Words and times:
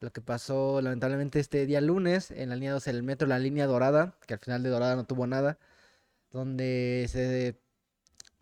lo 0.00 0.12
que 0.12 0.20
pasó 0.20 0.80
lamentablemente 0.80 1.40
este 1.40 1.66
día 1.66 1.80
lunes 1.80 2.30
en 2.30 2.50
la 2.50 2.54
línea 2.54 2.72
12 2.72 2.92
del 2.92 3.02
metro, 3.02 3.26
la 3.28 3.38
línea 3.38 3.66
dorada, 3.66 4.14
que 4.26 4.34
al 4.34 4.40
final 4.40 4.62
de 4.62 4.70
dorada 4.70 4.96
no 4.96 5.04
tuvo 5.04 5.26
nada, 5.26 5.58
donde 6.30 7.06
se 7.08 7.58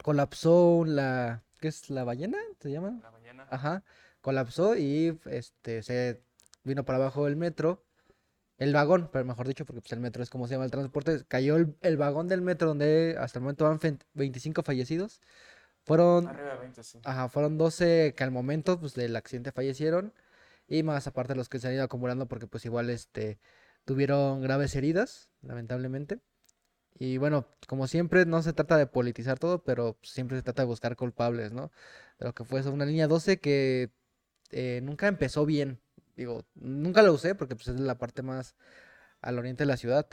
colapsó 0.02 0.84
la, 0.86 1.42
¿qué 1.60 1.68
es? 1.68 1.90
¿La 1.90 2.04
ballena? 2.04 2.38
¿Se 2.60 2.70
llama? 2.70 2.98
La 3.02 3.10
mañana. 3.10 3.46
Ajá, 3.50 3.82
colapsó 4.20 4.76
y 4.76 5.18
este 5.26 5.82
se 5.82 6.22
vino 6.64 6.84
para 6.84 6.98
abajo 6.98 7.26
el 7.26 7.36
metro, 7.36 7.84
el 8.58 8.72
vagón, 8.72 9.08
pero 9.12 9.24
mejor 9.24 9.46
dicho, 9.48 9.64
porque 9.64 9.80
pues, 9.80 9.92
el 9.92 10.00
metro 10.00 10.22
es 10.22 10.30
como 10.30 10.46
se 10.46 10.54
llama 10.54 10.64
el 10.64 10.70
transporte, 10.70 11.24
cayó 11.28 11.56
el, 11.56 11.76
el 11.82 11.96
vagón 11.96 12.28
del 12.28 12.42
metro 12.42 12.68
donde 12.68 13.16
hasta 13.18 13.38
el 13.38 13.42
momento 13.44 13.64
van 13.64 13.80
fe- 13.80 13.98
25 14.14 14.62
fallecidos. 14.62 15.20
Fueron, 15.84 16.26
Arriba 16.26 16.54
de 16.54 16.58
20, 16.60 16.82
sí. 16.82 16.98
ajá, 17.04 17.28
fueron 17.28 17.58
12 17.58 18.14
que 18.16 18.24
al 18.24 18.30
momento 18.32 18.80
pues, 18.80 18.94
del 18.94 19.14
accidente 19.16 19.52
fallecieron 19.52 20.12
y 20.68 20.82
más 20.82 21.06
aparte 21.06 21.34
los 21.34 21.48
que 21.48 21.58
se 21.58 21.68
han 21.68 21.74
ido 21.74 21.84
acumulando 21.84 22.26
porque 22.26 22.46
pues 22.46 22.64
igual 22.64 22.90
este 22.90 23.38
tuvieron 23.84 24.42
graves 24.42 24.74
heridas, 24.76 25.30
lamentablemente. 25.42 26.20
Y 26.98 27.18
bueno, 27.18 27.46
como 27.68 27.86
siempre, 27.88 28.26
no 28.26 28.42
se 28.42 28.52
trata 28.52 28.76
de 28.78 28.86
politizar 28.86 29.38
todo, 29.38 29.62
pero 29.64 29.98
siempre 30.02 30.36
se 30.38 30.42
trata 30.42 30.62
de 30.62 30.66
buscar 30.66 30.96
culpables, 30.96 31.52
¿no? 31.52 31.70
De 32.18 32.26
lo 32.26 32.34
que 32.34 32.44
fue 32.44 32.60
eso, 32.60 32.72
una 32.72 32.86
línea 32.86 33.06
12 33.08 33.38
que 33.40 33.92
eh, 34.50 34.80
nunca 34.82 35.08
empezó 35.08 35.46
bien. 35.46 35.80
Digo, 36.16 36.44
nunca 36.54 37.02
la 37.02 37.12
usé 37.12 37.34
porque 37.34 37.56
pues, 37.56 37.68
es 37.68 37.80
la 37.80 37.98
parte 37.98 38.22
más 38.22 38.56
al 39.20 39.38
oriente 39.38 39.64
de 39.64 39.68
la 39.68 39.76
ciudad. 39.76 40.08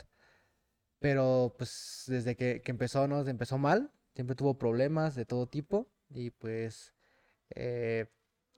Pero 0.98 1.54
pues 1.58 2.04
desde 2.06 2.36
que, 2.36 2.62
que 2.62 2.70
empezó, 2.70 3.06
¿no? 3.08 3.26
Empezó 3.26 3.58
mal, 3.58 3.92
siempre 4.14 4.36
tuvo 4.36 4.58
problemas 4.58 5.14
de 5.14 5.26
todo 5.26 5.46
tipo. 5.48 5.88
Y 6.10 6.30
pues 6.30 6.94
eh, 7.54 8.06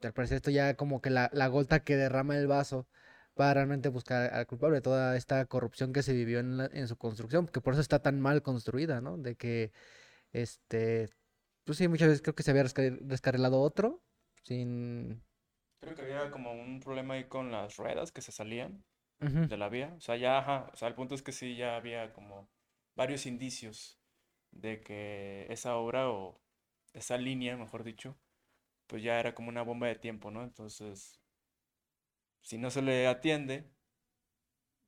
al 0.02 0.12
parecer 0.14 0.36
esto 0.36 0.50
ya 0.50 0.74
como 0.76 1.00
que 1.00 1.10
la, 1.10 1.30
la 1.32 1.48
gota 1.48 1.84
que 1.84 1.96
derrama 1.96 2.36
el 2.38 2.46
vaso 2.46 2.86
para 3.34 3.54
realmente 3.54 3.88
buscar 3.90 4.32
al 4.34 4.46
culpable 4.46 4.76
de 4.76 4.82
toda 4.82 5.16
esta 5.16 5.44
corrupción 5.46 5.92
que 5.92 6.02
se 6.02 6.12
vivió 6.14 6.40
en, 6.40 6.56
la- 6.58 6.70
en 6.72 6.88
su 6.88 6.96
construcción, 6.96 7.46
que 7.48 7.60
por 7.60 7.74
eso 7.74 7.80
está 7.82 8.00
tan 8.02 8.20
mal 8.20 8.42
construida, 8.42 9.00
¿no? 9.00 9.18
De 9.18 9.36
que, 9.36 9.72
este, 10.32 11.10
pues 11.64 11.78
sí, 11.78 11.88
muchas 11.88 12.08
veces 12.08 12.22
creo 12.22 12.34
que 12.34 12.42
se 12.44 12.50
había 12.52 12.64
descarrilado 12.64 13.60
otro, 13.60 14.02
sin... 14.44 15.22
Creo 15.80 15.94
que 15.94 16.02
había 16.02 16.30
como 16.30 16.52
un 16.52 16.80
problema 16.80 17.14
ahí 17.14 17.24
con 17.28 17.50
las 17.52 17.76
ruedas 17.76 18.12
que 18.12 18.22
se 18.22 18.32
salían 18.32 18.84
de 19.48 19.56
la 19.56 19.68
vía. 19.68 19.94
O 19.98 20.00
sea, 20.00 20.16
ya, 20.16 20.38
ajá, 20.38 20.70
o 20.72 20.76
sea, 20.76 20.88
el 20.88 20.94
punto 20.94 21.14
es 21.14 21.22
que 21.22 21.32
sí, 21.32 21.56
ya 21.56 21.76
había 21.76 22.12
como 22.12 22.48
varios 22.96 23.26
indicios 23.26 24.00
de 24.52 24.82
que 24.82 25.46
esa 25.50 25.76
obra 25.76 26.10
o 26.10 26.40
esa 26.94 27.18
línea, 27.18 27.56
mejor 27.56 27.84
dicho, 27.84 28.16
pues 28.86 29.02
ya 29.02 29.20
era 29.20 29.34
como 29.34 29.48
una 29.48 29.62
bomba 29.62 29.86
de 29.88 29.96
tiempo, 29.96 30.30
¿no? 30.30 30.42
Entonces, 30.42 31.20
si 32.40 32.56
no 32.56 32.70
se 32.70 32.80
le 32.80 33.06
atiende, 33.06 33.70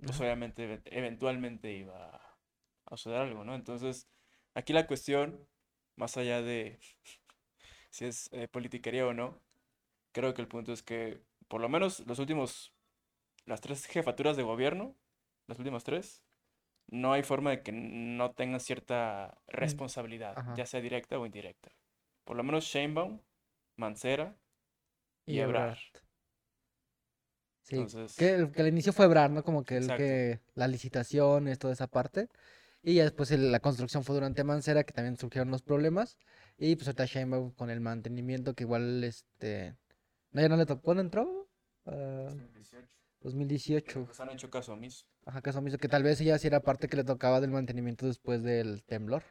pues 0.04 0.16
Ajá. 0.16 0.24
obviamenteeve- 0.24 0.82
eventualmente 0.86 1.72
iba 1.72 2.20
a 2.86 2.96
suceder 2.96 3.20
algo, 3.22 3.44
¿no? 3.44 3.54
Entonces, 3.54 4.08
aquí 4.54 4.72
la 4.72 4.86
cuestión, 4.86 5.46
más 5.96 6.16
allá 6.16 6.42
de 6.42 6.78
si 7.90 8.06
es 8.06 8.30
eh, 8.32 8.48
politiquería 8.48 9.06
o 9.06 9.14
no, 9.14 9.40
creo 10.12 10.34
que 10.34 10.42
el 10.42 10.48
punto 10.48 10.72
es 10.72 10.82
que 10.82 11.22
por 11.48 11.60
lo 11.60 11.68
menos 11.68 12.00
los 12.06 12.18
últimos, 12.18 12.74
las 13.46 13.60
tres 13.60 13.86
jefaturas 13.86 14.36
de 14.36 14.44
gobierno, 14.44 14.96
las 15.48 15.58
últimas 15.58 15.84
tres, 15.84 16.24
no 16.88 17.12
hay 17.12 17.22
forma 17.24 17.50
de 17.50 17.62
que 17.62 17.72
no 17.72 18.32
tengan 18.32 18.60
cierta 18.60 19.40
responsabilidad, 19.48 20.38
ajá. 20.38 20.54
ya 20.54 20.66
sea 20.66 20.80
directa 20.80 21.18
o 21.18 21.26
indirecta. 21.26 21.72
Por 22.24 22.36
lo 22.36 22.44
menos 22.44 22.64
Sheinbaum, 22.64 23.20
Mancera 23.78 24.36
y 25.24 25.34
y 25.36 25.40
Ebrard. 25.40 25.78
Ebrard. 25.78 25.78
Sí, 27.62 27.76
Entonces, 27.76 28.16
que 28.16 28.34
el 28.34 28.50
que 28.50 28.66
inicio 28.66 28.92
fue 28.92 29.04
Ebrard, 29.06 29.30
¿no? 29.30 29.42
Como 29.44 29.62
que 29.62 29.76
el 29.76 29.84
Exacto. 29.84 30.02
que, 30.02 30.40
las 30.54 30.70
licitaciones, 30.70 31.58
toda 31.58 31.72
esa 31.72 31.86
parte. 31.86 32.28
Y 32.82 32.94
ya 32.94 33.04
después 33.04 33.30
el- 33.30 33.52
la 33.52 33.60
construcción 33.60 34.04
fue 34.04 34.14
durante 34.14 34.42
Mancera, 34.42 34.84
que 34.84 34.92
también 34.92 35.16
surgieron 35.16 35.50
los 35.50 35.62
problemas. 35.62 36.16
Y 36.56 36.76
pues 36.76 36.88
ahorita 36.88 37.04
Sheinbaum 37.04 37.52
con 37.52 37.70
el 37.70 37.80
mantenimiento, 37.80 38.54
que 38.54 38.64
igual, 38.64 39.04
este... 39.04 39.76
No, 40.32 40.40
ya 40.40 40.48
no 40.48 40.56
le 40.56 40.66
tocó, 40.66 40.82
¿cuándo 40.82 41.02
entró? 41.02 41.48
Ah, 41.86 42.30
2018. 43.20 44.04
pues 44.06 44.20
han 44.20 44.30
hecho 44.30 44.50
caso 44.50 44.72
omiso. 44.72 45.06
Ajá, 45.26 45.42
caso 45.42 45.60
mismo, 45.60 45.78
que 45.78 45.88
tal 45.88 46.02
vez 46.02 46.20
ella 46.20 46.38
sí 46.38 46.46
era 46.46 46.60
parte 46.60 46.88
que 46.88 46.96
le 46.96 47.04
tocaba 47.04 47.40
del 47.40 47.50
mantenimiento 47.50 48.06
después 48.06 48.42
del 48.42 48.82
temblor. 48.84 49.22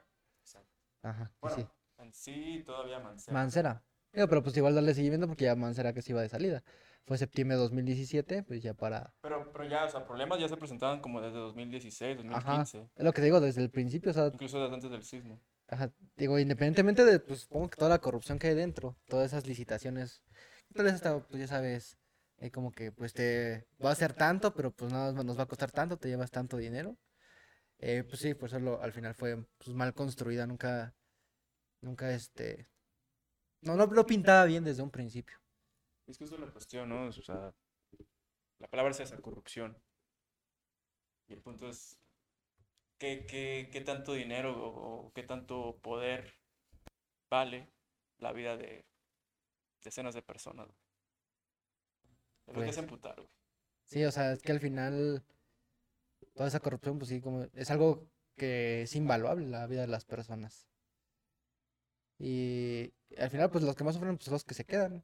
Exacto. 0.42 0.76
Ajá, 1.02 1.32
Bueno, 1.42 1.56
sí. 1.56 1.66
en 1.98 2.14
sí 2.14 2.64
todavía 2.66 3.00
Mancera. 3.00 3.34
Mancera. 3.34 3.84
Digo, 4.18 4.28
pero 4.30 4.44
pues 4.44 4.58
igual 4.58 4.76
darle 4.76 4.94
seguimiento 4.96 5.28
porque 5.28 5.46
ya 5.46 5.56
Mancera 5.56 5.94
que 5.94 6.02
se 6.02 6.12
iba 6.12 6.22
de 6.24 6.30
salida. 6.30 6.64
Fue 7.06 7.18
septiembre 7.18 7.56
de 7.56 7.62
2017, 7.64 8.44
pues 8.44 8.64
ya 8.64 8.74
para... 8.74 9.14
Pero, 9.22 9.52
pero 9.52 9.66
ya, 9.66 9.86
o 9.86 9.90
sea, 9.90 10.06
problemas 10.06 10.40
ya 10.40 10.48
se 10.48 10.58
presentaban 10.58 11.02
como 11.02 11.22
desde 11.22 11.38
2016, 11.38 12.18
Ajá, 12.30 12.62
2015, 12.62 12.90
es 12.96 13.04
lo 13.04 13.12
que 13.14 13.22
te 13.22 13.26
digo 13.26 13.40
desde 13.42 13.62
el 13.62 13.70
principio, 13.70 14.12
o 14.12 14.14
sea, 14.14 14.32
incluso 14.32 14.60
desde 14.62 14.76
antes 14.76 14.90
del 14.92 15.04
sismo. 15.04 15.40
ajá, 15.68 15.92
digo, 16.16 16.40
independientemente 16.40 17.06
de, 17.06 17.20
pues 17.20 17.42
supongo 17.42 17.70
que 17.70 17.78
toda 17.78 17.90
la 17.90 18.00
corrupción 18.00 18.40
que 18.40 18.48
hay 18.48 18.56
dentro, 18.56 18.96
todas 19.08 19.28
esas 19.28 19.48
licitaciones, 19.48 20.22
tal 20.74 20.86
vez 20.86 20.96
hasta, 20.96 21.20
pues 21.28 21.40
ya 21.42 21.48
sabes, 21.48 21.98
eh, 22.40 22.52
como 22.52 22.72
que 22.72 22.92
pues 22.92 23.14
te 23.14 23.68
va 23.84 23.90
a 23.90 23.94
hacer 23.94 24.14
tanto, 24.14 24.54
pero 24.54 24.72
pues 24.72 24.92
nada 24.92 25.12
más 25.14 25.26
nos 25.26 25.38
va 25.38 25.44
a 25.44 25.48
costar 25.48 25.72
tanto, 25.72 25.98
te 25.98 26.10
llevas 26.10 26.32
tanto 26.32 26.58
dinero. 26.58 26.98
Eh, 27.80 28.04
pues 28.08 28.22
sí, 28.22 28.34
por 28.36 28.50
eso 28.50 28.60
lo- 28.60 28.82
al 28.82 28.94
final 28.94 29.16
fue 29.16 29.38
pues, 29.60 29.76
mal 29.76 29.94
construida, 29.94 30.48
nunca, 30.48 30.96
nunca 31.82 32.12
este, 32.14 32.68
no, 33.62 33.76
no 33.76 33.86
lo 33.86 34.06
pintaba 34.06 34.46
bien 34.46 34.64
desde 34.64 34.84
un 34.84 34.92
principio. 34.92 35.38
Es 36.08 36.18
que 36.18 36.24
eso 36.24 36.36
es 36.36 36.42
la 36.42 36.52
cuestión, 36.52 36.90
¿no? 36.90 37.08
O 37.08 37.12
sea, 37.12 37.54
la 38.60 38.68
palabra 38.68 38.92
es 38.92 39.00
esa, 39.00 39.18
corrupción. 39.18 39.78
Y 41.28 41.34
el 41.34 41.42
punto 41.42 41.68
es, 41.68 42.00
¿qué, 42.98 43.26
qué, 43.26 43.70
qué 43.72 43.82
tanto 43.82 44.14
dinero 44.14 44.54
o, 44.58 45.08
o 45.08 45.14
qué 45.14 45.24
tanto 45.24 45.78
poder 45.82 46.34
vale 47.30 47.70
la 48.20 48.32
vida 48.32 48.56
de 48.56 48.86
decenas 49.84 50.16
de 50.16 50.22
personas? 50.22 50.70
Es 52.48 52.54
lo 52.54 52.62
que 52.62 52.68
Pues, 52.68 52.78
emputar, 52.78 53.16
güey. 53.16 53.30
Sí, 53.84 54.04
o 54.04 54.12
sea, 54.12 54.34
es 54.34 54.42
que 54.42 54.52
al 54.52 54.60
final 54.60 55.24
toda 56.34 56.48
esa 56.48 56.60
corrupción, 56.60 56.98
pues 56.98 57.10
sí, 57.10 57.22
como 57.22 57.44
es 57.54 57.72
algo 57.72 58.08
que 58.36 58.84
es 58.84 58.96
invaluable 58.96 59.48
la 59.48 59.68
vida 59.68 59.82
de 59.82 59.88
las 59.88 60.06
personas. 60.06 60.68
Y 62.20 62.94
al 63.18 63.30
final, 63.30 63.50
pues 63.50 63.64
los 63.64 63.76
que 63.76 63.84
más 63.84 63.96
sufren, 63.96 64.16
pues 64.18 64.26
son 64.26 64.34
los 64.34 64.44
que 64.44 64.54
se 64.54 64.66
quedan. 64.66 65.04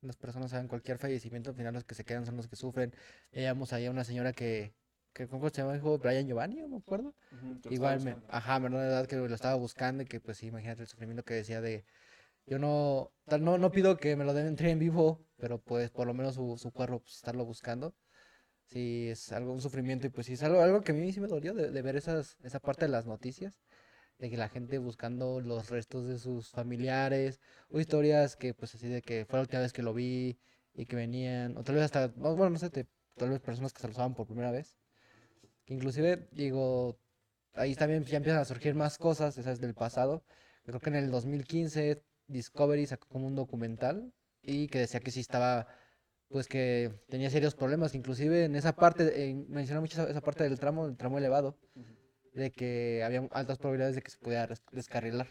Las 0.00 0.16
personas 0.16 0.50
saben 0.50 0.68
cualquier 0.68 0.98
fallecimiento, 0.98 1.50
al 1.50 1.56
final 1.56 1.74
los 1.74 1.84
que 1.84 1.94
se 1.94 2.04
quedan 2.04 2.26
son 2.26 2.36
los 2.36 2.48
que 2.48 2.56
sufren. 2.56 2.94
Veíamos 3.32 3.72
ahí 3.72 3.86
a 3.86 3.90
una 3.90 4.04
señora 4.04 4.32
que, 4.32 4.74
que 5.14 5.26
¿cómo 5.28 5.48
se 5.48 5.62
llama? 5.62 5.74
Dijo 5.74 5.98
Brian 5.98 6.26
Giovanni, 6.26 6.56
no 6.60 6.68
me 6.68 6.76
acuerdo. 6.76 7.14
Igual, 7.70 8.00
me, 8.00 8.16
ajá, 8.28 8.60
menor 8.60 8.80
de 8.80 8.88
edad 8.88 9.06
que 9.06 9.16
lo 9.16 9.34
estaba 9.34 9.54
buscando 9.54 10.02
y 10.02 10.06
que 10.06 10.20
pues 10.20 10.38
sí, 10.38 10.46
imagínate 10.48 10.82
el 10.82 10.88
sufrimiento 10.88 11.24
que 11.24 11.34
decía 11.34 11.60
de, 11.62 11.84
yo 12.46 12.58
no, 12.58 13.12
tal, 13.26 13.42
no, 13.44 13.56
no 13.56 13.70
pido 13.70 13.96
que 13.96 14.16
me 14.16 14.24
lo 14.24 14.34
den 14.34 14.46
entre 14.46 14.70
en 14.70 14.78
vivo, 14.78 15.24
pero 15.38 15.58
pues 15.58 15.90
por 15.90 16.06
lo 16.06 16.14
menos 16.14 16.34
su, 16.34 16.58
su 16.58 16.70
cuerpo, 16.72 17.00
pues 17.00 17.14
estarlo 17.14 17.44
buscando. 17.44 17.94
Sí, 18.66 19.08
es 19.10 19.32
algo, 19.32 19.52
un 19.52 19.60
sufrimiento 19.60 20.06
y 20.06 20.10
pues 20.10 20.26
sí, 20.26 20.34
es 20.34 20.42
algo, 20.42 20.60
algo 20.60 20.82
que 20.82 20.92
a 20.92 20.94
mí 20.94 21.12
sí 21.12 21.20
me 21.20 21.28
dolió 21.28 21.54
de, 21.54 21.70
de 21.70 21.82
ver 21.82 21.96
esas, 21.96 22.36
esa 22.42 22.60
parte 22.60 22.86
de 22.86 22.90
las 22.90 23.06
noticias, 23.06 23.60
de 24.18 24.30
que 24.30 24.36
la 24.36 24.48
gente 24.48 24.78
buscando 24.78 25.40
los 25.40 25.70
restos 25.70 26.06
de 26.06 26.18
sus 26.18 26.50
familiares, 26.50 27.40
o 27.70 27.80
historias 27.80 28.36
que 28.36 28.54
pues 28.54 28.74
así 28.74 28.88
de 28.88 29.02
que 29.02 29.24
fue 29.26 29.38
la 29.38 29.42
última 29.42 29.62
vez 29.62 29.72
que 29.72 29.82
lo 29.82 29.94
vi 29.94 30.38
y 30.74 30.86
que 30.86 30.96
venían, 30.96 31.56
o 31.56 31.64
tal 31.64 31.74
vez 31.76 31.84
hasta, 31.84 32.08
no, 32.16 32.36
bueno, 32.36 32.50
no 32.50 32.58
sé, 32.58 32.70
te- 32.70 32.86
tal 33.16 33.30
vez 33.30 33.40
personas 33.40 33.72
que 33.72 33.80
se 33.80 33.86
lo 33.88 33.92
usaban 33.92 34.14
por 34.14 34.26
primera 34.26 34.50
vez, 34.50 34.76
que 35.64 35.74
inclusive, 35.74 36.28
digo, 36.32 36.98
ahí 37.54 37.74
también 37.74 38.04
ya 38.04 38.16
empiezan 38.18 38.40
a 38.40 38.44
surgir 38.44 38.74
más 38.74 38.98
cosas, 38.98 39.38
esas 39.38 39.60
del 39.60 39.74
pasado, 39.74 40.24
creo 40.64 40.80
que 40.80 40.90
en 40.90 40.96
el 40.96 41.10
2015 41.10 42.02
Discovery 42.28 42.86
sacó 42.86 43.08
como 43.08 43.26
un 43.26 43.34
documental 43.36 44.12
y 44.42 44.68
que 44.68 44.78
decía 44.80 45.00
que 45.00 45.10
sí 45.10 45.20
estaba 45.20 45.66
pues 46.28 46.48
que 46.48 46.90
tenía 47.08 47.30
serios 47.30 47.54
problemas, 47.54 47.94
inclusive 47.94 48.44
en 48.44 48.56
esa 48.56 48.74
parte, 48.74 49.30
eh, 49.30 49.34
menciona 49.48 49.80
mucho 49.80 50.00
esa, 50.02 50.10
esa 50.10 50.20
parte 50.20 50.42
del 50.44 50.58
tramo, 50.58 50.86
el 50.86 50.96
tramo 50.96 51.18
elevado, 51.18 51.56
Ujú. 51.76 51.94
De 52.34 52.52
que 52.52 53.02
había 53.04 53.28
altas 53.32 53.58
probabilidades 53.58 53.96
de 53.96 54.02
que 54.02 54.10
se 54.10 54.18
pudiera 54.18 54.48
descarrilar. 54.72 55.28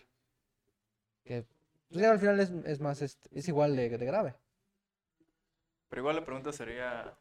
Que 1.25 1.45
pues, 1.89 2.01
ya 2.01 2.11
al 2.11 2.19
final 2.19 2.39
es, 2.39 2.51
es 2.65 2.79
más, 2.79 3.01
es, 3.01 3.19
es 3.31 3.47
igual 3.47 3.75
de, 3.75 3.89
de 3.97 4.05
grave. 4.05 4.35
Pero 5.89 6.01
igual 6.01 6.15
la 6.17 6.25
pregunta 6.25 6.51
sería, 6.51 7.17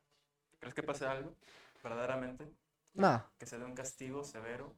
¿crees 0.60 0.74
que 0.74 0.82
pase 0.82 1.06
algo 1.06 1.36
verdaderamente? 1.82 2.50
No, 2.94 3.24
Que 3.38 3.46
se 3.46 3.58
dé 3.58 3.64
un 3.66 3.74
castigo 3.74 4.24
severo. 4.24 4.74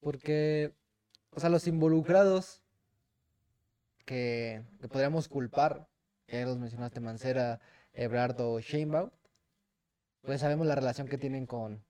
porque, 0.00 0.74
o 1.30 1.40
sea, 1.40 1.50
los 1.50 1.66
involucrados 1.66 2.62
que, 4.04 4.64
que 4.80 4.88
podríamos 4.88 5.28
culpar, 5.28 5.88
ya 6.28 6.44
los 6.46 6.58
mencionaste, 6.58 7.00
Mancera, 7.00 7.60
Ebrardo, 7.92 8.60
Sheinbaum, 8.60 9.10
pues 10.22 10.40
sabemos 10.42 10.66
la 10.66 10.74
relación 10.74 11.08
que 11.08 11.18
tienen 11.18 11.46
con, 11.46 11.85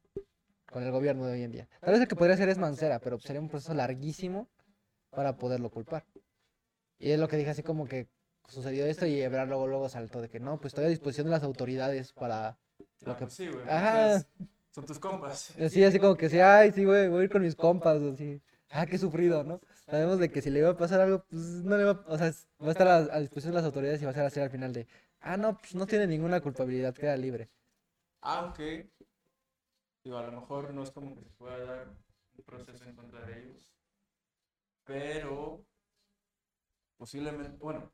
con 0.71 0.83
el 0.83 0.91
gobierno 0.91 1.27
de 1.27 1.33
hoy 1.35 1.43
en 1.43 1.53
día. 1.53 1.69
Tal 1.81 1.93
vez 1.93 2.03
el 2.03 2.09
que 2.09 2.17
podría 2.17 2.37
ser 2.37 2.49
es 2.49 2.59
Mancera, 2.59 2.99
pero 3.01 3.19
sería 3.19 3.41
un 3.41 3.49
proceso 3.49 3.75
larguísimo 3.75 4.49
para 5.11 5.37
poderlo 5.37 5.71
culpar. 5.71 6.05
Y 6.99 7.11
es 7.11 7.19
lo 7.19 7.29
que 7.29 7.37
dije 7.37 7.51
así 7.51 7.63
como 7.63 7.87
que 7.87 8.09
sucedió 8.49 8.87
esto 8.87 9.07
y 9.07 9.21
Ebrard 9.21 9.49
luego, 9.49 9.67
luego 9.67 9.89
saltó 9.89 10.21
de 10.21 10.29
que 10.29 10.41
no, 10.41 10.59
pues 10.59 10.73
estoy 10.73 10.85
a 10.87 10.89
disposición 10.89 11.27
de 11.27 11.33
las 11.33 11.43
autoridades 11.43 12.13
para 12.13 12.59
lo 13.01 13.13
Ah, 13.13 13.17
que... 13.17 13.25
pues 13.25 13.35
sí, 13.35 13.49
güey. 13.49 13.65
Ajá. 13.69 14.25
Son 14.71 14.85
tus 14.85 14.99
compas. 14.99 15.55
Así, 15.59 15.83
así 15.85 15.99
como 15.99 16.17
que 16.17 16.29
sí, 16.29 16.39
ay, 16.39 16.71
sí, 16.73 16.85
güey, 16.85 17.09
voy 17.09 17.23
a 17.23 17.25
ir 17.25 17.31
con 17.31 17.43
mis 17.43 17.57
compas, 17.57 18.01
así. 18.03 18.43
Ah, 18.71 18.85
qué 18.87 18.99
sufrido, 18.99 19.43
¿no? 19.45 19.61
Sabemos 19.87 20.19
de 20.19 20.31
que 20.31 20.43
si 20.43 20.51
le 20.51 20.59
iba 20.61 20.71
a 20.71 20.77
pasar 20.77 21.01
algo, 21.01 21.25
pues 21.31 21.41
no 21.65 21.77
le 21.79 21.85
va, 21.85 22.05
o 22.07 22.19
sea, 22.19 22.33
va 22.61 22.69
a 22.69 22.71
estar 22.73 22.89
a, 22.89 22.97
a 22.97 23.21
disposición 23.21 23.53
de 23.53 23.57
las 23.61 23.65
autoridades 23.65 24.03
y 24.03 24.05
va 24.05 24.11
a 24.11 24.15
ser 24.15 24.25
así 24.27 24.41
al 24.41 24.51
final 24.51 24.73
de, 24.73 24.87
ah, 25.21 25.37
no, 25.37 25.57
pues 25.59 25.75
no 25.75 25.87
tiene 25.87 26.07
ninguna 26.07 26.41
culpabilidad, 26.41 26.93
queda 26.95 27.17
libre. 27.17 27.49
Aunque, 28.21 28.91
digo, 30.07 30.19
a 30.19 30.23
lo 30.23 30.33
mejor 30.41 30.73
no 30.73 30.83
es 30.85 30.91
como 30.93 31.15
que 31.17 31.23
se 31.23 31.31
pueda 31.31 31.59
dar 31.59 31.89
un 31.89 32.45
proceso 32.45 32.85
en 32.85 32.95
contra 32.95 33.27
de 33.27 33.43
ellos, 33.43 33.69
pero 34.85 35.67
posiblemente, 36.97 37.57
bueno, 37.59 37.93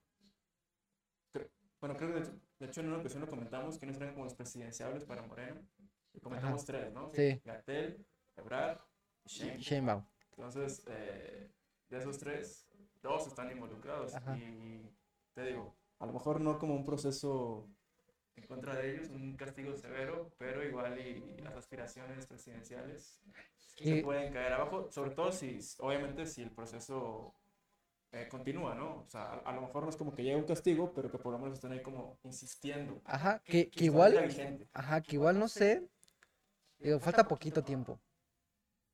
cre- 1.32 1.50
bueno, 1.80 1.96
creo 1.96 2.10
que 2.12 2.14
de 2.14 2.20
hecho, 2.20 2.40
de 2.58 2.66
hecho 2.66 2.80
en 2.80 2.88
una 2.88 2.98
ocasión 2.98 3.22
lo 3.22 3.30
comentamos 3.30 3.78
que 3.78 3.86
no 3.86 3.94
serían 3.94 4.12
como 4.12 4.24
los 4.24 4.34
presidenciables 4.34 5.04
para 5.04 5.22
Moreno, 5.22 5.66
y 6.12 6.20
comentamos 6.20 6.66
tres, 6.66 6.92
¿no? 6.92 7.08
Sí. 7.08 7.40
Gatel, 7.44 8.06
Ebrard 8.36 8.78
y 9.24 9.28
Sheinbaum. 9.30 9.60
Sheinbaum. 9.60 10.04
Entonces, 10.36 10.84
eh, 10.88 11.50
de 11.88 11.98
esos 11.98 12.18
tres, 12.18 12.68
dos 13.02 13.26
están 13.26 13.50
involucrados. 13.50 14.14
Ajá. 14.14 14.36
Y 14.36 14.94
te 15.34 15.46
digo, 15.46 15.74
a 15.98 16.04
lo 16.06 16.12
mejor 16.12 16.42
no 16.42 16.58
como 16.58 16.74
un 16.74 16.84
proceso 16.84 17.70
en 18.36 18.46
contra 18.46 18.74
de 18.76 18.92
ellos, 18.94 19.08
un 19.10 19.36
castigo 19.36 19.74
severo, 19.76 20.30
pero 20.38 20.64
igual 20.64 20.98
y 20.98 21.40
las 21.42 21.54
aspiraciones 21.56 22.26
presidenciales 22.26 23.20
Y- 23.78 23.88
se 23.88 23.96
pueden 23.96 24.32
caer 24.32 24.52
abajo, 24.52 24.88
sobre 24.90 25.10
todo 25.12 25.32
si, 25.32 25.58
obviamente, 25.78 26.26
si 26.26 26.42
el 26.42 26.50
proceso 26.50 27.34
eh, 28.12 28.28
continúa, 28.30 28.74
¿no? 28.74 29.04
O 29.06 29.08
sea, 29.08 29.22
a, 29.22 29.38
a 29.50 29.52
lo 29.52 29.62
mejor 29.62 29.84
no 29.84 29.90
es 29.90 29.96
como 29.96 30.14
que 30.14 30.22
llegue 30.22 30.36
un 30.36 30.44
castigo, 30.44 30.92
pero 30.94 31.10
que 31.10 31.18
por 31.18 31.32
lo 31.32 31.38
menos 31.38 31.54
estén 31.54 31.72
ahí 31.72 31.80
como 31.80 32.18
insistiendo. 32.24 33.00
Ajá, 33.04 33.42
que, 33.48 33.70
que 33.70 33.78
Su 33.80 33.84
igual, 33.86 34.18
ajá, 34.74 35.00
que 35.02 35.16
igual 35.16 35.38
no 35.38 35.48
sé, 35.48 35.82
digo, 36.82 36.98
falta 37.00 37.28
poquito 37.28 37.62
tiempo, 37.62 37.98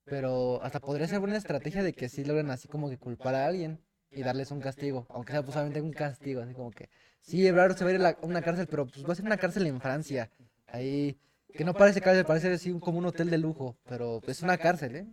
pero 0.08 0.60
hasta 0.62 0.80
podría 0.80 1.06
ser 1.08 1.20
buena 1.20 1.36
estrategia 1.36 1.82
de 1.82 1.92
que 1.92 2.08
sí 2.08 2.24
logren 2.24 2.50
así 2.50 2.68
como 2.68 2.88
que 2.88 2.98
culpar 2.98 3.34
a 3.34 3.46
alguien 3.46 3.78
y 4.14 4.22
darles 4.22 4.50
un 4.50 4.60
castigo, 4.60 5.06
aunque 5.10 5.32
sea 5.32 5.42
pues 5.42 5.52
solamente 5.54 5.80
un 5.82 5.92
castigo, 5.92 6.40
así 6.40 6.54
como 6.54 6.70
que, 6.70 6.88
sí, 7.20 7.46
Ebrard 7.46 7.76
se 7.76 7.84
va 7.84 7.90
a 7.90 7.94
ir 7.94 8.00
a 8.00 8.02
la- 8.02 8.18
una 8.22 8.42
cárcel, 8.42 8.66
pero 8.68 8.86
pues 8.86 9.04
va 9.06 9.12
a 9.12 9.16
ser 9.16 9.24
una 9.24 9.36
cárcel 9.36 9.66
en 9.66 9.80
Francia, 9.80 10.30
ahí, 10.66 11.18
que 11.52 11.64
no 11.64 11.74
parece 11.74 12.00
cárcel, 12.00 12.24
parece 12.24 12.52
así 12.52 12.78
como 12.80 12.98
un 12.98 13.06
hotel 13.06 13.30
de 13.30 13.38
lujo, 13.38 13.76
pero 13.84 14.20
es 14.26 14.42
una 14.42 14.58
cárcel, 14.58 14.96
¿eh? 14.96 15.06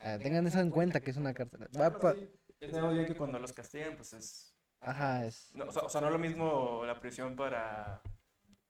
Ah, 0.00 0.18
tengan 0.22 0.46
eso 0.46 0.60
en 0.60 0.70
cuenta 0.70 1.00
que 1.00 1.10
es 1.10 1.16
una 1.16 1.34
cárcel. 1.34 1.66
Va 1.78 1.98
pa- 1.98 2.14
sabemos 2.70 2.94
bien 2.94 3.06
que 3.06 3.14
cuando 3.16 3.38
los 3.38 3.52
castiguen, 3.52 3.96
pues 3.96 4.12
es 4.12 4.54
Ajá, 4.80 5.26
es 5.26 5.50
No, 5.54 5.64
o, 5.64 5.72
sea, 5.72 5.82
o 5.82 5.88
sea, 5.88 6.00
no 6.00 6.06
es 6.06 6.12
lo 6.12 6.18
mismo 6.20 6.84
la 6.86 7.00
prisión 7.00 7.34
para 7.34 8.00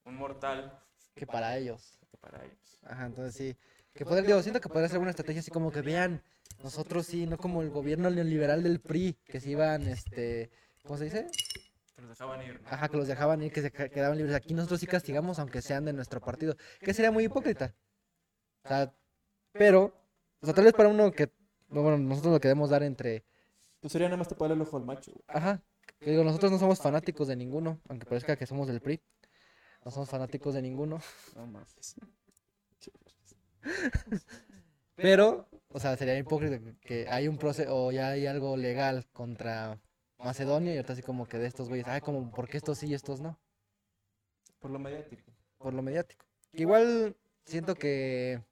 un 0.04 0.16
mortal 0.16 0.78
que 1.14 1.26
para 1.26 1.56
ellos. 1.58 1.98
que 2.10 2.16
para 2.16 2.44
ellos. 2.44 2.78
Ajá, 2.82 3.06
entonces 3.06 3.34
sí. 3.34 3.56
Que 3.92 4.04
poder, 4.06 4.24
digo, 4.24 4.40
siento 4.42 4.60
que 4.60 4.68
podría 4.68 4.88
ser 4.88 5.00
una 5.00 5.10
estrategia 5.10 5.40
así 5.40 5.50
como 5.50 5.70
que 5.70 5.82
vean, 5.82 6.22
nosotros 6.62 7.06
sí, 7.06 7.26
no 7.26 7.36
como 7.36 7.62
el 7.62 7.70
gobierno 7.70 8.08
neoliberal 8.10 8.62
del 8.62 8.80
PRI, 8.80 9.18
que 9.26 9.40
se 9.40 9.50
iban, 9.50 9.82
este, 9.88 10.50
¿cómo 10.82 10.96
se 10.98 11.04
dice? 11.04 11.26
Que 11.98 12.02
los 12.02 12.10
dejaban 12.10 12.40
ir, 12.42 12.62
¿no? 12.62 12.68
Ajá, 12.68 12.88
que 12.88 12.96
los 12.96 13.08
dejaban 13.08 13.42
ir, 13.42 13.50
que 13.50 13.60
se 13.60 13.72
quedaban 13.72 14.16
libres. 14.16 14.36
Aquí 14.36 14.54
nosotros 14.54 14.78
sí 14.78 14.86
castigamos, 14.86 15.40
aunque 15.40 15.60
sean 15.60 15.84
de 15.84 15.92
nuestro 15.92 16.20
partido, 16.20 16.54
que 16.78 16.94
sería 16.94 17.10
muy 17.10 17.24
hipócrita. 17.24 17.74
O 18.62 18.68
sea, 18.68 18.94
pero, 19.50 19.92
o 20.40 20.46
sea, 20.46 20.54
tal 20.54 20.62
vez 20.62 20.74
para 20.74 20.90
uno 20.90 21.10
que, 21.10 21.28
bueno, 21.66 21.98
nosotros 21.98 22.34
lo 22.34 22.38
queremos 22.38 22.70
dar 22.70 22.84
entre, 22.84 23.24
Pues 23.80 23.90
sería 23.90 24.06
nada 24.06 24.16
más 24.18 24.28
taparle 24.28 24.54
el 24.54 24.60
ojo 24.62 24.76
al 24.76 24.84
macho. 24.84 25.10
güey. 25.10 25.24
ajá, 25.26 25.60
que 25.98 26.10
digo, 26.10 26.22
nosotros 26.22 26.52
no 26.52 26.60
somos 26.60 26.78
fanáticos 26.78 27.26
de 27.26 27.34
ninguno, 27.34 27.80
aunque 27.88 28.06
parezca 28.06 28.36
que 28.36 28.46
somos 28.46 28.68
del 28.68 28.80
PRI. 28.80 29.00
No 29.84 29.90
somos 29.90 30.08
fanáticos 30.08 30.54
de 30.54 30.62
ninguno. 30.62 31.00
No 31.34 31.46
más. 31.48 31.74
Pero, 34.94 35.48
o 35.70 35.80
sea, 35.80 35.96
sería 35.96 36.16
hipócrita 36.16 36.60
que 36.80 37.08
hay 37.08 37.26
un 37.26 37.38
proceso 37.38 37.74
o 37.74 37.90
ya 37.90 38.10
hay 38.10 38.26
algo 38.28 38.56
legal 38.56 39.04
contra 39.12 39.80
Macedonia 40.18 40.72
y 40.72 40.76
ahorita 40.76 40.92
así 40.94 41.02
como 41.02 41.26
que 41.26 41.38
de 41.38 41.46
estos 41.46 41.68
güeyes, 41.68 41.86
ay, 41.88 42.00
como, 42.00 42.30
¿por 42.30 42.48
qué 42.48 42.56
estos 42.56 42.78
sí 42.78 42.86
y 42.88 42.94
estos 42.94 43.20
no? 43.20 43.38
Por 44.58 44.70
lo 44.70 44.78
mediático. 44.78 45.32
Por 45.58 45.74
lo 45.74 45.82
mediático. 45.82 46.24
Igual 46.52 47.16
siento 47.44 47.74
que, 47.76 48.42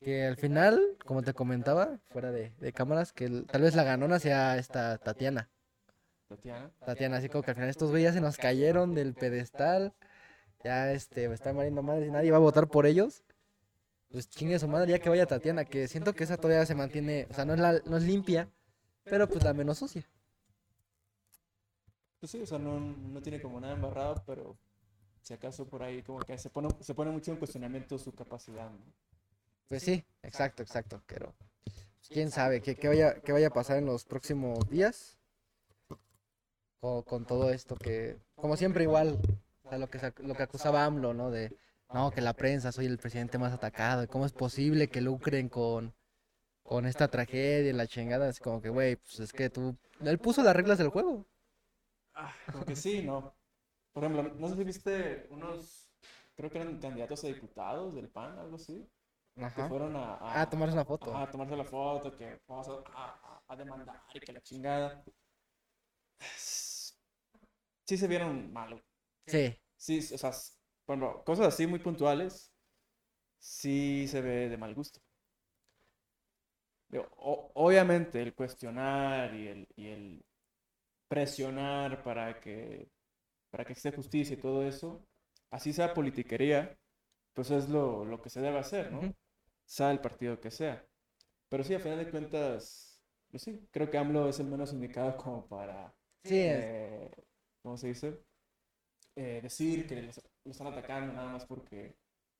que 0.00 0.26
al 0.26 0.36
final, 0.36 0.96
como 1.06 1.22
te 1.22 1.32
comentaba, 1.34 1.98
fuera 2.10 2.32
de, 2.32 2.50
de 2.58 2.72
cámaras, 2.72 3.12
que 3.12 3.26
el- 3.26 3.46
tal 3.46 3.62
vez 3.62 3.74
la 3.76 3.84
ganona 3.84 4.18
sea 4.18 4.56
esta 4.58 4.98
Tatiana. 4.98 5.48
Tatiana. 6.28 6.70
Tatiana, 6.84 7.16
así 7.18 7.28
como 7.28 7.42
que 7.42 7.50
al 7.50 7.54
final 7.56 7.70
estos 7.70 7.90
güeyes 7.90 8.10
ya 8.10 8.14
se 8.14 8.20
nos 8.20 8.36
cayeron 8.36 8.94
del 8.94 9.14
pedestal, 9.14 9.94
ya 10.64 10.92
este, 10.92 11.28
me 11.28 11.34
están 11.34 11.56
mariendo 11.56 11.82
madres 11.82 12.08
y 12.08 12.10
nadie 12.10 12.30
va 12.30 12.38
a 12.38 12.40
votar 12.40 12.68
por 12.68 12.86
ellos. 12.86 13.22
Pues 14.10 14.28
chingue 14.28 14.58
su 14.58 14.68
madre, 14.68 14.90
ya 14.90 14.98
que 14.98 15.08
vaya 15.08 15.26
Tatiana, 15.26 15.64
que 15.64 15.88
siento 15.88 16.14
que 16.14 16.24
esa 16.24 16.36
todavía 16.36 16.66
se 16.66 16.74
mantiene, 16.74 17.26
o 17.30 17.34
sea, 17.34 17.44
no 17.44 17.54
es, 17.54 17.60
la, 17.60 17.80
no 17.86 17.96
es 17.96 18.02
limpia, 18.02 18.48
pero 19.04 19.26
pues 19.28 19.42
la 19.44 19.54
menos 19.54 19.78
sucia. 19.78 20.06
Pues 22.22 22.30
sí, 22.30 22.40
o 22.40 22.46
sea, 22.46 22.60
no, 22.60 22.78
no 22.78 23.20
tiene 23.20 23.42
como 23.42 23.58
nada 23.58 23.74
embarrado, 23.74 24.22
pero 24.24 24.56
si 25.22 25.34
acaso 25.34 25.66
por 25.66 25.82
ahí 25.82 26.04
como 26.04 26.20
que 26.20 26.38
se 26.38 26.50
pone, 26.50 26.68
se 26.78 26.94
pone 26.94 27.10
mucho 27.10 27.32
en 27.32 27.36
cuestionamiento 27.36 27.98
su 27.98 28.14
capacidad, 28.14 28.70
¿no? 28.70 28.78
Pues 29.66 29.82
sí, 29.82 30.04
exacto, 30.22 30.62
exacto, 30.62 31.02
pero 31.08 31.34
pues, 31.64 32.08
quién 32.08 32.30
sabe 32.30 32.60
qué, 32.60 32.76
qué 32.76 32.86
vaya, 32.86 33.20
qué 33.22 33.32
vaya 33.32 33.48
a 33.48 33.52
pasar 33.52 33.78
en 33.78 33.86
los 33.86 34.04
próximos 34.04 34.70
días 34.70 35.18
o 36.78 37.02
con 37.02 37.26
todo 37.26 37.50
esto 37.50 37.74
que, 37.74 38.16
como 38.36 38.56
siempre 38.56 38.84
igual, 38.84 39.18
o 39.64 39.68
sea, 39.68 39.78
lo 39.78 39.90
que, 39.90 39.98
lo 40.18 40.36
que 40.36 40.44
acusaba 40.44 40.84
AMLO, 40.84 41.14
¿no? 41.14 41.32
De, 41.32 41.58
no, 41.92 42.12
que 42.12 42.20
la 42.20 42.34
prensa, 42.34 42.70
soy 42.70 42.86
el 42.86 42.98
presidente 42.98 43.36
más 43.36 43.52
atacado, 43.52 44.04
y 44.04 44.06
¿cómo 44.06 44.26
es 44.26 44.32
posible 44.32 44.88
que 44.88 45.00
lucren 45.00 45.48
con, 45.48 45.92
con 46.62 46.86
esta 46.86 47.08
tragedia 47.08 47.70
y 47.70 47.72
la 47.72 47.88
chingada? 47.88 48.28
Es 48.28 48.38
como 48.38 48.62
que, 48.62 48.68
güey, 48.68 48.94
pues 48.94 49.18
es 49.18 49.32
que 49.32 49.50
tú, 49.50 49.76
él 50.04 50.18
puso 50.18 50.44
las 50.44 50.54
reglas 50.54 50.78
del 50.78 50.90
juego. 50.90 51.26
Ah, 52.14 52.32
como 52.52 52.64
que 52.64 52.76
sí, 52.76 53.02
¿no? 53.02 53.34
Por 53.92 54.04
ejemplo, 54.04 54.34
no 54.38 54.48
sé 54.48 54.56
si 54.56 54.64
viste 54.64 55.26
unos, 55.30 55.88
creo 56.36 56.50
que 56.50 56.58
eran 56.58 56.78
candidatos 56.80 57.24
a 57.24 57.28
diputados 57.28 57.94
del 57.94 58.08
PAN, 58.08 58.38
algo 58.38 58.56
así, 58.56 58.88
que 59.36 59.44
Ajá. 59.44 59.68
fueron 59.68 59.96
a, 59.96 60.14
a- 60.14 60.42
Ah, 60.42 60.48
tomarse 60.50 60.74
una 60.74 60.84
foto. 60.84 61.10
Ajá, 61.14 61.30
tomarse 61.30 61.56
la 61.56 61.64
foto, 61.64 62.16
que 62.16 62.40
vamos 62.48 62.68
a, 62.68 62.72
a- 62.94 63.42
a 63.48 63.56
demandar 63.56 64.00
y 64.14 64.20
que 64.20 64.32
la 64.32 64.40
chingada. 64.42 65.04
Sí 67.86 67.96
se 67.96 68.08
vieron 68.08 68.52
mal. 68.52 68.82
Sí, 69.26 69.58
Sí, 69.76 69.98
o 70.14 70.18
sea, 70.18 70.30
ejemplo, 70.88 71.24
cosas 71.24 71.48
así 71.48 71.66
muy 71.66 71.78
puntuales, 71.80 72.52
sí 73.38 74.06
se 74.08 74.22
ve 74.22 74.48
de 74.50 74.58
mal 74.58 74.74
gusto. 74.74 75.00
Digo, 76.88 77.08
o- 77.16 77.50
obviamente 77.54 78.20
el 78.22 78.34
cuestionar 78.34 79.34
y 79.34 79.48
el, 79.48 79.68
y 79.76 79.86
el 79.88 80.24
presionar 81.12 82.02
para 82.02 82.40
que, 82.40 82.88
para 83.50 83.66
que 83.66 83.72
exista 83.74 83.94
justicia 83.94 84.32
y 84.32 84.40
todo 84.40 84.66
eso, 84.66 85.06
así 85.50 85.70
sea 85.74 85.92
politiquería, 85.92 86.74
pues 87.34 87.50
es 87.50 87.68
lo, 87.68 88.06
lo 88.06 88.22
que 88.22 88.30
se 88.30 88.40
debe 88.40 88.56
hacer, 88.58 88.90
¿no? 88.90 89.00
Ujú. 89.00 89.14
Sea 89.66 89.90
el 89.90 90.00
partido 90.00 90.40
que 90.40 90.50
sea. 90.50 90.82
Pero 91.50 91.64
sí, 91.64 91.74
a 91.74 91.80
final 91.80 91.98
de 91.98 92.10
cuentas, 92.10 92.98
pues 93.30 93.42
sí, 93.42 93.68
creo 93.70 93.90
que 93.90 93.98
AMLO 93.98 94.26
es 94.30 94.40
el 94.40 94.46
menos 94.46 94.72
indicado 94.72 95.14
como 95.18 95.46
para, 95.46 95.94
sí, 96.24 96.38
eh, 96.38 97.10
¿cómo 97.62 97.76
se 97.76 97.88
dice? 97.88 98.18
Eh, 99.14 99.40
decir 99.42 99.86
que 99.86 100.00
lo 100.44 100.50
están 100.50 100.68
atacando 100.68 101.12
nada 101.12 101.32
más 101.34 101.44
porque 101.44 101.94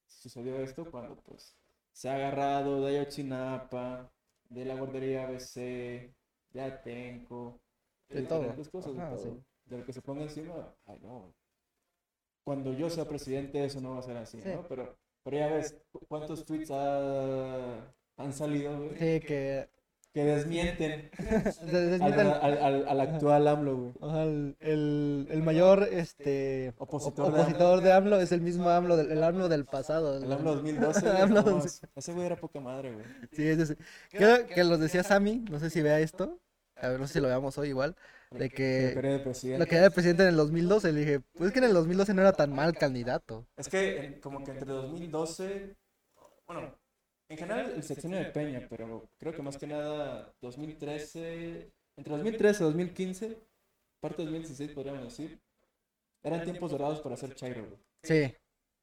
sucedió 0.06 0.56
esto, 0.62 0.90
cuando 0.90 1.14
pues 1.16 1.54
se 1.92 2.08
ha 2.08 2.14
agarrado 2.14 2.80
de 2.80 2.96
Ayotzinapa, 3.00 4.10
de 4.48 4.64
la 4.64 4.76
guardería 4.76 5.24
ABC, 5.26 6.14
de 6.54 6.60
Atenco, 6.62 7.60
De 8.12 8.22
todo. 8.22 8.54
cosas, 8.70 8.94
de 8.94 9.02
Ajá, 9.02 9.16
sí. 9.18 9.30
De 9.66 9.78
lo 9.78 9.84
que 9.84 9.92
se 9.92 10.02
ponga 10.02 10.22
encima, 10.22 10.74
ay 10.86 10.98
no. 11.02 11.32
Cuando 12.44 12.72
yo 12.72 12.90
sea 12.90 13.06
presidente 13.06 13.64
eso 13.64 13.80
no 13.80 13.92
va 13.92 13.98
a 14.00 14.02
ser 14.02 14.16
así, 14.16 14.40
Sí. 14.42 14.48
¿no? 14.52 14.66
Pero, 14.68 14.96
pero 15.22 15.36
ya 15.38 15.46
ves, 15.48 15.76
cu- 15.92 16.00
¿cuántos 16.08 16.44
tweets 16.44 16.70
ha- 16.72 17.94
han 18.16 18.32
salido, 18.32 18.76
güey? 18.76 18.90
sí, 18.90 19.20
que 19.26 19.68
Que 20.12 20.24
desmienten 20.24 21.08
se 21.52 21.94
al, 22.02 22.12
al- 22.20 22.58
al- 22.58 22.88
al 22.88 23.00
actual 23.00 23.46
AMLO, 23.48 23.76
güey. 23.76 23.92
O 24.00 24.10
sea, 24.10 24.24
el, 24.24 24.56
el, 24.60 25.26
el 25.30 25.42
mayor 25.42 25.88
este, 25.90 26.74
Opositor 26.76 27.28
op- 27.28 27.34
de 27.34 27.40
opositor 27.40 27.80
de 27.80 27.92
AMLO 27.92 28.20
es 28.20 28.30
el 28.32 28.42
mismo 28.42 28.68
AMLO, 28.68 28.96
del, 28.98 29.10
el 29.12 29.22
AMLO 29.22 29.48
del 29.48 29.64
pasado. 29.64 30.18
El 30.18 30.30
AMLO 30.30 30.56
2012, 30.56 31.00
güey, 31.10 31.16
AMLO 31.22 31.36
no, 31.36 31.42
2012. 31.52 31.86
ese 31.96 32.12
güey 32.12 32.26
era 32.26 32.36
poca 32.36 32.60
madre, 32.60 32.92
güey. 32.92 33.06
Sí, 33.30 33.46
es 33.46 33.58
ese. 33.58 33.76
Creo 34.10 34.46
que 34.48 34.64
los 34.64 34.80
decía 34.80 35.02
Sammy, 35.02 35.44
no 35.50 35.58
sé 35.60 35.70
si 35.70 35.80
vea 35.80 35.98
esto, 36.00 36.38
a 36.82 36.88
ver, 36.88 37.00
no 37.00 37.06
sé 37.06 37.14
si 37.14 37.20
lo 37.20 37.28
veamos 37.28 37.56
hoy 37.58 37.68
igual, 37.68 37.96
de 38.30 38.50
que 38.50 38.92
era 38.92 39.12
de 39.12 39.18
presidente. 39.20 39.58
lo 39.58 39.66
que 39.66 39.76
era 39.76 39.86
el 39.86 39.92
presidente 39.92 40.24
en 40.24 40.30
el 40.30 40.36
2012, 40.36 40.92
le 40.92 41.00
dije, 41.00 41.20
pues 41.34 41.52
que 41.52 41.58
en 41.58 41.64
el 41.64 41.74
2012 41.74 42.14
no 42.14 42.22
era 42.22 42.32
tan 42.32 42.52
mal 42.52 42.76
candidato. 42.76 43.46
Es 43.56 43.68
que 43.68 44.18
como 44.20 44.44
que 44.44 44.50
entre 44.50 44.66
2012, 44.66 45.76
bueno, 46.46 46.74
en 47.28 47.38
general 47.38 47.72
el 47.74 47.82
sexenio 47.82 48.18
de 48.18 48.26
Peña, 48.26 48.66
pero 48.68 49.08
creo 49.18 49.32
que 49.32 49.42
más 49.42 49.56
que 49.56 49.66
nada 49.66 50.34
2013, 50.40 51.70
entre 51.96 52.12
2013 52.12 52.62
y 52.62 52.66
2015, 52.66 53.38
parte 54.00 54.22
de 54.22 54.24
2016 54.24 54.72
podríamos 54.72 55.04
decir, 55.04 55.40
eran 56.22 56.44
tiempos 56.44 56.70
dorados 56.70 57.00
para 57.00 57.14
hacer 57.14 57.34
Chairo, 57.34 57.64
güey. 57.64 57.78
Sí. 58.02 58.34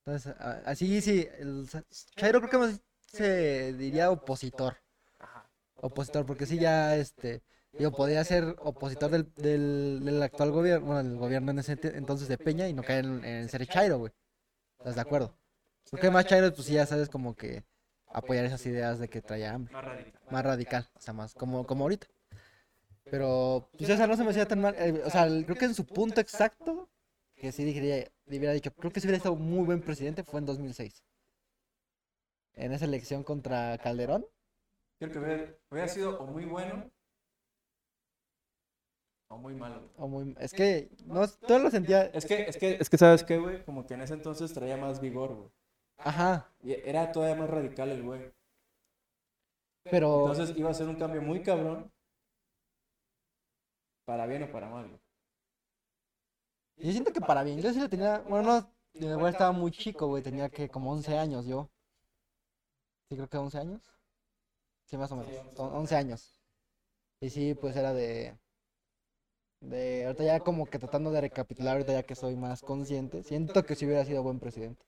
Entonces, 0.06 0.36
así 0.66 1.02
sí. 1.02 1.28
El 1.38 1.68
Chairo 2.16 2.40
creo 2.40 2.52
que 2.52 2.58
más 2.58 2.82
se 3.06 3.74
diría 3.74 4.12
opositor. 4.12 4.78
Ajá. 5.20 5.50
Opositor, 5.76 6.26
porque 6.26 6.46
sí 6.46 6.58
ya 6.58 6.96
este. 6.96 7.42
Yo 7.74 7.92
podía 7.92 8.24
ser 8.24 8.56
opositor 8.60 9.12
del, 9.12 9.34
del, 9.36 10.02
del 10.04 10.24
actual 10.24 10.52
gobierno, 10.52 10.88
bueno, 10.88 11.04
del 11.04 11.18
gobierno 11.18 11.52
en 11.52 11.60
ese 11.60 11.78
entonces 11.96 12.28
de 12.28 12.38
Peña 12.38 12.68
y 12.68 12.74
no 12.74 12.84
caer 12.84 13.06
en, 13.06 13.24
en 13.24 13.50
ser 13.50 13.66
Chairo, 13.68 14.00
güey. 14.00 14.12
¿Estás 14.80 14.96
de 14.96 15.02
acuerdo? 15.02 15.36
Porque 15.92 16.10
más 16.10 16.26
Chairo, 16.26 16.54
pues 16.54 16.68
sí 16.68 16.74
ya 16.74 16.86
sabes 16.86 17.10
como 17.10 17.36
que 17.36 17.64
apoyar 18.08 18.46
esas 18.46 18.66
ideas 18.66 19.00
de 19.00 19.08
que 19.08 19.22
traía 19.22 19.54
hambre. 19.54 19.74
Más 19.74 19.86
radical. 19.86 20.22
Más 20.32 20.46
radical, 20.46 20.90
o 20.96 21.00
sea, 21.00 21.14
más 21.14 21.34
como, 21.34 21.66
como 21.66 21.84
ahorita. 21.84 22.08
Pero, 23.06 23.70
pues, 23.78 23.90
o 23.90 23.98
sea, 23.98 24.08
no 24.08 24.16
se 24.18 24.24
me 24.24 24.32
hacía 24.32 24.48
tan 24.48 24.62
mal. 24.62 24.76
eh, 24.78 25.02
o 25.06 25.10
sea, 25.10 25.26
creo 25.28 25.56
que 25.56 25.66
en 25.66 25.76
su 25.76 25.86
punto 25.86 26.22
exacto, 26.22 26.90
que 27.36 27.52
sí 27.52 27.64
diría, 27.64 28.08
hubiera 28.28 28.54
dicho, 28.54 28.72
creo 28.72 28.92
que 28.92 29.00
si 29.00 29.08
hubiera 29.08 29.18
estado 29.18 29.36
muy 29.36 29.66
buen 29.66 29.82
presidente 29.82 30.24
fue 30.24 30.40
en 30.40 30.46
2006. 30.46 31.04
En 32.54 32.74
esa 32.74 32.86
elección 32.86 33.24
contra 33.24 33.78
Calderón. 33.78 34.26
Creo 35.00 35.12
que 35.12 35.20
hubiera, 35.20 35.56
hubiera 35.72 35.88
sido 35.88 36.20
o 36.20 36.28
muy 36.28 36.46
bueno 36.46 36.92
o 39.30 39.38
muy 39.38 39.54
malo. 39.56 39.80
güey. 39.80 39.92
O 39.98 40.08
muy, 40.08 40.36
es 40.40 40.54
que, 40.54 40.90
no, 41.06 41.28
todo 41.28 41.60
lo 41.60 41.72
sentía. 41.72 42.06
Es 42.08 42.26
que, 42.26 42.44
es 42.44 42.58
que, 42.58 42.78
es 42.80 42.90
que, 42.90 42.98
¿sabes 42.98 43.24
qué, 43.24 43.38
güey? 43.38 43.64
Como 43.64 43.86
que 43.86 43.94
en 43.94 44.02
ese 44.02 44.16
entonces 44.16 44.54
traía 44.54 44.76
más 44.78 45.00
vigor, 45.00 45.34
güey. 45.36 45.50
Ajá, 45.98 46.50
Y 46.64 46.74
era 46.74 47.12
todavía 47.12 47.36
más 47.36 47.50
radical 47.50 47.90
el 47.90 48.04
güey. 48.04 48.32
pero. 49.84 50.30
Entonces 50.32 50.58
iba 50.58 50.70
a 50.70 50.74
ser 50.74 50.88
un 50.88 50.96
cambio 50.96 51.22
muy 51.22 51.42
cabrón. 51.44 51.92
Para 54.06 54.26
bien 54.26 54.44
o 54.44 54.52
para 54.52 54.70
mal, 54.70 54.88
güey. 54.88 55.00
Yo 56.78 56.92
siento 56.92 57.12
que 57.12 57.22
para 57.22 57.44
bien. 57.44 57.62
Yo 57.62 57.72
sí 57.74 57.80
le 57.80 57.90
tenía. 57.90 58.20
Bueno, 58.20 58.62
no. 58.62 58.74
Igual 58.94 59.34
estaba 59.34 59.52
muy 59.52 59.72
chico, 59.72 60.08
güey. 60.08 60.24
Tenía 60.24 60.50
que 60.50 60.70
como 60.70 60.92
11 60.92 61.18
años 61.18 61.46
yo. 61.46 61.70
Sí, 63.10 63.16
creo 63.16 63.28
que 63.28 63.38
11 63.38 63.58
años. 63.60 63.82
Sí, 64.86 64.98
más 64.98 65.12
o 65.12 65.18
menos. 65.18 65.32
Son 65.56 65.74
11 65.74 65.96
años. 65.96 66.42
Y 67.22 67.30
sí, 67.30 67.54
pues 67.54 67.76
era 67.76 67.94
de. 67.94 68.38
De. 69.62 70.06
Ahorita 70.06 70.24
ya 70.24 70.40
como 70.40 70.66
que 70.66 70.80
tratando 70.80 71.12
de 71.12 71.22
recapitular, 71.22 71.74
ahorita 71.74 71.94
ya 71.94 72.04
que 72.04 72.16
soy 72.16 72.36
más 72.36 72.62
consciente. 72.62 73.24
Siento 73.24 73.64
que 73.66 73.76
sí 73.76 73.86
hubiera 73.86 74.06
sido 74.06 74.24
buen 74.24 74.40
presidente. 74.40 74.84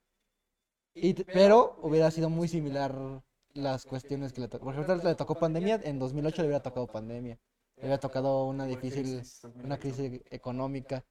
Y, 0.93 1.13
pero 1.23 1.77
hubiera 1.81 2.11
sido 2.11 2.29
muy 2.29 2.47
similar 2.47 2.93
las 3.53 3.85
cuestiones 3.85 4.33
que 4.33 4.41
le 4.41 4.47
tocó. 4.47 4.65
Por 4.65 4.73
ejemplo, 4.73 4.95
le 5.09 5.15
tocó 5.15 5.35
pandemia. 5.35 5.79
En 5.83 5.99
2008 5.99 6.41
le 6.41 6.47
hubiera 6.49 6.63
tocado 6.63 6.87
pandemia. 6.87 7.37
Le 7.77 7.81
hubiera 7.83 7.99
tocado 7.99 8.45
una 8.45 8.65
difícil 8.65 9.21
una 9.63 9.77
crisis 9.77 10.21
económica. 10.29 11.03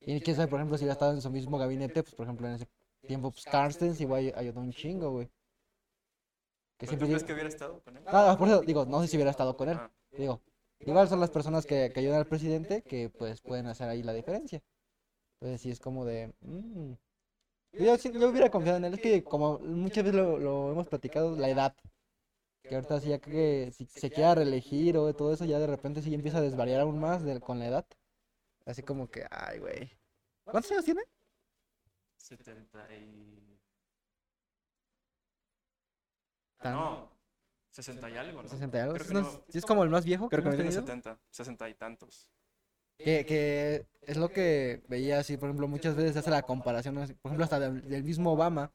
Y 0.00 0.20
quién 0.20 0.36
sabe, 0.36 0.48
por 0.48 0.58
ejemplo, 0.60 0.76
si 0.76 0.84
hubiera 0.84 0.92
estado 0.94 1.12
en 1.12 1.22
su 1.22 1.30
mismo 1.30 1.56
gabinete, 1.58 2.02
pues 2.02 2.14
por 2.14 2.24
ejemplo 2.26 2.46
en 2.48 2.54
ese 2.54 2.68
tiempo, 3.06 3.30
pues 3.30 3.44
Carstens 3.44 4.00
igual 4.00 4.32
ayudó 4.36 4.60
un 4.60 4.72
chingo, 4.72 5.10
güey. 5.10 5.26
Que 6.76 6.86
¿Pero 6.86 6.90
siempre 6.90 7.06
¿Tú 7.06 7.10
crees 7.10 7.22
digo- 7.22 7.26
que 7.26 7.32
hubiera 7.32 7.48
estado 7.48 7.80
con 7.80 7.96
él? 7.96 8.02
Ah, 8.06 8.36
por 8.38 8.48
eso 8.48 8.60
digo, 8.60 8.84
no 8.84 9.00
sé 9.00 9.08
si 9.08 9.16
hubiera 9.16 9.30
estado 9.30 9.56
con 9.56 9.68
él. 9.70 9.76
Ah, 9.78 9.90
Digo, 10.12 10.40
igual 10.80 11.08
son 11.08 11.20
las 11.20 11.30
personas 11.30 11.66
que, 11.66 11.90
que 11.92 12.00
ayudan 12.00 12.18
al 12.18 12.26
presidente 12.26 12.82
que 12.82 13.10
pues 13.10 13.40
pueden 13.40 13.66
hacer 13.66 13.88
ahí 13.88 14.02
la 14.02 14.12
diferencia. 14.12 14.62
Entonces 15.40 15.60
sí 15.62 15.70
es 15.70 15.80
como 15.80 16.04
de... 16.04 16.32
mm. 16.40 16.92
Yo, 17.72 17.94
hubiera 18.30 18.50
confiado 18.50 18.78
en 18.78 18.84
él, 18.84 18.94
es 18.94 19.00
que 19.00 19.24
como 19.24 19.58
muchas 19.58 20.04
veces 20.04 20.14
lo, 20.14 20.38
lo 20.38 20.70
hemos 20.72 20.86
platicado, 20.88 21.36
la 21.36 21.48
edad. 21.48 21.74
Que 22.62 22.76
ahorita 22.76 23.00
sí 23.00 23.10
ya 23.10 23.18
que 23.18 23.72
si 23.72 23.86
se 23.86 24.10
quiera 24.10 24.34
reelegir 24.34 24.96
o 24.96 25.12
todo 25.14 25.32
eso, 25.32 25.44
ya 25.44 25.58
de 25.58 25.66
repente 25.66 26.02
sí 26.02 26.14
empieza 26.14 26.38
a 26.38 26.42
desvariar 26.42 26.80
aún 26.80 26.98
más 26.98 27.22
de- 27.24 27.40
con 27.40 27.58
la 27.58 27.66
edad. 27.66 27.86
Así 28.66 28.82
como 28.82 29.10
que, 29.10 29.26
ay, 29.30 29.58
güey. 29.58 29.90
¿Cuántos 30.44 30.72
años 30.72 30.84
tiene? 30.84 31.02
70 32.16 32.86
y... 32.94 33.58
Tan- 36.58 36.74
No, 36.74 37.13
60 37.74 38.08
y 38.10 38.16
algo, 38.16 38.42
¿no? 38.42 38.48
60 38.48 38.78
y 38.78 38.80
algo. 38.80 38.94
Creo 38.94 39.06
que 39.06 39.14
¿No 39.14 39.20
no. 39.22 39.28
es- 39.28 39.40
¿Sí 39.48 39.58
es 39.58 39.64
como 39.66 39.82
el 39.82 39.90
más 39.90 40.04
viejo 40.04 40.28
que 40.28 40.36
Creo 40.36 40.44
que 40.44 40.48
hemos 40.50 40.56
tiene 40.56 40.70
tenido? 40.70 40.86
70, 40.86 41.18
60 41.30 41.68
y 41.68 41.74
tantos. 41.74 42.28
Que, 42.98 43.26
que 43.26 43.86
es 44.02 44.16
lo 44.16 44.28
que 44.28 44.82
veía 44.88 45.18
así, 45.18 45.36
por 45.36 45.48
ejemplo, 45.48 45.66
muchas 45.66 45.96
veces 45.96 46.16
hace 46.16 46.30
la 46.30 46.42
comparación, 46.42 46.94
por 46.94 47.04
ejemplo, 47.30 47.42
hasta 47.44 47.58
del, 47.58 47.88
del 47.88 48.04
mismo 48.04 48.32
Obama, 48.32 48.72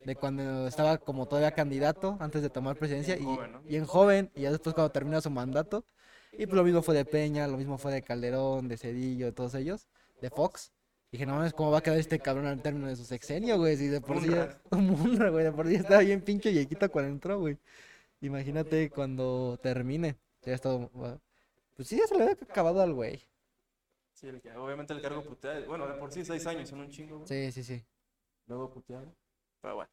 de 0.00 0.16
cuando 0.16 0.66
estaba 0.66 0.96
como 0.96 1.26
todavía 1.28 1.50
candidato 1.52 2.16
antes 2.20 2.40
de 2.40 2.48
tomar 2.48 2.76
presidencia 2.76 3.16
y, 3.16 3.18
Bien 3.18 3.34
joven, 3.36 3.52
¿no? 3.52 3.62
y 3.68 3.76
en 3.76 3.84
joven, 3.84 4.30
y 4.34 4.42
ya 4.42 4.50
después 4.50 4.74
cuando 4.74 4.90
termina 4.92 5.20
su 5.20 5.28
mandato, 5.30 5.84
y 6.32 6.46
pues 6.46 6.54
lo 6.56 6.64
mismo 6.64 6.80
fue 6.82 6.94
de 6.94 7.04
Peña, 7.04 7.46
lo 7.46 7.58
mismo 7.58 7.76
fue 7.76 7.92
de 7.92 8.02
Calderón, 8.02 8.68
de 8.68 8.78
Cedillo, 8.78 9.26
de 9.26 9.32
todos 9.32 9.54
ellos, 9.54 9.88
de 10.22 10.30
Fox. 10.30 10.72
Dije, 11.12 11.26
no 11.26 11.34
mames, 11.36 11.52
¿cómo 11.52 11.70
va 11.70 11.78
a 11.78 11.82
quedar 11.82 11.98
este 11.98 12.18
cabrón 12.20 12.46
al 12.46 12.62
término 12.62 12.86
de 12.86 12.96
su 12.96 13.04
sexenio, 13.04 13.58
güey? 13.58 13.76
Si 13.76 13.88
de 13.88 14.00
por 14.00 14.20
sí, 14.22 14.28
güey, 14.70 15.44
de 15.44 15.52
por 15.52 15.66
sí 15.66 15.74
estaba 15.74 16.00
bien 16.00 16.20
pinche 16.22 16.50
viejito 16.50 16.90
cuando 16.90 17.10
entró, 17.10 17.38
güey. 17.38 17.58
Imagínate 18.20 18.90
cuando 18.90 19.58
termine. 19.62 20.16
Ya 20.42 20.54
estado, 20.54 20.90
pues 21.76 21.88
sí, 21.88 21.96
ya 21.98 22.06
se 22.06 22.16
le 22.16 22.22
había 22.22 22.34
acabado 22.34 22.80
al 22.80 22.94
güey. 22.94 23.22
Sí, 24.12 24.26
el 24.28 24.40
que- 24.40 24.52
obviamente 24.56 24.92
el 24.92 25.00
cargo 25.02 25.22
puteado. 25.22 25.66
Bueno, 25.66 25.86
de 25.86 25.94
por 25.94 26.12
sí 26.12 26.24
6 26.24 26.46
años 26.46 26.68
son 26.68 26.80
un 26.80 26.90
chingo, 26.90 27.18
güey. 27.18 27.28
Sí, 27.28 27.52
sí, 27.52 27.62
sí. 27.62 27.84
Luego 28.46 28.70
puteado. 28.70 29.14
Pero 29.60 29.74
bueno. 29.76 29.90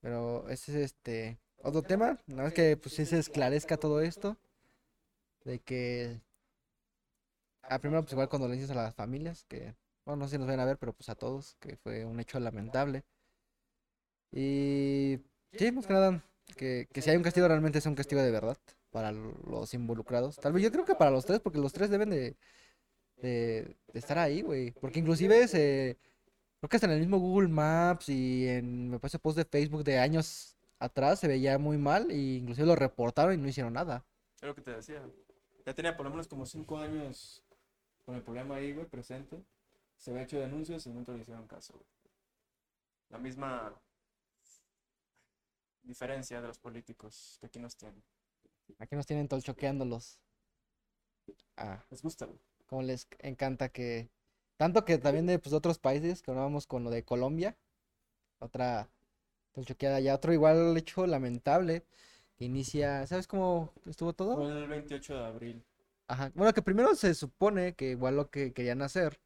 Pero 0.00 0.48
ese 0.48 0.72
es 0.72 0.92
este 0.92 1.38
otro 1.62 1.82
tema. 1.82 2.18
Nada 2.26 2.44
más 2.44 2.52
que 2.54 2.76
pues 2.76 2.94
sí 2.94 3.06
se 3.06 3.18
esclarezca 3.18 3.76
todo 3.76 4.00
esto. 4.00 4.36
De 5.44 5.60
que. 5.60 6.20
A 7.62 7.78
primero, 7.78 8.02
pues 8.02 8.12
igual 8.12 8.28
condolencias 8.28 8.70
a 8.70 8.74
las 8.74 8.94
familias. 8.94 9.44
Que. 9.44 9.74
Bueno, 10.04 10.20
no 10.20 10.24
sé 10.26 10.32
si 10.32 10.38
nos 10.38 10.48
ven 10.48 10.58
a 10.60 10.64
ver, 10.64 10.78
pero 10.78 10.92
pues 10.92 11.08
a 11.08 11.14
todos. 11.14 11.56
Que 11.60 11.76
fue 11.76 12.04
un 12.04 12.18
hecho 12.18 12.40
lamentable. 12.40 13.04
Y. 14.32 15.20
Sí, 15.52 15.72
más 15.72 15.86
que 15.86 15.92
nada. 15.92 16.24
Que, 16.56 16.88
que 16.92 17.02
si 17.02 17.10
hay 17.10 17.16
un 17.16 17.22
castigo, 17.22 17.48
realmente 17.48 17.80
sea 17.80 17.90
un 17.90 17.96
castigo 17.96 18.22
de 18.22 18.30
verdad. 18.30 18.58
Para 18.90 19.12
los 19.12 19.72
involucrados. 19.74 20.36
Tal 20.36 20.52
vez 20.52 20.62
yo 20.62 20.72
creo 20.72 20.84
que 20.84 20.94
para 20.94 21.10
los 21.10 21.24
tres, 21.24 21.40
porque 21.40 21.58
los 21.58 21.72
tres 21.72 21.90
deben 21.90 22.10
de. 22.10 22.36
De, 23.16 23.76
de 23.92 23.98
estar 23.98 24.18
ahí, 24.18 24.42
güey. 24.42 24.72
Porque 24.72 24.98
inclusive 24.98 25.46
se. 25.48 25.98
Creo 26.60 26.68
que 26.68 26.76
hasta 26.76 26.86
en 26.86 26.92
el 26.92 27.00
mismo 27.00 27.18
Google 27.18 27.48
Maps 27.48 28.08
y 28.08 28.46
en, 28.48 28.90
me 28.90 28.98
parece, 28.98 29.18
post 29.18 29.38
de 29.38 29.44
Facebook 29.44 29.82
de 29.82 29.98
años 29.98 30.56
atrás 30.78 31.20
se 31.20 31.28
veía 31.28 31.58
muy 31.58 31.78
mal 31.78 32.10
y 32.10 32.38
inclusive 32.38 32.66
lo 32.66 32.76
reportaron 32.76 33.34
y 33.34 33.36
no 33.36 33.48
hicieron 33.48 33.72
nada. 33.72 34.04
Es 34.36 34.42
lo 34.42 34.54
que 34.54 34.62
te 34.62 34.72
decía. 34.72 35.02
Ya 35.64 35.74
tenía 35.74 35.96
por 35.96 36.04
lo 36.04 36.10
menos 36.10 36.26
como 36.26 36.46
5 36.46 36.78
años 36.78 37.42
con 38.04 38.14
el 38.16 38.22
problema 38.22 38.56
ahí, 38.56 38.72
güey, 38.72 38.86
presente. 38.86 39.42
Se 39.96 40.10
había 40.10 40.24
hecho 40.24 40.38
denuncias 40.38 40.86
y 40.86 40.90
nunca 40.90 41.12
le 41.12 41.20
hicieron 41.20 41.46
caso, 41.46 41.74
güey. 41.74 41.86
La 43.10 43.18
misma 43.18 43.74
diferencia 45.82 46.40
de 46.40 46.48
los 46.48 46.58
políticos 46.58 47.36
que 47.40 47.46
aquí 47.46 47.58
nos 47.58 47.76
tienen. 47.76 48.02
Aquí 48.78 48.96
nos 48.96 49.06
tienen 49.06 49.28
tolchoqueándolos. 49.28 50.18
Ah, 51.56 51.84
Les 51.90 52.02
gusta, 52.02 52.26
güey. 52.26 52.38
como 52.66 52.82
les 52.82 53.06
encanta 53.18 53.68
que... 53.68 54.08
Tanto 54.56 54.84
que 54.84 54.98
también 54.98 55.26
de, 55.26 55.38
pues, 55.38 55.52
de 55.52 55.56
otros 55.56 55.78
países, 55.78 56.22
que 56.22 56.30
hablábamos 56.30 56.66
con 56.66 56.84
lo 56.84 56.90
de 56.90 57.02
Colombia. 57.04 57.56
Otra 58.38 58.88
tolchoqueada 59.52 60.00
ya, 60.00 60.14
otro 60.14 60.32
igual 60.32 60.76
hecho 60.76 61.06
lamentable. 61.06 61.84
Que 62.36 62.44
inicia, 62.44 63.06
¿sabes 63.06 63.26
cómo 63.26 63.72
estuvo 63.86 64.12
todo? 64.12 64.36
Fue 64.36 64.48
el 64.48 64.68
28 64.68 65.14
de 65.14 65.24
abril. 65.24 65.64
Ajá. 66.08 66.30
Bueno, 66.34 66.52
que 66.52 66.62
primero 66.62 66.94
se 66.94 67.14
supone 67.14 67.74
que 67.74 67.90
igual 67.90 68.16
lo 68.16 68.30
que 68.30 68.52
querían 68.52 68.82
hacer 68.82 69.20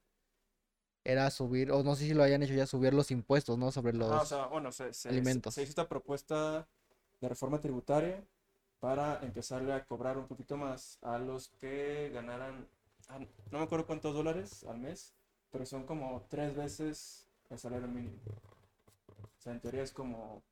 era 1.04 1.30
subir, 1.30 1.70
o 1.70 1.82
no 1.82 1.94
sé 1.96 2.04
si 2.06 2.14
lo 2.14 2.22
hayan 2.22 2.42
hecho 2.42 2.54
ya, 2.54 2.66
subir 2.66 2.94
los 2.94 3.10
impuestos, 3.10 3.58
¿no? 3.58 3.70
Sobre 3.70 3.92
los... 3.92 4.10
Ah, 4.10 4.22
o 4.22 4.26
sea, 4.26 4.46
bueno, 4.46 4.72
se, 4.72 4.92
se- 4.92 5.08
se- 5.08 5.10
alimentos. 5.10 5.54
se 5.54 5.62
hizo 5.62 5.70
esta 5.70 5.88
propuesta 5.88 6.66
de 7.20 7.28
reforma 7.28 7.60
tributaria 7.60 8.22
para 8.80 9.20
empezarle 9.22 9.72
a 9.72 9.84
cobrar 9.84 10.18
un 10.18 10.26
poquito 10.26 10.56
más 10.56 10.98
a 11.02 11.18
los 11.18 11.48
que 11.60 12.10
ganaran, 12.12 12.66
ah, 13.08 13.18
no 13.50 13.58
me 13.58 13.64
acuerdo 13.64 13.86
cuántos 13.86 14.14
dólares 14.14 14.64
al 14.64 14.78
mes, 14.78 15.14
pero 15.50 15.64
son 15.66 15.84
como 15.86 16.26
tres 16.28 16.54
veces 16.56 17.26
el 17.50 17.58
salario 17.58 17.88
mínimo. 17.88 18.18
O 19.38 19.40
sea, 19.40 19.52
en 19.52 19.60
teoría 19.60 19.82
es 19.82 19.92
como, 19.92 20.42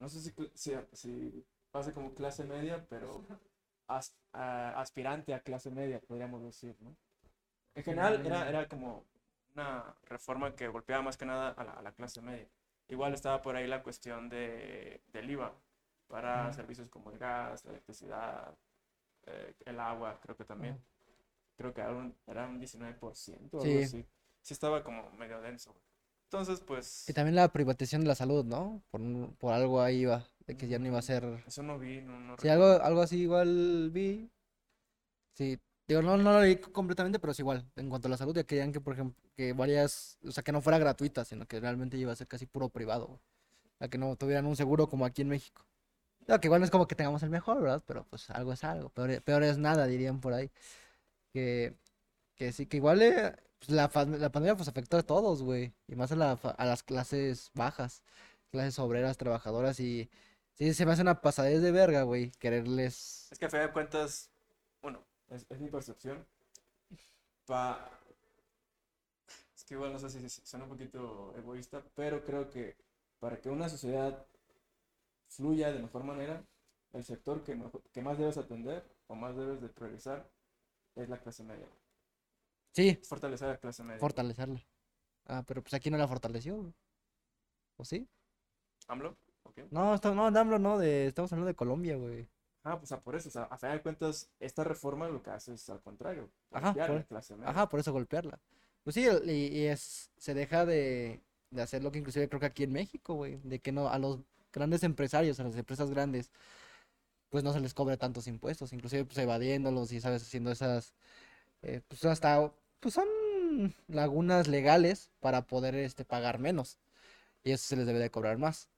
no 0.00 0.08
sé 0.08 0.20
si, 0.20 0.32
si, 0.54 0.72
si 0.92 1.44
pasa 1.70 1.92
como 1.92 2.14
clase 2.14 2.44
media, 2.44 2.84
pero 2.88 3.24
as- 3.86 4.14
a- 4.32 4.80
aspirante 4.80 5.34
a 5.34 5.40
clase 5.40 5.70
media, 5.70 6.00
podríamos 6.00 6.42
decir, 6.42 6.76
¿no? 6.80 6.96
En 7.74 7.84
general 7.84 8.22
era, 8.26 8.48
era 8.48 8.68
como 8.68 9.04
una 9.54 9.94
reforma 10.04 10.54
que 10.54 10.68
golpeaba 10.68 11.02
más 11.02 11.16
que 11.16 11.26
nada 11.26 11.50
a 11.50 11.64
la, 11.64 11.72
a 11.72 11.82
la 11.82 11.92
clase 11.92 12.20
media. 12.20 12.48
Igual 12.88 13.14
estaba 13.14 13.40
por 13.42 13.56
ahí 13.56 13.66
la 13.66 13.82
cuestión 13.82 14.28
de, 14.28 15.02
del 15.12 15.30
IVA 15.30 15.52
para 16.08 16.52
servicios 16.52 16.88
como 16.88 17.10
el 17.10 17.18
gas, 17.18 17.64
la 17.64 17.70
electricidad, 17.72 18.54
eh, 19.26 19.54
el 19.66 19.80
agua, 19.80 20.18
creo 20.22 20.36
que 20.36 20.44
también. 20.44 20.78
Creo 21.56 21.74
que 21.74 21.80
era 21.82 21.92
un, 21.92 22.16
era 22.26 22.46
un 22.48 22.58
19% 22.58 23.60
o 23.60 23.64
algo 23.64 23.78
Sí. 23.78 23.80
así. 23.80 24.06
Sí 24.42 24.54
estaba 24.54 24.82
como 24.84 25.10
medio 25.12 25.40
denso. 25.40 25.74
Entonces, 26.26 26.60
pues, 26.60 27.08
Y 27.08 27.12
también 27.12 27.36
la 27.36 27.52
privatización 27.52 28.02
de 28.02 28.08
la 28.08 28.14
salud, 28.16 28.44
¿no? 28.44 28.82
Por, 28.90 29.00
un- 29.00 29.36
por 29.38 29.52
algo 29.52 29.80
ahí 29.82 30.00
iba, 30.00 30.26
de 30.46 30.56
que 30.56 30.66
ya 30.66 30.78
no 30.80 30.86
iba 30.88 30.98
a 30.98 31.02
ser... 31.02 31.24
eso 31.46 31.62
no 31.62 31.78
vi, 31.78 32.00
no, 32.00 32.18
no 32.18 32.36
Sí, 32.38 32.48
algo, 32.48 32.64
algo 32.64 33.02
así 33.02 33.18
igual 33.20 33.90
vi. 33.92 34.30
Sí, 35.34 35.58
Digo, 35.88 36.00
no, 36.02 36.16
no 36.16 36.32
lo 36.32 36.40
leí 36.40 36.56
completamente, 36.56 37.18
pero 37.18 37.32
es 37.32 37.38
igual. 37.38 37.66
En 37.76 37.88
cuanto 37.88 38.08
a 38.08 38.10
la 38.10 38.16
salud, 38.16 38.34
ya 38.34 38.44
querían 38.44 38.72
que, 38.72 38.80
por 38.80 38.94
ejemplo, 38.94 39.20
que 39.36 39.52
varias, 39.52 40.18
o 40.26 40.30
sea, 40.30 40.42
que 40.42 40.52
no 40.52 40.60
fuera 40.62 40.78
gratuita, 40.78 41.24
sino 41.24 41.46
que 41.46 41.60
realmente 41.60 41.96
iba 41.96 42.12
a 42.12 42.16
ser 42.16 42.28
casi 42.28 42.46
puro 42.46 42.68
privado, 42.68 43.06
güey. 43.06 43.18
O 43.18 43.78
sea, 43.78 43.88
que 43.88 43.98
no 43.98 44.16
tuvieran 44.16 44.46
un 44.46 44.56
seguro 44.56 44.88
como 44.88 45.04
aquí 45.04 45.22
en 45.22 45.28
México. 45.28 45.66
Claro, 46.26 46.40
que 46.40 46.46
igual 46.46 46.60
no 46.60 46.64
es 46.64 46.70
como 46.70 46.86
que 46.86 46.94
tengamos 46.94 47.22
el 47.24 47.30
mejor, 47.30 47.60
¿verdad? 47.60 47.82
Pero 47.86 48.06
pues 48.08 48.30
algo 48.30 48.52
es 48.52 48.62
algo. 48.64 48.90
Peor, 48.90 49.22
peor 49.22 49.42
es 49.42 49.58
nada, 49.58 49.86
dirían 49.86 50.20
por 50.20 50.32
ahí. 50.34 50.50
Que, 51.32 51.74
que 52.36 52.52
sí, 52.52 52.66
que 52.66 52.76
igual 52.76 53.02
eh, 53.02 53.34
pues, 53.58 53.70
la, 53.70 53.90
la 54.18 54.32
pandemia 54.32 54.56
pues 54.56 54.68
afectó 54.68 54.98
a 54.98 55.02
todos, 55.02 55.42
güey. 55.42 55.72
Y 55.88 55.96
más 55.96 56.12
a, 56.12 56.16
la, 56.16 56.32
a 56.32 56.64
las 56.64 56.82
clases 56.82 57.50
bajas, 57.54 58.02
clases 58.50 58.78
obreras, 58.78 59.16
trabajadoras. 59.16 59.80
Y 59.80 60.10
sí, 60.54 60.74
se 60.74 60.86
me 60.86 60.92
hace 60.92 61.02
una 61.02 61.20
pasadez 61.20 61.60
de 61.62 61.72
verga, 61.72 62.02
güey, 62.02 62.30
quererles... 62.38 63.28
Es 63.32 63.38
que 63.38 63.46
a 63.46 63.50
fin 63.50 63.60
de 63.60 63.72
cuentas, 63.72 64.30
es, 65.34 65.46
es 65.50 65.60
mi 65.60 65.68
percepción. 65.70 66.24
Pa... 67.46 67.88
Es 69.56 69.64
que 69.64 69.74
igual 69.74 69.92
no 69.92 69.98
sé 69.98 70.10
si 70.10 70.28
si 70.28 70.40
suena 70.44 70.64
un 70.64 70.70
poquito 70.70 71.34
egoísta, 71.36 71.82
pero 71.94 72.24
creo 72.24 72.48
que 72.50 72.76
para 73.20 73.40
que 73.40 73.48
una 73.50 73.68
sociedad 73.68 74.26
fluya 75.28 75.72
de 75.72 75.80
mejor 75.80 76.04
manera, 76.04 76.44
el 76.92 77.04
sector 77.04 77.42
que, 77.44 77.54
mejor- 77.54 77.82
que 77.92 78.02
más 78.02 78.18
debes 78.18 78.36
atender 78.38 78.84
o 79.06 79.14
más 79.14 79.36
debes 79.36 79.60
de 79.60 79.68
priorizar 79.68 80.28
es 80.96 81.08
la 81.08 81.18
clase 81.20 81.42
media. 81.44 81.66
Sí, 82.72 82.98
fortalecer 83.04 83.48
la 83.48 83.56
clase 83.58 83.82
media. 83.82 84.00
fortalecerla. 84.00 84.60
Ah, 85.26 85.44
pero 85.46 85.62
pues 85.62 85.74
aquí 85.74 85.90
no 85.90 85.98
la 85.98 86.08
fortaleció. 86.08 86.72
¿O 87.76 87.84
sí? 87.84 88.08
¿AMLO? 88.88 89.16
No, 89.70 89.94
está- 89.94 90.14
no, 90.14 90.30
de 90.30 90.38
AMLO 90.40 90.58
no, 90.58 90.78
de, 90.78 91.06
estamos 91.06 91.32
hablando 91.32 91.48
de 91.48 91.54
Colombia, 91.56 91.96
güey. 91.96 92.28
Ah, 92.64 92.78
pues 92.78 92.92
ah, 92.92 93.00
por 93.00 93.16
eso, 93.16 93.28
o 93.28 93.32
sea, 93.32 93.42
a 93.44 93.58
fin 93.58 93.70
de 93.70 93.82
cuentas, 93.82 94.30
esta 94.38 94.62
reforma 94.62 95.08
lo 95.08 95.22
que 95.22 95.30
hace 95.30 95.54
es 95.54 95.68
al 95.68 95.80
contrario, 95.80 96.30
Ajá, 96.52 96.66
golpear 96.68 96.90
a 96.90 96.92
por- 96.92 97.00
la 97.00 97.06
clase 97.06 97.34
media. 97.36 97.50
Ajá, 97.50 97.68
por 97.68 97.80
eso 97.80 97.92
golpearla. 97.92 98.38
Pues 98.84 98.94
sí, 98.94 99.06
y, 99.26 99.30
y 99.30 99.66
es, 99.66 100.10
se 100.16 100.34
deja 100.34 100.64
de, 100.64 101.20
de 101.50 101.62
hacer 101.62 101.82
lo 101.82 101.90
que 101.90 101.98
inclusive 101.98 102.28
creo 102.28 102.40
que 102.40 102.46
aquí 102.46 102.62
en 102.64 102.72
México, 102.72 103.14
güey, 103.14 103.38
de 103.42 103.58
que 103.60 103.72
no, 103.72 103.88
a 103.88 103.98
los 103.98 104.20
grandes 104.52 104.82
empresarios, 104.84 105.40
a 105.40 105.44
las 105.44 105.56
empresas 105.56 105.90
grandes, 105.90 106.30
pues 107.30 107.44
no 107.44 107.52
se 107.52 107.60
les 107.60 107.74
cobre 107.74 107.96
tantos 107.96 108.26
impuestos, 108.26 108.72
inclusive 108.72 109.04
pues 109.04 109.18
evadiéndolos 109.18 109.92
y, 109.92 110.00
sabes, 110.00 110.22
haciendo 110.22 110.50
esas, 110.52 110.94
eh, 111.62 111.80
pues 111.88 112.04
hasta, 112.04 112.52
pues 112.80 112.94
son 112.94 113.08
lagunas 113.88 114.48
legales 114.48 115.10
para 115.20 115.46
poder, 115.46 115.74
este, 115.76 116.04
pagar 116.04 116.38
menos, 116.38 116.78
y 117.44 117.52
eso 117.52 117.66
se 117.66 117.76
les 117.76 117.86
debe 117.86 118.00
de 118.00 118.10
cobrar 118.10 118.38
más. 118.38 118.68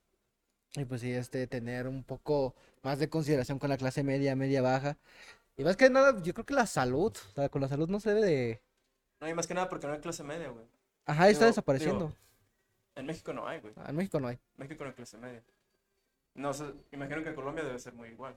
Y 0.76 0.84
pues 0.84 1.00
sí, 1.00 1.12
este, 1.12 1.46
tener 1.46 1.86
un 1.86 2.02
poco 2.02 2.54
más 2.82 2.98
de 2.98 3.08
consideración 3.08 3.58
con 3.58 3.70
la 3.70 3.76
clase 3.76 4.02
media, 4.02 4.34
media 4.34 4.60
baja. 4.62 4.96
Y 5.56 5.62
más 5.64 5.76
que 5.76 5.88
nada, 5.88 6.20
yo 6.22 6.34
creo 6.34 6.44
que 6.44 6.54
la 6.54 6.66
salud, 6.66 7.12
o 7.30 7.32
sea, 7.34 7.48
con 7.48 7.60
la 7.62 7.68
salud 7.68 7.88
no 7.88 8.00
se 8.00 8.12
debe 8.12 8.26
de... 8.26 8.60
No, 9.20 9.28
y 9.28 9.34
más 9.34 9.46
que 9.46 9.54
nada 9.54 9.68
porque 9.68 9.86
no 9.86 9.92
hay 9.92 10.00
clase 10.00 10.24
media, 10.24 10.48
güey. 10.48 10.64
Ajá, 11.06 11.28
está 11.28 11.44
Digo- 11.44 11.50
desapareciendo. 11.52 12.06
digo, 12.06 12.16
en 12.96 13.06
México 13.06 13.32
no 13.32 13.46
hay, 13.46 13.60
güey. 13.60 13.72
Ah, 13.76 13.86
En 13.88 13.96
México 13.96 14.18
no 14.18 14.28
hay. 14.28 14.38
México 14.56 14.82
no 14.82 14.90
hay 14.90 14.96
clase 14.96 15.16
media. 15.18 15.42
No 16.34 16.52
sé, 16.52 16.64
imagino 16.90 17.22
que 17.22 17.28
en 17.28 17.34
Colombia 17.36 17.62
debe 17.62 17.78
ser 17.78 17.92
muy 17.94 18.08
igual. 18.08 18.36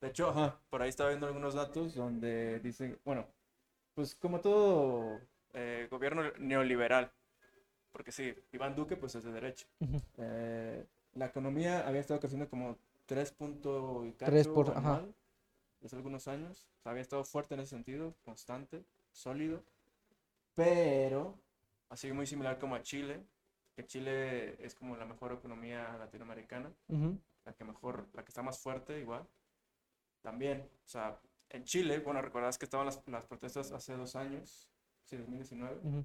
De 0.00 0.08
hecho, 0.08 0.28
ajá, 0.30 0.58
por 0.68 0.82
ahí 0.82 0.88
estaba 0.88 1.10
viendo 1.10 1.26
algunos 1.28 1.54
datos 1.54 1.94
donde 1.94 2.58
dicen, 2.60 2.98
bueno, 3.04 3.26
pues 3.94 4.16
como 4.16 4.40
todo 4.40 5.20
eh, 5.54 5.86
gobierno 5.90 6.22
neoliberal, 6.38 7.10
porque 7.92 8.10
sí, 8.12 8.34
Iván 8.52 8.74
Duque 8.74 8.96
pues 8.96 9.14
es 9.14 9.22
de 9.24 9.30
derecha. 9.32 9.66
Eh, 10.18 10.84
la 11.16 11.26
economía 11.26 11.86
había 11.86 12.00
estado 12.00 12.20
creciendo 12.20 12.48
como 12.48 12.78
3 13.06 13.32
punto 13.32 14.04
y 14.04 14.12
cacho 14.12 14.52
por- 14.54 14.76
ajá. 14.76 15.04
desde 15.80 15.96
algunos 15.96 16.28
años. 16.28 16.66
O 16.78 16.82
sea, 16.82 16.90
había 16.92 17.02
estado 17.02 17.24
fuerte 17.24 17.54
en 17.54 17.60
ese 17.60 17.70
sentido, 17.70 18.14
constante, 18.24 18.84
sólido. 19.12 19.62
Pero, 20.54 21.38
así 21.88 22.12
muy 22.12 22.26
similar 22.26 22.58
como 22.58 22.74
a 22.74 22.82
Chile, 22.82 23.24
que 23.74 23.86
Chile 23.86 24.62
es 24.64 24.74
como 24.74 24.96
la 24.96 25.04
mejor 25.04 25.32
economía 25.32 25.96
latinoamericana, 25.98 26.72
Ujú. 26.88 27.18
la 27.44 27.52
que 27.52 27.64
mejor, 27.64 28.08
la 28.14 28.24
que 28.24 28.30
está 28.30 28.42
más 28.42 28.58
fuerte 28.58 28.98
igual. 28.98 29.26
También, 30.22 30.68
o 30.84 30.88
sea, 30.88 31.20
en 31.50 31.64
Chile, 31.64 32.00
bueno, 32.00 32.20
recordás 32.22 32.58
que 32.58 32.64
estaban 32.64 32.86
las, 32.86 33.06
las 33.06 33.26
protestas 33.26 33.70
hace 33.72 33.94
dos 33.96 34.16
años, 34.16 34.68
sí, 35.04 35.16
2019. 35.16 35.76
Ujú. 35.84 36.04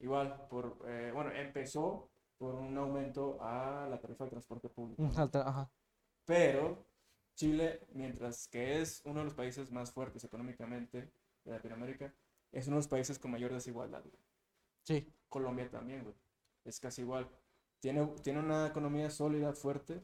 Igual, 0.00 0.46
por, 0.48 0.78
eh, 0.86 1.10
bueno, 1.12 1.32
empezó 1.32 2.08
por 2.38 2.54
un 2.54 2.76
aumento 2.78 3.36
a 3.40 3.86
la 3.90 4.00
tarifa 4.00 4.24
de 4.24 4.30
transporte 4.30 4.68
público. 4.68 5.10
Ajá. 5.16 5.70
Pero 6.24 6.86
Chile, 7.34 7.86
mientras 7.92 8.48
que 8.48 8.80
es 8.80 9.02
uno 9.04 9.20
de 9.20 9.24
los 9.24 9.34
países 9.34 9.70
más 9.70 9.92
fuertes 9.92 10.24
económicamente 10.24 11.10
de 11.44 11.50
Latinoamérica, 11.50 12.14
es 12.52 12.66
uno 12.66 12.76
de 12.76 12.80
los 12.80 12.88
países 12.88 13.18
con 13.18 13.30
mayor 13.30 13.52
desigualdad. 13.52 14.02
güey. 14.02 14.22
Sí. 14.84 15.12
Colombia 15.28 15.68
también, 15.70 16.02
güey. 16.02 16.14
Es 16.64 16.80
casi 16.80 17.02
igual. 17.02 17.28
Tiene, 17.80 18.06
tiene 18.22 18.40
una 18.40 18.66
economía 18.66 19.10
sólida, 19.10 19.52
fuerte, 19.52 20.02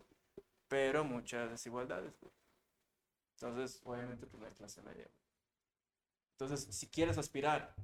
pero 0.69 1.05
muchas 1.05 1.51
desigualdades, 1.51 2.19
güey. 2.21 2.33
Entonces, 3.37 3.81
obviamente, 3.85 4.27
pues 4.27 4.43
la 4.43 4.51
clase 4.51 4.83
media, 4.83 5.05
güey. 5.05 5.25
Entonces, 6.39 6.75
si 6.75 6.89
quieres 6.89 7.19
aspirar 7.19 7.75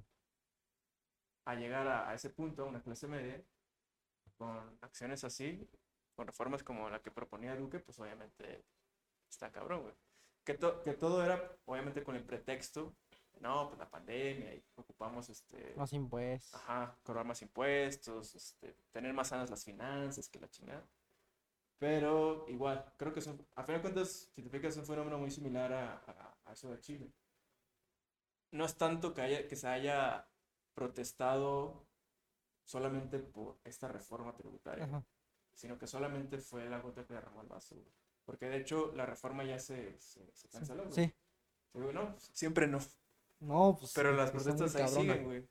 a 1.45 1.55
llegar 1.55 1.87
a, 1.89 2.09
a 2.09 2.15
ese 2.15 2.31
punto, 2.31 2.63
a 2.63 2.67
una 2.67 2.83
clase 2.83 3.07
media, 3.07 3.43
con 4.41 4.79
acciones 4.81 5.23
así, 5.23 5.69
con 6.17 6.27
reformas 6.27 6.63
como 6.63 6.89
la 6.89 7.03
que 7.03 7.11
proponía 7.11 7.55
Duque, 7.55 7.79
pues 7.79 7.99
obviamente 8.01 8.65
está 9.29 9.53
cabrón, 9.53 9.83
güey. 9.83 9.95
Que, 10.45 10.55
to- 10.55 10.83
que 10.83 10.95
todo 10.95 11.23
era, 11.23 11.57
obviamente, 11.67 12.03
con 12.03 12.17
el 12.17 12.25
pretexto, 12.25 12.95
no, 13.41 13.69
pues 13.69 13.79
la 13.79 13.91
pandemia 13.91 14.55
y 14.55 14.65
ocupamos 14.77 15.29
este... 15.29 15.75
Más 15.77 15.93
impuestos. 15.93 16.55
Ajá, 16.59 16.99
cobrar 17.03 17.27
más 17.27 17.43
impuestos, 17.43 18.35
este, 18.35 18.75
tener 18.93 19.13
más 19.13 19.29
sanas 19.29 19.51
las 19.51 19.63
finanzas, 19.63 20.27
que 20.31 20.41
la 20.41 20.49
chingada. 20.49 20.87
Pero 21.79 22.47
igual, 22.49 22.91
creo 22.97 23.13
que 23.13 23.21
es 23.21 23.27
un- 23.27 23.47
a 23.57 23.63
fin 23.63 23.75
de 23.75 23.83
cuentas, 23.83 24.31
si 24.35 24.43
te 24.43 24.49
fijas, 24.49 24.73
es 24.73 24.79
un 24.79 24.87
fenómeno 24.87 25.19
muy 25.19 25.31
similar 25.31 25.71
a, 25.75 25.97
a- 26.07 26.39
a 26.47 26.53
eso 26.55 26.71
de 26.71 26.81
Chile. 26.81 27.13
No 28.53 28.65
es 28.65 28.77
tanto 28.79 29.13
que, 29.13 29.21
haya, 29.21 29.47
que 29.47 29.57
se 29.57 29.69
haya 29.69 30.27
protestado 30.75 31.87
solamente 32.71 33.19
por 33.19 33.59
esta 33.65 33.89
reforma 33.89 34.33
tributaria, 34.37 34.85
Ajá. 34.85 35.03
sino 35.55 35.77
que 35.77 35.87
solamente 35.89 36.39
fue 36.39 36.69
la 36.69 36.79
gota 36.79 37.05
que 37.05 37.15
derramó 37.15 37.43
el 37.43 37.49
vaso. 37.49 37.75
güey. 37.75 37.89
Porque 38.25 38.47
de 38.47 38.59
hecho 38.59 38.93
la 38.95 39.07
reforma 39.07 39.43
ya 39.45 39.59
se, 39.59 39.99
se, 39.99 40.31
se 40.33 40.49
canceló. 40.49 40.85
güey. 40.85 40.95
Sí. 40.95 41.15
Digo, 41.75 41.93
no, 41.93 42.15
siempre 42.19 42.69
no. 42.69 42.79
No, 43.41 43.77
pues. 43.79 43.93
Pero 43.95 44.13
las 44.13 44.33
muy 44.33 44.43
protestas 44.45 44.75
ahí 44.77 44.85
cabrona. 44.85 45.13
siguen, 45.15 45.25
güey. 45.27 45.49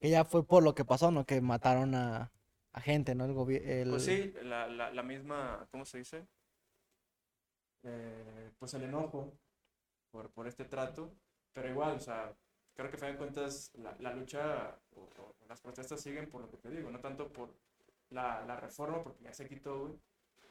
Que 0.00 0.10
ya 0.10 0.24
fue 0.24 0.44
por 0.44 0.64
lo 0.64 0.74
que 0.74 0.84
pasó, 0.84 1.12
¿no? 1.12 1.24
Que 1.24 1.40
mataron 1.40 1.94
a, 1.94 2.32
a 2.72 2.80
gente, 2.80 3.14
¿no? 3.14 3.24
El 3.24 3.34
gobierno. 3.34 3.92
Pues 3.92 4.04
sí, 4.04 4.34
la, 4.42 4.66
la, 4.66 4.90
la 4.90 5.02
misma, 5.04 5.68
¿cómo 5.70 5.84
se 5.84 5.98
dice? 5.98 6.26
Eh, 7.84 8.50
pues 8.58 8.74
el 8.74 8.82
enojo 8.84 9.32
por, 10.10 10.30
por 10.32 10.46
este 10.48 10.64
trato, 10.64 11.12
pero 11.52 11.68
igual, 11.70 11.96
o 11.96 12.00
sea, 12.00 12.34
creo 12.74 12.90
que 12.90 12.96
a 12.96 13.00
fin 13.00 13.12
de 13.12 13.16
cuentas 13.18 13.70
la, 13.74 13.96
la 14.00 14.12
lucha 14.14 14.78
o, 14.96 15.00
o 15.00 15.34
las 15.48 15.60
protestas 15.60 16.00
siguen 16.00 16.28
por 16.30 16.40
lo 16.42 16.50
que 16.50 16.56
te 16.56 16.70
digo, 16.70 16.90
no 16.90 17.00
tanto 17.00 17.32
por 17.32 17.54
la, 18.10 18.44
la 18.46 18.56
reforma, 18.56 19.02
porque 19.02 19.24
ya 19.24 19.32
se 19.32 19.48
quitó, 19.48 19.80
güey, 19.80 19.98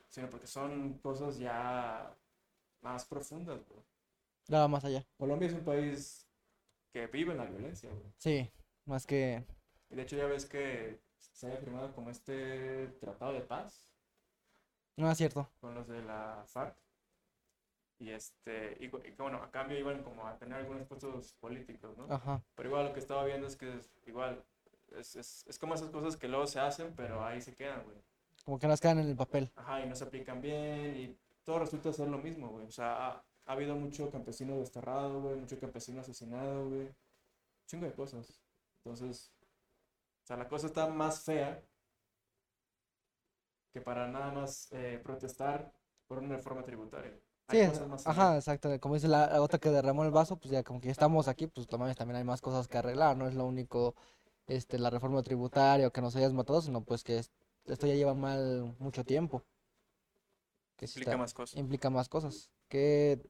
sino 0.08 0.30
porque 0.30 0.48
son 0.48 0.98
cosas 1.00 1.38
ya 1.38 2.16
más 2.82 3.06
profundas, 3.06 3.66
güey. 3.68 3.82
Nada 4.48 4.68
más 4.68 4.84
allá. 4.84 5.06
Colombia 5.18 5.48
es 5.48 5.54
un 5.54 5.64
país 5.64 6.28
que 6.92 7.08
vive 7.08 7.32
en 7.32 7.38
la 7.38 7.46
violencia, 7.46 7.90
güey. 7.90 8.12
Sí. 8.18 8.52
Más 8.86 9.06
que. 9.06 9.46
Y 9.90 9.96
de 9.96 10.02
hecho 10.02 10.18
ya 10.18 10.26
ves 10.26 10.46
que 10.46 11.00
se 11.18 11.48
haya 11.48 11.58
firmado 11.58 11.94
como 11.94 12.10
este 12.10 12.88
tratado 13.00 13.34
de 13.34 13.42
paz. 13.42 13.88
No 14.98 15.10
es 15.10 15.18
cierto. 15.18 15.50
con 15.60 15.74
los 15.76 15.88
de 15.88 16.02
la 16.02 16.44
FARC. 16.48 16.76
Y 18.02 18.10
este, 18.10 18.78
y, 18.80 18.88
bueno, 19.16 19.38
a 19.44 19.52
cambio 19.52 19.78
iban 19.78 20.02
como 20.02 20.26
a 20.26 20.36
tener 20.36 20.58
algunos 20.58 20.88
puestos 20.88 21.34
políticos, 21.34 21.96
¿no? 22.00 22.12
Ajá. 22.12 22.42
Pero 22.56 22.70
igual 22.70 22.88
lo 22.88 22.94
que 22.94 23.00
estaba 23.00 23.24
viendo 23.26 23.46
es 23.46 23.56
que 23.56 23.78
es 23.78 23.92
igual, 24.08 24.44
es, 24.98 25.16
es, 25.16 25.46
es 25.48 25.60
como 25.60 25.76
esas 25.76 25.92
cosas 25.92 26.18
que 26.18 26.28
luego 26.28 26.48
se 26.48 26.60
hacen, 26.60 26.96
pero 26.96 27.24
ahí 27.24 27.40
se 27.42 27.54
quedan, 27.54 27.84
güey. 27.84 27.98
Como 28.44 28.58
que 28.58 28.68
las 28.68 28.82
quedan 28.82 28.98
en 28.98 29.10
el 29.10 29.16
papel. 29.16 29.52
Ajá, 29.56 29.86
y 29.86 29.88
no 29.88 29.96
se 29.96 30.06
aplican 30.06 30.42
bien, 30.42 30.98
y 30.98 31.16
todo 31.44 31.60
resulta 31.60 31.94
ser 31.94 32.08
lo 32.08 32.18
mismo, 32.18 32.50
güey. 32.50 32.66
O 32.66 32.72
sea, 32.72 33.06
ha, 33.08 33.24
ha 33.46 33.52
habido 33.52 33.76
mucho 33.76 34.10
campesino 34.10 34.58
desterrado, 34.58 35.22
güey, 35.22 35.36
mucho 35.36 35.60
campesino 35.60 36.02
asesinado, 36.02 36.70
güey. 36.70 36.90
Chingo 37.68 37.86
de 37.86 37.94
cosas. 37.94 38.42
Entonces, 38.78 39.32
o 40.24 40.26
sea, 40.26 40.38
la 40.38 40.48
cosa 40.48 40.66
está 40.66 40.88
más 40.88 41.24
fea 41.24 41.62
que 43.72 43.80
para 43.80 44.08
nada 44.08 44.32
más 44.32 44.70
eh, 44.72 45.00
protestar 45.04 45.72
por 46.08 46.18
una 46.18 46.38
reforma 46.38 46.64
tributaria. 46.64 47.14
Sí, 47.52 47.58
Hay 47.58 47.64
es- 47.64 47.70
cosas 47.72 47.88
más 47.88 48.08
ajá, 48.08 48.36
exacto. 48.38 48.80
Como 48.80 48.96
dice 48.96 49.08
la, 49.08 49.28
la 49.28 49.40
gota 49.40 49.60
que 49.60 49.70
derramó 49.70 50.04
el 50.04 50.12
vaso, 50.12 50.38
pues 50.38 50.52
ya 50.52 50.64
como 50.64 50.80
que 50.80 50.88
ya 50.88 50.92
estamos 50.92 51.28
aquí, 51.28 51.48
pues 51.48 51.68
también 51.68 52.16
hay 52.16 52.24
más 52.24 52.42
cosas 52.42 52.68
que 52.68 52.78
arreglar, 52.78 53.18
no 53.18 53.28
es 53.28 53.36
lo 53.36 53.46
único, 53.46 53.96
este, 54.48 54.80
la 54.80 54.90
reforma 54.90 55.22
tributaria 55.24 55.88
o 55.88 55.92
que 55.92 56.02
nos 56.02 56.16
hayas 56.16 56.34
matado, 56.34 56.62
sino 56.62 56.82
pues 56.84 57.04
que 57.04 57.18
es- 57.20 57.32
esto 57.66 57.88
ya 57.88 57.96
lleva 57.96 58.14
mal 58.14 58.76
mucho 58.80 59.04
tiempo. 59.04 59.44
Que 60.78 60.86
implica 60.86 61.12
está- 61.12 61.18
más 61.18 61.34
cosas. 61.34 61.60
implica 61.60 61.90
más 61.90 62.10
cosas. 62.10 62.50
Que 62.68 63.22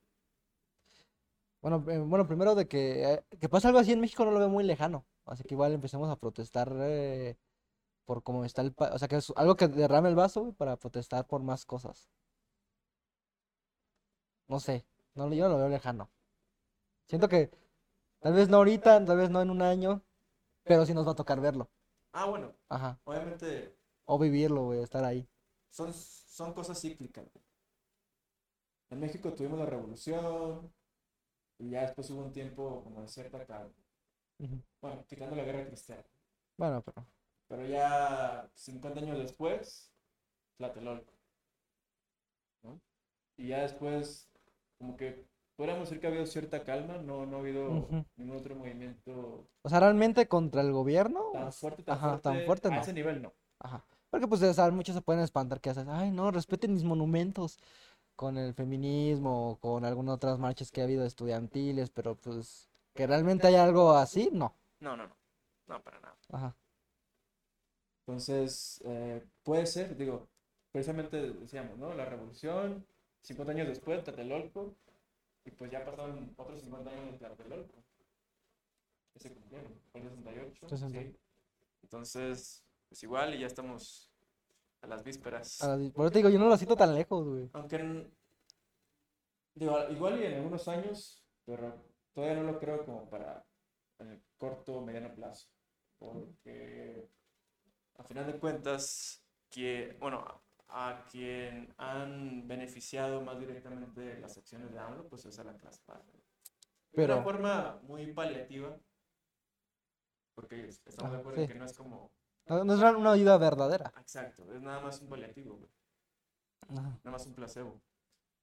Bueno, 1.62 1.84
eh, 1.92 2.00
bueno, 2.00 2.26
primero 2.28 2.56
de 2.56 2.68
que, 2.68 3.04
eh, 3.14 3.24
que 3.40 3.48
pasa 3.50 3.68
algo 3.68 3.80
así 3.80 3.92
en 3.92 4.00
México 4.02 4.26
no 4.26 4.32
lo 4.32 4.40
veo 4.40 4.50
muy 4.50 4.64
lejano. 4.64 5.06
Así 5.26 5.44
que 5.44 5.54
igual 5.54 5.74
empecemos 5.74 6.10
a 6.10 6.16
protestar 6.16 6.74
eh, 6.80 7.38
por 8.06 8.24
cómo 8.24 8.46
está 8.46 8.62
el 8.64 8.74
país. 8.74 8.94
O 8.96 8.98
sea, 9.00 9.08
que 9.08 9.18
es 9.18 9.32
algo 9.36 9.56
que 9.56 9.68
derrame 9.68 10.10
el 10.10 10.16
vaso, 10.16 10.54
para 10.54 10.76
protestar 10.78 11.28
por 11.28 11.44
más 11.44 11.66
cosas. 11.66 12.10
No 14.52 14.60
sé, 14.60 14.86
no, 15.16 15.34
yo 15.34 15.46
no 15.46 15.54
lo 15.54 15.58
veo 15.58 15.70
lejano. 15.70 16.10
Siento 17.08 17.28
que 17.30 17.52
tal 18.22 18.34
vez 18.34 18.50
no 18.50 18.58
ahorita, 18.58 19.04
tal 19.06 19.18
vez 19.18 19.30
no 19.30 19.42
en 19.42 19.50
un 19.50 19.62
año, 19.62 20.02
pero 20.64 20.86
sí 20.86 20.94
nos 20.94 21.08
va 21.08 21.14
a 21.14 21.16
tocar 21.16 21.40
verlo. 21.42 21.70
Ah, 22.14 22.26
bueno, 22.26 22.54
Ajá. 22.70 23.00
obviamente 23.06 23.74
O 24.06 24.20
vivirlo, 24.20 24.64
güey, 24.66 24.82
estar 24.84 25.04
ahí. 25.06 25.28
son, 25.70 25.92
son 25.94 26.54
cosas 26.54 26.80
cíclicas. 26.80 27.26
En 28.92 29.00
México 29.00 29.34
tuvimos 29.34 29.58
la 29.58 29.66
revolución 29.66 30.72
y 31.60 31.72
ya 31.72 31.82
después 31.84 32.10
hubo 32.12 32.22
un 32.24 32.34
tiempo 32.34 32.84
como 32.84 33.02
de 33.02 33.08
cierta 33.08 33.46
calma. 33.46 33.74
Bueno, 34.82 35.06
quitando 35.08 35.36
la 35.36 35.44
guerra 35.44 35.66
cristiana. 35.66 36.04
Bueno, 36.58 36.82
pero. 36.84 37.06
Pero 37.48 37.66
ya 37.68 38.50
50 38.56 39.00
años 39.00 39.20
después, 39.20 39.92
Tlatelolco. 40.58 41.14
¿no? 42.64 42.80
Y 43.38 43.50
ya 43.50 43.62
después, 43.62 44.31
como 44.82 44.98
que 44.98 45.24
podríamos 45.56 45.88
decir 45.88 46.02
que 46.02 46.08
ha 46.08 46.10
habido 46.10 46.26
cierta 46.26 46.64
calma, 46.64 46.98
no, 46.98 47.26
no 47.26 47.38
ha 47.38 47.40
habido 47.40 47.88
ningún 48.18 48.36
otro 48.38 48.56
movimiento 48.56 49.48
O 49.64 49.70
sea, 49.70 49.80
realmente 49.80 50.28
contra 50.28 50.62
el 50.62 50.72
gobierno. 50.72 51.30
tan 51.34 51.54
fuerte, 51.54 51.84
tan 51.84 51.98
Ajá, 51.98 52.10
fuerte, 52.10 52.24
tan 52.24 52.46
fuerte 52.46 52.68
a 52.68 52.72
no. 52.72 52.82
ese 52.82 52.94
nivel 52.94 53.22
no. 53.22 53.32
Ajá. 53.60 53.86
Porque 54.10 54.28
pues 54.28 54.42
o 54.42 54.54
sea, 54.54 54.70
muchos 54.72 54.96
se 54.96 55.02
pueden 55.02 55.22
espantar 55.24 55.62
que 55.62 55.70
haces, 55.70 55.88
ay 55.88 56.12
no, 56.12 56.32
respeten 56.32 56.74
mis 56.74 56.84
monumentos 56.84 57.60
con 58.16 58.38
el 58.38 58.54
feminismo 58.54 59.52
o 59.52 59.56
con 59.58 59.86
algunas 59.86 60.16
otras 60.16 60.40
marchas 60.40 60.72
que 60.72 60.82
ha 60.82 60.86
habido 60.86 61.06
estudiantiles, 61.06 61.90
pero 61.92 62.16
pues 62.16 62.68
que 62.94 63.08
realmente 63.08 63.48
hay 63.48 63.56
algo 63.56 63.92
así, 63.94 64.30
no. 64.34 64.54
No, 64.80 64.98
no, 64.98 65.08
no, 65.08 65.16
no, 65.68 65.82
para 65.84 66.00
nada. 66.00 66.16
Ajá. 66.32 66.56
Entonces, 68.06 68.82
eh, 68.86 69.24
puede 69.44 69.66
ser, 69.66 69.96
digo, 69.96 70.28
precisamente 70.72 71.32
decíamos, 71.34 71.78
¿no? 71.78 71.94
La 71.94 72.06
revolución, 72.06 72.86
50 73.22 73.52
años 73.54 73.68
después, 73.68 74.04
Tlatelolco, 74.04 74.76
y 75.46 75.52
pues 75.52 75.72
ya 75.72 75.84
pasaron 75.86 76.34
otros 76.38 76.62
50 76.62 76.90
años 76.90 77.12
de 77.14 77.18
Tlatelolco. 77.18 77.84
Que 79.14 79.20
se 79.20 79.34
cumplieron, 79.34 79.74
fue 79.92 80.02
el 80.02 80.10
68, 80.10 80.70
Sesenta. 80.70 81.00
sí. 81.02 81.16
Entonces, 81.84 82.64
pues 82.88 83.04
igual 83.04 83.36
y 83.36 83.40
ya 83.40 83.48
estamos 83.48 84.10
a 84.82 84.88
las 84.88 85.04
vísperas. 85.04 85.62
Ah, 85.62 85.78
Por 85.94 86.06
eso 86.06 86.12
te 86.14 86.20
digo, 86.20 86.30
yo 86.30 86.40
no 86.40 86.48
lo 86.48 86.58
siento 86.58 86.76
tan 86.76 86.96
lejos, 86.96 87.28
güey. 87.28 87.50
Aunque, 87.54 87.76
en- 87.76 88.12
digo, 89.56 89.78
igual 89.90 90.20
y 90.22 90.26
en 90.26 90.34
algunos 90.36 90.68
años, 90.68 91.24
pero 91.46 91.76
todavía 92.14 92.42
no 92.42 92.52
lo 92.52 92.60
creo 92.60 92.86
como 92.86 93.10
para 93.10 93.46
en 94.00 94.08
el 94.12 94.22
corto 94.38 94.76
o 94.78 94.82
mediano 94.82 95.14
plazo. 95.14 95.48
Porque, 96.00 97.08
a 97.98 98.04
final 98.04 98.26
de 98.28 98.40
cuentas, 98.40 99.22
que, 99.50 99.96
bueno, 100.00 100.42
a, 100.72 101.06
quien 101.12 101.74
han 101.78 102.48
beneficiado 102.48 103.22
más 103.22 103.40
directamente 103.40 104.20
las 104.20 104.38
acciones 104.38 104.72
de 104.72 104.80
AMLO, 104.80 105.08
pues 105.08 105.26
es 105.26 105.38
a 105.40 105.44
la 105.44 105.58
clase 105.58 105.82
baja. 105.88 106.02
De 106.02 106.20
Pero- 106.94 107.16
una 107.16 107.24
forma 107.24 107.80
muy 107.84 108.12
paliativa, 108.14 108.78
porque 110.36 110.68
estamos 110.68 111.12
de 111.12 111.18
acuerdo 111.20 111.42
en 111.42 111.48
sí. 111.48 111.54
que 111.54 111.60
no 111.60 111.66
es 111.66 111.74
como, 111.74 112.12
No, 112.48 112.64
no 112.64 112.74
es 112.74 112.80
una 112.96 113.12
ayuda 113.12 113.38
verdadera. 113.38 113.94
exacto, 114.00 114.52
es 114.54 114.62
nada 114.62 114.80
más 114.82 115.02
un 115.02 115.10
paliativo, 115.10 115.56
güey. 115.58 115.70
Nada 116.70 117.00
más 117.04 117.26
un 117.26 117.34
placebo. 117.34 117.82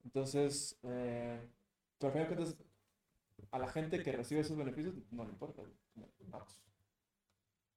Entonces, 0.04 0.78
eh, 0.82 1.48
pero 1.98 2.08
al 2.08 2.12
final 2.12 2.28
de 2.28 2.36
cuentas, 2.36 2.56
a 3.50 3.58
la 3.58 3.68
gente 3.68 4.02
que 4.02 4.12
recibe 4.12 4.40
esos 4.42 4.56
beneficios 4.56 4.94
no 5.10 5.24
le 5.24 5.30
importa. 5.30 5.62
güey. 5.62 5.72
Vamos. 6.26 6.62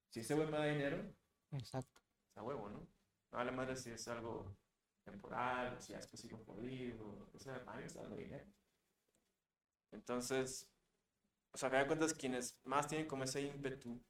Si 0.10 0.20
ese 0.20 0.36
güey 0.36 0.48
me 0.50 0.58
da 0.58 0.66
dinero, 0.66 1.04
Exacto. 1.52 2.00
a 2.36 2.44
huevo, 2.44 2.70
¿no? 2.70 2.86
No 3.32 3.38
vale 3.38 3.52
madre 3.52 3.76
si 3.76 3.92
es 3.92 4.08
algo 4.08 4.56
temporal, 5.04 5.82
si 5.82 5.94
es 5.94 6.06
sigo 6.14 6.38
jodido, 6.46 7.30
o 7.34 7.40
sea, 7.40 7.56
a 7.66 7.74
mí 7.76 7.82
me 7.82 7.86
está 7.86 8.02
dando 8.02 8.18
dinero. 8.18 8.46
Entonces, 9.92 10.70
o 11.54 11.58
sea, 11.58 11.68
a 11.68 11.70
final 11.72 11.84
de 11.84 11.88
cuentas, 11.88 12.14
quienes 12.14 12.58
más 12.64 12.88
tienen 12.88 13.08
como 13.08 13.24
ese 13.24 13.42
ímpetu 13.42 14.02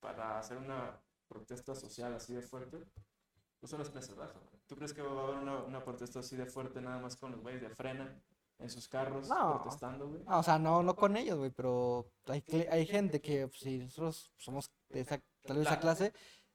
para 0.00 0.38
hacer 0.38 0.56
una 0.56 1.00
protesta 1.28 1.74
social 1.74 2.14
así 2.14 2.34
de 2.34 2.42
fuerte, 2.42 2.84
pues 3.60 3.70
son 3.70 3.78
las 3.80 3.90
clases 3.90 4.14
bajas. 4.16 4.42
¿no? 4.42 4.58
¿Tú 4.66 4.76
crees 4.76 4.92
que 4.92 5.02
va 5.02 5.20
a 5.20 5.24
haber 5.24 5.36
una, 5.36 5.62
una 5.62 5.84
protesta 5.84 6.20
así 6.20 6.36
de 6.36 6.46
fuerte 6.46 6.80
nada 6.80 6.98
más 6.98 7.16
con 7.16 7.32
los 7.32 7.40
güeyes 7.40 7.62
de 7.62 7.70
frena 7.70 8.20
en 8.58 8.70
sus 8.70 8.88
carros 8.88 9.28
No. 9.28 9.60
protestando, 9.62 10.08
güey? 10.08 10.22
Ah, 10.26 10.38
o 10.38 10.42
sea, 10.42 10.58
no, 10.58 10.82
no 10.82 10.96
con 10.96 11.16
ellos, 11.16 11.38
güey, 11.38 11.50
pero 11.50 12.10
hay, 12.26 12.42
hay 12.70 12.86
gente 12.86 13.20
que, 13.20 13.46
pues, 13.46 13.60
si 13.60 13.78
nosotros 13.78 14.32
somos 14.36 14.70
de 14.88 15.00
esa, 15.00 15.20
tal 15.44 15.58
vez 15.58 15.66
esa 15.66 15.80
clase, 15.80 16.12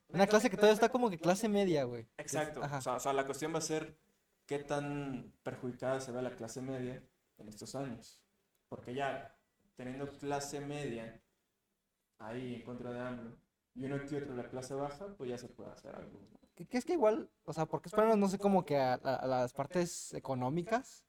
una 0.10 0.28
clase 0.28 0.50
que 0.50 0.56
todavía 0.56 0.74
está 0.74 0.90
como 0.90 1.10
que 1.10 1.20
clase 1.20 1.50
media, 1.50 1.84
güey. 1.84 2.08
Exacto. 2.18 2.62
O 2.62 2.82
sea, 2.82 2.96
o 2.96 3.00
sea, 3.00 3.14
la 3.14 3.26
cuestión 3.26 3.54
va 3.54 3.58
a 3.60 3.62
ser 3.62 3.98
qué 4.46 4.60
tan 4.60 5.34
perjudicada 5.44 6.00
se 6.00 6.12
ve 6.12 6.22
la 6.22 6.36
clase 6.36 6.62
media 6.62 7.04
en 7.38 7.48
estos 7.50 7.76
años. 7.76 8.22
Porque 8.70 8.94
ya 8.94 9.36
teniendo 9.76 10.10
clase 10.18 10.60
media 10.62 11.22
ahí 12.20 12.56
en 12.56 12.62
contra 12.64 12.92
de 12.92 13.00
AMLO 13.00 13.38
y 13.76 13.86
uno 13.86 14.04
que 14.06 14.18
otro 14.18 14.34
la 14.36 14.50
clase 14.50 14.74
baja, 14.74 15.14
pues 15.18 15.30
ya 15.30 15.38
se 15.38 15.50
puede 15.50 15.70
hacer 15.72 15.96
algo. 15.96 16.20
Que, 16.56 16.66
que 16.66 16.78
es 16.78 16.86
que 16.86 16.94
igual, 16.94 17.30
o 17.44 17.54
sea, 17.54 17.66
porque 17.68 17.90
esperamos, 17.90 18.18
no 18.18 18.28
sé, 18.28 18.40
como 18.40 18.66
que 18.66 18.78
a, 18.78 18.94
a- 18.96 19.16
a 19.18 19.28
las 19.28 19.54
partes 19.54 20.14
económicas 20.16 21.04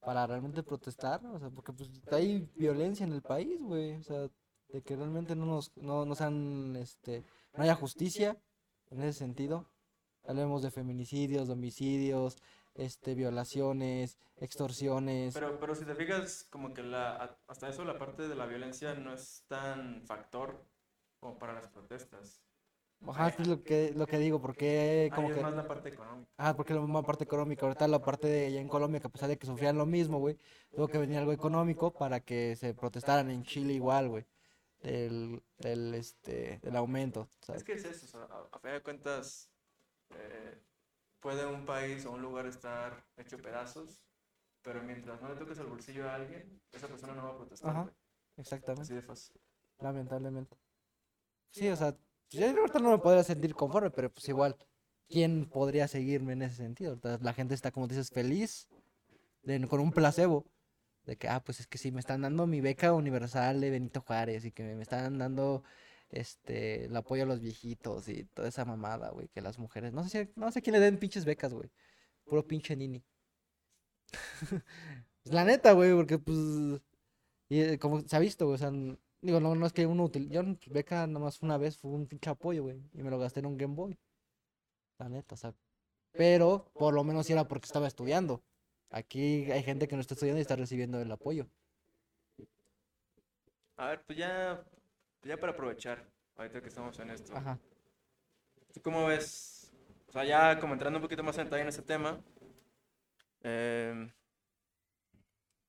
para 0.00 0.26
realmente 0.26 0.62
protestar, 0.62 1.24
o 1.26 1.38
sea, 1.40 1.50
porque 1.50 1.72
pues 1.72 1.90
hay 2.12 2.48
violencia 2.54 3.04
en 3.04 3.12
el 3.12 3.22
país, 3.22 3.60
güey, 3.60 3.96
o 3.96 4.02
sea, 4.02 4.28
de 4.68 4.82
que 4.82 4.96
realmente 4.96 5.34
no 5.34 5.46
nos, 5.46 5.76
no, 5.76 6.04
no 6.04 6.14
sean, 6.14 6.76
este, 6.76 7.24
no 7.54 7.62
haya 7.62 7.74
justicia 7.74 8.36
en 8.90 9.02
ese 9.02 9.18
sentido. 9.18 9.66
Hablemos 10.26 10.62
de 10.62 10.70
feminicidios, 10.70 11.46
de 11.46 11.54
homicidios, 11.54 12.36
este, 12.74 13.14
violaciones, 13.14 14.18
extorsiones. 14.36 15.34
Pero, 15.34 15.58
pero 15.58 15.74
si 15.74 15.84
te 15.84 15.94
fijas, 15.94 16.46
como 16.50 16.74
que 16.74 16.82
la, 16.82 17.38
hasta 17.46 17.68
eso 17.68 17.84
la 17.84 17.98
parte 17.98 18.28
de 18.28 18.34
la 18.34 18.46
violencia 18.46 18.94
no 18.94 19.14
es 19.14 19.44
tan 19.48 20.02
factor 20.02 20.64
como 21.18 21.38
para 21.38 21.54
las 21.54 21.68
protestas. 21.68 22.42
Ajá, 23.06 23.28
es 23.28 23.46
lo 23.46 23.62
que, 23.62 23.92
lo 23.94 24.06
que 24.06 24.18
digo, 24.18 24.40
porque 24.40 25.10
como 25.14 25.28
es 25.28 25.36
que... 25.36 25.42
más 25.42 25.54
la 25.54 25.68
parte 25.68 25.90
económica. 25.90 26.30
Ah, 26.36 26.56
porque 26.56 26.74
la 26.74 26.80
misma 26.80 27.02
parte 27.02 27.24
económica, 27.24 27.64
ahorita 27.64 27.86
la 27.86 28.02
parte 28.02 28.26
de 28.26 28.46
allá 28.46 28.60
en 28.60 28.68
Colombia, 28.68 29.00
que 29.00 29.06
a 29.06 29.10
pesar 29.10 29.28
de 29.28 29.38
que 29.38 29.46
sufrían 29.46 29.78
lo 29.78 29.86
mismo, 29.86 30.18
güey, 30.18 30.36
tuvo 30.74 30.88
que 30.88 30.98
venir 30.98 31.18
algo 31.18 31.32
económico 31.32 31.92
para 31.92 32.20
que 32.20 32.56
se 32.56 32.74
protestaran 32.74 33.30
en 33.30 33.44
Chile 33.44 33.74
igual, 33.74 34.08
güey, 34.08 34.26
del, 34.82 35.42
del, 35.58 35.94
este, 35.94 36.58
del 36.62 36.76
aumento, 36.76 37.28
¿sabes? 37.40 37.62
Es 37.62 37.66
que 37.66 37.72
es 37.74 37.84
eso, 37.84 38.06
o 38.06 38.08
sea, 38.08 38.36
a, 38.36 38.48
a 38.52 38.58
fin 38.60 38.72
de 38.72 38.82
cuentas, 38.82 39.50
eh, 40.10 40.58
puede 41.20 41.46
un 41.46 41.64
país 41.64 42.04
o 42.06 42.12
un 42.12 42.22
lugar 42.22 42.46
estar 42.46 43.04
hecho 43.16 43.38
pedazos, 43.38 44.02
pero 44.62 44.82
mientras 44.82 45.20
no 45.20 45.28
le 45.28 45.36
toques 45.36 45.58
el 45.58 45.66
bolsillo 45.66 46.08
a 46.08 46.14
alguien, 46.14 46.60
esa 46.72 46.88
persona 46.88 47.14
no 47.14 47.24
va 47.24 47.30
a 47.30 47.36
protestar, 47.36 47.70
Ajá. 47.70 47.92
Exactamente, 48.36 48.82
Así 48.82 48.94
de 48.94 49.02
fácil. 49.02 49.34
lamentablemente. 49.80 50.56
Sí, 51.50 51.68
o 51.68 51.76
sea, 51.76 51.96
yo 52.30 52.46
ahorita 52.46 52.78
no 52.78 52.90
me 52.92 52.98
podría 52.98 53.24
sentir 53.24 53.54
conforme, 53.54 53.90
pero 53.90 54.12
pues 54.12 54.28
igual, 54.28 54.56
¿quién 55.08 55.48
podría 55.48 55.88
seguirme 55.88 56.34
en 56.34 56.42
ese 56.42 56.56
sentido? 56.56 56.98
La 57.20 57.32
gente 57.32 57.54
está, 57.54 57.72
como 57.72 57.88
dices, 57.88 58.10
feliz 58.10 58.68
de- 59.42 59.66
con 59.66 59.80
un 59.80 59.90
placebo. 59.90 60.44
De 61.08 61.16
que, 61.16 61.26
ah, 61.28 61.42
pues 61.42 61.60
es 61.60 61.66
que 61.66 61.78
sí, 61.78 61.90
me 61.90 62.00
están 62.00 62.20
dando 62.20 62.46
mi 62.46 62.60
beca 62.60 62.92
universal 62.92 63.60
de 63.62 63.70
Benito 63.70 64.02
Juárez 64.02 64.44
y 64.44 64.52
que 64.52 64.62
me 64.62 64.82
están 64.82 65.16
dando 65.18 65.64
este, 66.10 66.84
el 66.84 66.94
apoyo 66.96 67.22
a 67.22 67.26
los 67.26 67.40
viejitos 67.40 68.08
y 68.08 68.24
toda 68.24 68.48
esa 68.48 68.66
mamada, 68.66 69.08
güey, 69.10 69.28
que 69.28 69.40
las 69.40 69.58
mujeres, 69.58 69.94
no 69.94 70.04
sé 70.04 70.26
si, 70.26 70.32
no 70.36 70.52
sé 70.52 70.60
quién 70.60 70.74
le 70.74 70.80
den 70.80 70.98
pinches 70.98 71.24
becas, 71.24 71.54
güey, 71.54 71.70
puro 72.24 72.46
pinche 72.46 72.76
nini. 72.76 73.02
Pues, 75.22 75.34
La 75.34 75.44
neta, 75.44 75.72
güey, 75.72 75.92
porque 75.94 76.18
pues, 76.18 76.38
y, 77.48 77.60
eh, 77.60 77.78
como 77.78 78.00
se 78.00 78.16
ha 78.16 78.18
visto, 78.18 78.46
güey, 78.46 78.56
o 78.56 78.58
sea, 78.58 78.70
digo, 79.22 79.40
no, 79.40 79.54
no 79.54 79.66
es 79.66 79.72
que 79.72 79.86
uno 79.86 80.04
utilice, 80.04 80.34
yo 80.34 80.42
pues, 80.44 80.68
beca 80.70 81.06
nada 81.06 81.20
más 81.20 81.42
una 81.42 81.56
vez 81.58 81.78
fue 81.78 81.90
un 81.90 82.06
pinche 82.06 82.30
apoyo, 82.30 82.64
güey, 82.64 82.82
y 82.92 83.02
me 83.02 83.10
lo 83.10 83.18
gasté 83.18 83.40
en 83.40 83.46
un 83.46 83.56
Game 83.56 83.74
Boy. 83.74 83.98
La 84.98 85.08
neta, 85.08 85.34
o 85.34 85.38
sea, 85.38 85.54
pero 86.12 86.70
por 86.74 86.94
lo 86.94 87.04
menos 87.04 87.30
era 87.30 87.46
porque 87.48 87.66
estaba 87.66 87.86
estudiando. 87.86 88.42
Aquí 88.90 89.50
hay 89.52 89.62
gente 89.62 89.86
que 89.86 89.94
no 89.96 90.00
está 90.00 90.14
estudiando 90.14 90.38
y 90.38 90.42
está 90.42 90.56
recibiendo 90.56 91.00
el 91.00 91.10
apoyo. 91.12 91.46
A 93.76 93.88
ver, 93.88 94.02
pues 94.04 94.18
ya, 94.18 94.64
ya 95.22 95.36
para 95.36 95.52
aprovechar, 95.52 96.04
ahorita 96.36 96.60
que 96.60 96.68
estamos 96.68 96.98
en 96.98 97.10
esto, 97.10 97.36
Ajá. 97.36 97.58
¿tú 98.72 98.80
cómo 98.82 99.06
ves? 99.06 99.72
O 100.08 100.12
sea, 100.12 100.24
ya 100.24 100.58
como 100.58 100.72
entrando 100.72 100.98
un 100.98 101.02
poquito 101.02 101.22
más 101.22 101.36
en 101.38 101.44
detalle 101.44 101.62
en 101.62 101.68
ese 101.68 101.82
tema, 101.82 102.18
em, 103.42 104.10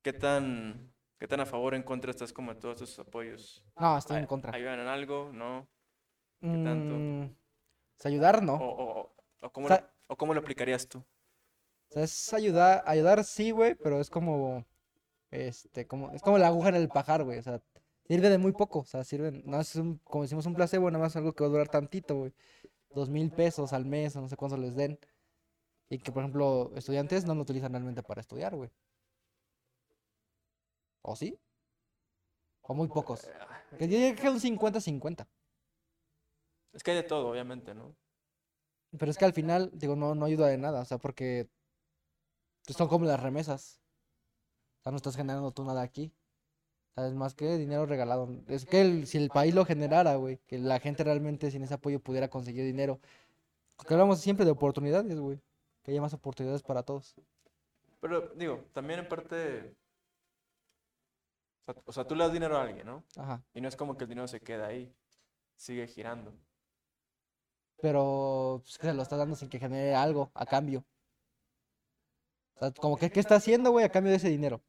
¿qué 0.02 0.12
tan, 0.12 0.92
qué 1.18 1.28
tan 1.28 1.40
a 1.40 1.46
favor 1.46 1.74
o 1.74 1.76
en 1.76 1.82
contra 1.84 2.10
estás 2.10 2.32
como 2.32 2.52
de 2.54 2.60
todos 2.60 2.80
esos 2.82 2.98
apoyos? 2.98 3.62
No, 3.78 3.96
estoy 3.98 4.16
en 4.16 4.22
¿Ay- 4.22 4.28
contra. 4.28 4.54
¿Ayudan 4.56 4.80
en 4.80 4.88
algo? 4.88 5.30
¿No? 5.32 5.68
¿Qué 6.40 6.48
tanto? 6.48 6.94
Mm, 6.96 7.36
ayudar, 8.02 8.42
no. 8.42 8.54
¿O, 8.54 8.64
o, 8.66 9.00
o- 9.02 9.14
o 9.42 9.52
cómo, 9.52 9.66
O 9.66 9.68
sea- 9.68 9.80
lo, 10.08 10.14
o 10.14 10.16
cómo 10.16 10.34
lo 10.34 10.40
aplicarías 10.40 10.88
tú? 10.88 11.04
O 11.90 11.92
sea, 11.92 12.04
es 12.04 12.32
ayudar, 12.32 12.82
ayudar 12.86 13.24
sí, 13.24 13.50
güey, 13.50 13.74
pero 13.74 14.00
es 14.00 14.10
como 14.10 14.64
este, 15.30 15.86
como, 15.86 16.10
es 16.12 16.22
como 16.22 16.38
la 16.38 16.48
aguja 16.48 16.70
en 16.70 16.76
el 16.76 16.88
pajar, 16.88 17.22
güey, 17.24 17.38
o 17.38 17.42
sea, 17.42 17.62
sirve 18.08 18.28
de 18.28 18.38
muy 18.38 18.52
poco, 18.52 18.80
o 18.80 18.84
sea, 18.84 19.04
sirve, 19.04 19.30
no 19.44 19.60
es 19.60 19.76
un, 19.76 19.98
como 19.98 20.24
decimos, 20.24 20.46
un 20.46 20.54
placebo, 20.54 20.90
nada 20.90 21.04
más 21.04 21.16
algo 21.16 21.32
que 21.32 21.44
va 21.44 21.48
a 21.48 21.50
durar 21.50 21.68
tantito, 21.68 22.16
güey, 22.16 22.32
dos 22.90 23.08
mil 23.08 23.30
pesos 23.30 23.72
al 23.72 23.84
mes, 23.86 24.16
o 24.16 24.20
no 24.20 24.28
sé 24.28 24.36
cuánto 24.36 24.56
les 24.56 24.74
den, 24.74 24.98
y 25.88 25.98
que, 25.98 26.12
por 26.12 26.22
ejemplo, 26.22 26.72
estudiantes 26.74 27.24
no 27.24 27.34
lo 27.34 27.42
utilizan 27.42 27.72
realmente 27.72 28.02
para 28.02 28.20
estudiar, 28.20 28.54
güey. 28.56 28.70
¿O 31.02 31.16
sí? 31.16 31.38
O 32.62 32.74
muy 32.74 32.88
pocos. 32.88 33.28
Que 33.78 33.88
yo 33.88 33.96
diría 33.96 34.14
que 34.14 34.28
un 34.28 34.38
50-50. 34.38 35.26
Es 36.72 36.82
que 36.84 36.92
hay 36.92 36.98
de 36.98 37.02
todo, 37.02 37.28
obviamente, 37.28 37.74
¿no? 37.74 37.96
Pero 38.96 39.10
es 39.10 39.18
que 39.18 39.24
al 39.24 39.32
final, 39.32 39.70
digo, 39.72 39.96
no, 39.96 40.14
no 40.14 40.26
ayuda 40.26 40.48
de 40.48 40.58
nada, 40.58 40.82
o 40.82 40.84
sea, 40.84 40.98
porque 40.98 41.48
pues, 42.64 42.76
son 42.76 42.88
como 42.88 43.04
las 43.04 43.20
remesas. 43.22 43.80
O 44.80 44.82
sea, 44.82 44.92
no 44.92 44.96
estás 44.96 45.16
generando 45.16 45.50
tú 45.52 45.64
nada 45.64 45.82
aquí. 45.82 46.12
¿Sabes? 46.94 47.14
Más 47.14 47.34
que 47.34 47.56
dinero 47.56 47.86
regalado. 47.86 48.28
Es 48.48 48.66
que 48.66 48.80
el- 48.80 49.06
si 49.06 49.16
el 49.18 49.28
país 49.30 49.54
lo 49.54 49.64
generara, 49.64 50.16
güey, 50.16 50.38
que 50.46 50.58
la 50.58 50.80
gente 50.80 51.04
realmente 51.04 51.50
sin 51.50 51.62
ese 51.62 51.74
apoyo 51.74 52.00
pudiera 52.00 52.28
conseguir 52.28 52.64
dinero. 52.64 52.98
Porque 53.76 53.94
hablamos 53.94 54.20
siempre 54.20 54.44
de 54.44 54.50
oportunidades, 54.50 55.18
güey. 55.18 55.40
Que 55.82 55.92
haya 55.92 56.00
más 56.00 56.12
oportunidades 56.14 56.62
para 56.62 56.82
todos. 56.82 57.14
Pero 58.00 58.28
digo, 58.34 58.64
también 58.72 59.00
en 59.00 59.08
parte, 59.08 59.74
o 61.66 61.72
sea, 61.72 61.82
o 61.86 61.92
sea, 61.92 62.06
tú 62.06 62.14
le 62.14 62.24
das 62.24 62.32
dinero 62.32 62.56
a 62.58 62.62
alguien, 62.62 62.86
¿no? 62.86 63.04
Ajá. 63.16 63.42
Y 63.54 63.60
no 63.60 63.68
es 63.68 63.76
como 63.76 63.96
que 63.96 64.04
el 64.04 64.08
dinero 64.10 64.26
se 64.26 64.40
queda 64.40 64.66
ahí, 64.66 64.92
sigue 65.56 65.86
girando. 65.86 66.32
Pero 67.80 68.60
pues, 68.62 68.78
que 68.78 68.86
se 68.86 68.94
lo 68.94 69.02
está 69.02 69.16
dando 69.16 69.36
sin 69.36 69.48
que 69.48 69.58
genere 69.58 69.94
algo 69.94 70.30
a 70.34 70.44
cambio. 70.44 70.84
Sea, 72.60 72.72
como 72.72 72.98
que, 72.98 73.10
¿qué 73.10 73.20
está 73.20 73.36
haciendo, 73.36 73.70
güey, 73.70 73.86
a 73.86 73.90
cambio 73.90 74.10
de 74.10 74.18
ese 74.18 74.28
dinero? 74.28 74.62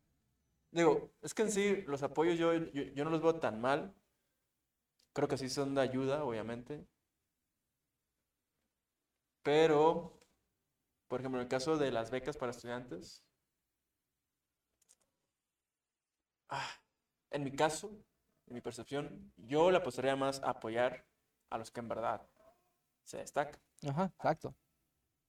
Digo, 0.72 1.12
es 1.22 1.34
que 1.34 1.42
en 1.42 1.52
sí 1.52 1.82
los 1.88 2.02
apoyos 2.04 2.40
yo, 2.40 2.54
yo, 2.54 2.84
yo 2.84 3.04
no 3.04 3.10
los 3.10 3.22
veo 3.22 3.36
tan 3.36 3.60
mal. 3.60 3.94
Creo 5.14 5.28
que 5.28 5.38
sí 5.38 5.50
son 5.50 5.76
de 5.76 5.82
ayuda, 5.82 6.24
obviamente. 6.24 6.88
Pero, 9.44 10.18
por 11.10 11.20
ejemplo, 11.20 11.42
en 11.42 11.44
el 11.44 11.50
caso 11.50 11.78
de 11.78 11.92
las 11.92 12.12
becas 12.12 12.38
para 12.38 12.52
estudiantes, 12.52 13.26
ah, 16.48 16.70
en 17.32 17.44
mi 17.44 17.52
caso, 17.52 17.92
en 18.48 18.54
mi 18.54 18.62
percepción, 18.62 19.34
yo 19.36 19.70
le 19.70 19.78
apostaría 19.78 20.16
más 20.16 20.42
a 20.44 20.52
apoyar 20.52 21.06
a 21.50 21.58
los 21.58 21.72
que 21.72 21.82
en 21.82 21.90
verdad 21.90 22.26
se 23.04 23.18
destacan. 23.18 23.62
Ajá, 23.86 24.06
exacto. 24.06 24.56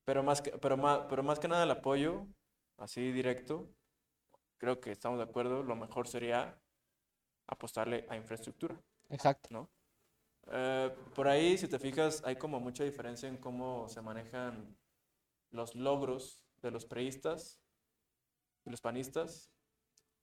Pero 0.05 0.23
más 0.23 0.41
que, 0.43 0.53
pero 0.59 0.77
más, 0.77 1.07
pero 1.09 1.25
más 1.25 1.41
que 1.41 1.49
nada 1.49 1.65
el 1.65 1.71
apoyo, 1.71 2.29
así 2.83 3.13
directo, 3.13 3.73
creo 4.59 4.81
que 4.81 4.91
estamos 4.91 5.19
de 5.19 5.25
acuerdo, 5.25 5.63
lo 5.63 5.77
mejor 5.77 6.09
sería 6.09 6.61
apostarle 7.47 8.07
a 8.09 8.17
infraestructura, 8.17 8.81
Exacto. 9.09 9.49
¿no? 9.51 9.71
Eh, 10.51 10.95
por 11.15 11.29
ahí, 11.29 11.57
si 11.57 11.69
te 11.69 11.79
fijas, 11.79 12.23
hay 12.25 12.37
como 12.37 12.59
mucha 12.59 12.83
diferencia 12.83 13.29
en 13.29 13.37
cómo 13.37 13.89
se 13.89 14.03
manejan 14.03 14.77
los 15.51 15.75
logros 15.75 16.43
de 16.61 16.71
los 16.71 16.85
preistas 16.85 17.61
y 18.65 18.71
los 18.71 18.81
panistas 18.81 19.53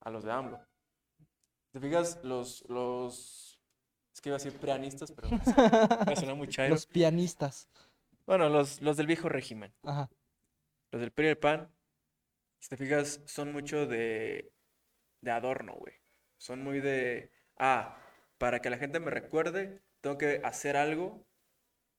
a 0.02 0.10
los 0.10 0.24
de 0.24 0.32
AMLO. 0.32 0.60
Si 1.67 1.74
te 1.74 1.80
fijas, 1.80 2.19
los, 2.24 2.67
los, 2.67 3.62
es 4.13 4.19
que 4.19 4.30
iba 4.30 4.36
a 4.36 4.39
decir 4.39 4.60
preanistas, 4.60 5.12
pero 5.12 5.30
me 6.08 6.15
suena 6.15 6.34
muy 6.34 6.50
chairo. 6.50 6.74
Los 6.74 6.86
pianistas. 6.86 7.69
Bueno, 8.26 8.50
los, 8.50 8.82
los 8.82 8.98
del 8.98 9.08
viejo 9.08 9.30
régimen. 9.30 9.74
Ajá. 9.84 10.10
Los 10.91 11.02
del 11.02 11.12
PRI 11.12 11.28
y 11.28 11.30
el 11.30 11.38
PAN, 11.38 11.72
si 12.60 12.69
te 12.69 12.78
fijas, 12.78 13.22
son 13.26 13.52
mucho 13.52 13.88
de, 13.88 14.52
de 15.22 15.32
adorno, 15.32 15.76
güey. 15.76 15.93
Son 16.38 16.63
muy 16.63 16.80
de, 16.80 17.32
ah, 17.58 17.98
para 18.38 18.62
que 18.62 18.69
la 18.69 18.78
gente 18.78 19.00
me 19.00 19.12
recuerde, 19.12 19.82
tengo 20.02 20.17
que 20.17 20.41
hacer 20.43 20.78
algo 20.78 21.26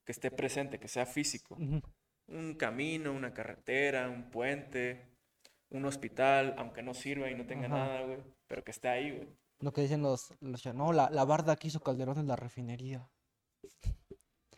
que 0.05 0.11
esté 0.11 0.31
presente, 0.31 0.79
que 0.79 0.87
sea 0.87 1.05
físico. 1.05 1.57
Un 2.27 2.55
camino, 2.55 3.11
una 3.11 3.33
carretera, 3.33 4.09
un 4.09 4.31
puente, 4.31 5.07
un 5.69 5.85
hospital, 5.85 6.55
aunque 6.57 6.81
no 6.81 6.93
sirva 6.93 7.29
y 7.29 7.35
no 7.35 7.45
tenga 7.45 7.67
Ajá. 7.67 7.75
nada, 7.75 8.01
güey, 8.01 8.19
pero 8.47 8.63
que 8.63 8.71
esté 8.71 8.89
ahí, 8.89 9.11
güey. 9.11 9.27
Lo 9.59 9.71
que 9.73 9.81
dicen 9.81 10.01
los, 10.01 10.33
los 10.39 10.65
no, 10.73 10.91
la, 10.91 11.09
la 11.11 11.23
barda 11.23 11.55
que 11.55 11.67
hizo 11.67 11.81
Calderón 11.81 12.17
en 12.17 12.27
la 12.27 12.35
refinería. 12.35 13.07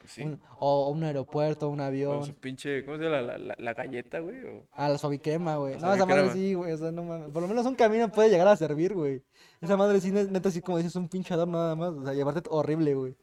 Sí. 0.05 0.23
Un- 0.23 0.41
o 0.59 0.89
un 0.89 1.03
aeropuerto, 1.03 1.69
un 1.69 1.79
avión. 1.81 2.25
su 2.25 2.35
pinche, 2.35 2.83
¿cómo 2.85 2.97
se 2.97 3.03
llama? 3.05 3.21
La, 3.21 3.37
la- 3.37 3.55
la 3.57 3.73
galleta, 3.73 4.19
güey. 4.19 4.43
o- 4.43 4.67
Ah, 4.71 4.89
la 4.89 4.97
suavicrema, 4.97 5.55
güey. 5.57 5.77
No, 5.79 5.93
esa 5.93 6.05
madre 6.05 6.29
sí, 6.31 6.53
güey. 6.53 6.71
O 6.73 6.77
sea, 6.77 6.91
no 6.91 7.03
mames. 7.03 7.31
Por 7.31 7.41
lo 7.41 7.47
menos 7.47 7.65
un 7.65 7.75
camino 7.75 8.09
puede 8.11 8.29
llegar 8.29 8.47
a 8.47 8.55
servir, 8.57 8.93
güey. 8.93 9.23
Esa 9.61 9.77
madre 9.77 10.01
sí, 10.01 10.11
ne- 10.11 10.25
neta, 10.25 10.51
sí, 10.51 10.61
como 10.61 10.77
dices, 10.77 10.95
un 10.95 11.07
pinche 11.09 11.33
adorno 11.33 11.57
nada 11.57 11.75
más. 11.75 11.91
O 11.93 12.03
sea, 12.03 12.13
llevarte 12.13 12.41
horrible, 12.49 12.93
güey. 12.95 13.15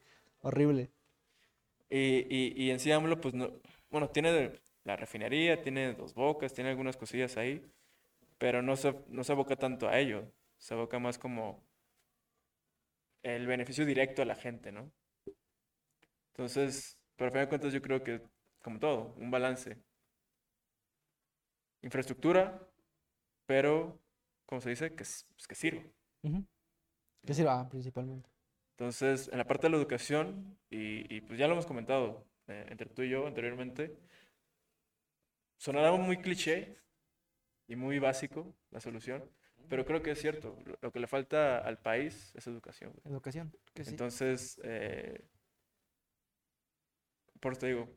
Horrible. 0.42 0.90
Y, 1.90 2.24
y, 2.34 2.54
y 2.56 2.70
en 2.70 2.78
sí 2.80 2.90
AMLO, 2.92 3.20
pues 3.20 3.34
no, 3.34 3.50
bueno, 3.90 4.08
tiene 4.08 4.52
la 4.84 4.96
refinería, 4.96 5.60
tiene 5.62 5.92
dos 5.94 6.14
bocas, 6.14 6.54
tiene 6.54 6.70
algunas 6.70 6.96
cosillas 6.96 7.36
ahí, 7.36 7.62
pero 8.38 8.62
no 8.62 8.76
se, 8.76 8.94
no 9.08 9.24
se 9.24 9.32
aboca 9.32 9.56
tanto 9.56 9.88
a 9.88 9.98
ello, 9.98 10.24
se 10.56 10.72
aboca 10.74 10.98
más 10.98 11.18
como 11.18 11.62
el 13.22 13.46
beneficio 13.46 13.84
directo 13.84 14.22
a 14.22 14.24
la 14.24 14.34
gente, 14.34 14.72
¿no? 14.72 14.90
Entonces, 16.32 16.98
pero 17.16 17.28
a 17.28 17.32
fin 17.32 17.40
de 17.42 17.48
cuentas 17.48 17.72
yo 17.72 17.82
creo 17.82 18.02
que, 18.02 18.22
como 18.62 18.78
todo, 18.78 19.14
un 19.16 19.30
balance. 19.30 19.76
Infraestructura, 21.82 22.66
pero, 23.46 24.00
¿cómo 24.46 24.60
se 24.60 24.70
dice? 24.70 24.90
Que, 24.90 25.04
pues, 25.04 25.46
que 25.48 25.54
sirva. 25.54 25.82
Ujú. 26.22 26.46
Que 27.26 27.34
sirva, 27.34 27.68
principalmente. 27.68 28.30
Entonces, 28.72 29.28
en 29.28 29.38
la 29.38 29.46
parte 29.46 29.66
de 29.66 29.70
la 29.72 29.76
educación, 29.76 30.58
y, 30.70 31.14
y, 31.14 31.20
pues 31.20 31.38
ya 31.38 31.46
lo 31.46 31.52
hemos 31.52 31.66
comentado 31.66 32.26
eh, 32.46 32.66
entre 32.70 32.88
tú 32.88 33.02
y 33.02 33.10
yo 33.10 33.26
anteriormente, 33.26 33.98
sonará 35.58 35.92
muy 35.92 36.16
cliché 36.16 36.78
y 37.66 37.76
muy 37.76 37.98
básico 37.98 38.56
la 38.70 38.80
solución, 38.80 39.30
pero 39.68 39.84
creo 39.84 40.02
que 40.02 40.12
es 40.12 40.20
cierto. 40.20 40.56
Lo, 40.64 40.78
lo 40.80 40.92
que 40.92 41.00
le 41.00 41.06
falta 41.06 41.58
al 41.58 41.78
país 41.78 42.32
es 42.34 42.46
educación. 42.46 42.92
güey. 42.92 43.12
Educación. 43.12 43.54
Que 43.74 43.84
sí. 43.84 43.90
Entonces, 43.90 44.60
eh, 44.64 45.22
por 47.40 47.52
eso 47.52 47.60
te 47.60 47.66
digo, 47.68 47.88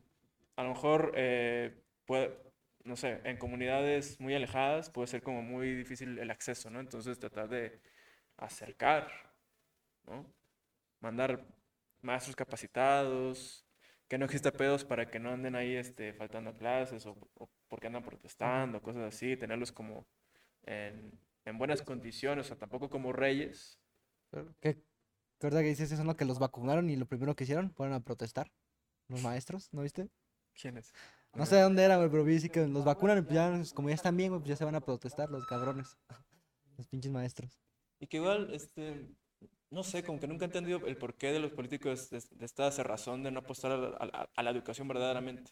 a 0.56 0.64
lo 0.64 0.70
mejor 0.70 1.14
eh, 1.16 1.84
puede, 2.06 2.38
no 2.84 2.96
sé, 2.96 3.22
en 3.24 3.38
comunidades 3.38 4.20
muy 4.20 4.34
alejadas 4.36 4.90
puede 4.90 5.08
ser 5.08 5.24
como 5.24 5.42
muy 5.42 5.74
difícil 5.76 6.20
el 6.20 6.32
acceso, 6.32 6.70
¿no? 6.70 6.80
Entonces 6.80 7.20
tratar 7.20 7.50
de 7.50 7.82
acercar, 8.38 9.10
¿no? 10.06 10.26
Mandar 11.02 11.46
maestros 12.02 12.36
capacitados, 12.36 13.66
que 14.08 14.18
no 14.18 14.26
exista 14.26 14.52
pedos 14.52 14.86
para 14.86 15.10
que 15.10 15.20
no 15.20 15.32
anden 15.32 15.56
ahí 15.56 15.76
este, 15.76 16.14
faltando 16.14 16.56
clases 16.58 17.06
o, 17.06 17.18
o 17.36 17.50
porque 17.68 17.88
andan 17.88 18.04
protestando, 18.04 18.82
cosas 18.82 19.04
así, 19.04 19.38
tenerlos 19.38 19.72
como 19.72 20.08
en, 20.64 21.20
en 21.46 21.58
buenas 21.58 21.82
condiciones, 21.82 22.46
o 22.46 22.48
sea, 22.50 22.58
tampoco 22.58 22.90
como 22.90 23.14
reyes, 23.14 23.80
¿Qué? 24.62 24.76
¿Qué 25.40 25.48
verdad 25.48 25.62
que 25.62 25.68
dices 25.68 25.92
eso, 25.92 26.04
no? 26.04 26.16
Que 26.16 26.26
los 26.26 26.40
vacunaron 26.40 26.90
y 26.90 26.96
lo 26.96 27.06
primero 27.06 27.36
que 27.36 27.44
hicieron 27.44 27.72
fueron 27.72 27.96
a 27.96 28.00
protestar. 28.00 28.52
Los 29.08 29.22
maestros, 29.22 29.70
¿no 29.72 29.82
viste? 29.82 30.10
¿Quiénes? 30.60 30.94
No 31.34 31.46
sé 31.46 31.56
de 31.56 31.62
dónde 31.64 31.84
era, 31.84 31.98
güey, 31.98 32.10
pero 32.10 32.24
vi 32.24 32.40
sí 32.40 32.50
que 32.50 32.68
los 32.68 32.86
vacunan 32.86 33.18
y 33.18 33.22
pues 33.22 33.34
ya, 33.34 33.52
pues, 33.52 33.74
como 33.74 33.90
ya 33.90 33.96
están 33.96 34.16
bien, 34.16 34.30
güey, 34.30 34.40
pues 34.40 34.50
ya 34.50 34.56
se 34.56 34.66
van 34.66 34.76
a 34.76 34.82
protestar 34.82 35.30
los 35.30 35.46
cabrones. 35.46 35.98
Los 36.76 36.88
pinches 36.88 37.12
maestros. 37.12 37.60
Y 38.00 38.08
que 38.08 38.18
igual, 38.18 38.52
este, 38.52 39.06
no 39.70 39.84
sé, 39.84 40.04
como 40.04 40.20
que 40.20 40.26
nunca 40.26 40.46
he 40.46 40.48
entendido 40.48 40.84
el 40.88 40.98
porqué 40.98 41.32
de 41.32 41.40
los 41.40 41.52
políticos 41.52 42.10
de, 42.10 42.20
de 42.32 42.46
esta 42.46 42.72
cerrazón 42.72 43.22
de 43.22 43.30
no 43.30 43.42
apostar 43.42 43.74
a 43.74 43.78
la, 43.78 43.88
a 44.12 44.30
a 44.36 44.44
la 44.44 44.50
educación 44.50 44.88
verdaderamente. 44.88 45.52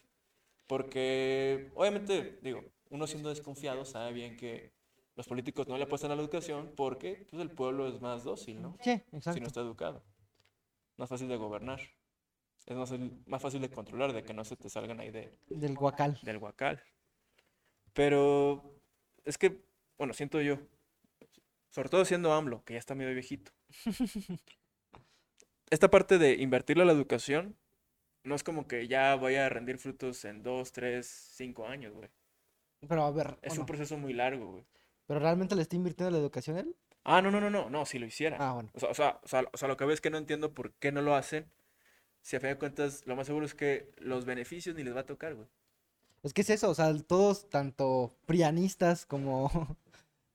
Porque, 0.66 1.70
obviamente, 1.76 2.40
digo, 2.42 2.64
uno 2.90 3.06
siendo 3.06 3.28
desconfiado 3.28 3.84
sabe 3.84 4.12
bien 4.12 4.36
que 4.36 4.72
los 5.14 5.28
políticos 5.28 5.68
no 5.68 5.76
le 5.76 5.84
apuestan 5.84 6.10
a 6.10 6.16
la 6.16 6.22
educación 6.22 6.72
porque 6.76 7.26
pues, 7.30 7.40
el 7.42 7.50
pueblo 7.50 7.86
es 7.86 8.00
más 8.00 8.24
dócil, 8.24 8.62
¿no? 8.62 8.76
Sí, 8.80 8.92
Si 8.96 9.12
no 9.12 9.18
exacto. 9.18 9.46
está 9.46 9.60
educado. 9.60 10.02
Más 10.96 11.08
fácil 11.08 11.28
de 11.28 11.36
gobernar. 11.36 11.80
Es 12.66 12.76
más, 12.76 12.90
fácil- 12.90 13.22
más 13.26 13.42
fácil 13.42 13.60
de 13.60 13.70
controlar, 13.70 14.12
de 14.12 14.22
que 14.22 14.32
no 14.34 14.44
se 14.44 14.56
te 14.56 14.68
salgan 14.70 15.00
ahí 15.00 15.10
de, 15.10 15.36
Del 15.48 15.74
guacal. 15.76 16.18
del 16.22 16.38
guacal. 16.38 16.82
Pero 17.92 18.62
es 19.24 19.36
que, 19.38 19.60
bueno, 19.98 20.14
siento 20.14 20.40
yo, 20.40 20.58
sobre 21.70 21.88
todo 21.88 22.04
siendo 22.04 22.32
AMLO, 22.32 22.64
que 22.64 22.74
ya 22.74 22.78
está 22.78 22.94
medio 22.94 23.12
viejito. 23.12 23.52
Esta 25.70 25.90
parte 25.90 26.18
de 26.18 26.34
invertirle 26.34 26.82
a 26.82 26.86
la 26.86 26.92
educación 26.92 27.56
no 28.24 28.34
es 28.34 28.44
como 28.44 28.68
que 28.68 28.86
ya 28.88 29.16
vaya 29.16 29.46
a 29.46 29.48
rendir 29.48 29.78
frutos 29.78 30.24
en 30.24 30.42
dos, 30.42 30.72
tres, 30.72 31.06
cinco 31.34 31.66
años, 31.66 31.94
güey. 31.94 32.08
Pero 32.86 33.04
a 33.04 33.10
ver, 33.10 33.38
Es 33.42 33.58
un 33.58 33.66
proceso 33.66 33.96
muy 33.96 34.12
largo, 34.12 34.52
güey. 34.52 34.64
¿pero 35.06 35.18
realmente 35.20 35.54
le 35.56 35.62
está 35.62 35.76
invirtiendo 35.76 36.08
en 36.08 36.14
la 36.14 36.20
educación 36.20 36.56
él? 36.58 36.76
Ah, 37.04 37.20
no, 37.20 37.30
no, 37.30 37.40
no, 37.40 37.50
no, 37.50 37.68
no, 37.68 37.84
si 37.84 37.98
lo 37.98 38.06
hiciera. 38.06 38.36
Ah, 38.40 38.54
bueno. 38.54 38.70
O 38.74 38.78
sea, 38.80 38.90
o 38.90 38.94
sea, 38.94 39.20
o 39.22 39.28
sea, 39.28 39.44
o 39.52 39.56
sea, 39.56 39.68
lo 39.68 39.76
que 39.76 39.84
veo 39.84 39.92
es 39.94 40.00
que 40.00 40.10
no 40.10 40.18
entiendo 40.18 40.54
por 40.54 40.72
qué 40.74 40.92
no 40.92 41.02
lo 41.02 41.14
hacen. 41.14 41.50
Si 42.22 42.36
a 42.36 42.40
fin 42.40 42.50
de 42.50 42.56
cuentas, 42.58 43.02
lo 43.06 43.16
más 43.16 43.26
seguro 43.26 43.44
es 43.44 43.54
que 43.54 43.90
los 43.98 44.24
beneficios 44.24 44.74
ni 44.76 44.82
les 44.84 44.94
va 44.96 45.00
a 45.00 45.06
tocar, 45.06 45.34
güey. 45.34 45.46
Es 46.22 46.32
que 46.32 46.42
es 46.42 46.50
eso, 46.50 46.70
o 46.70 46.74
sea, 46.74 46.96
todos, 47.02 47.48
tanto 47.50 48.14
prianistas 48.26 49.04
como, 49.06 49.50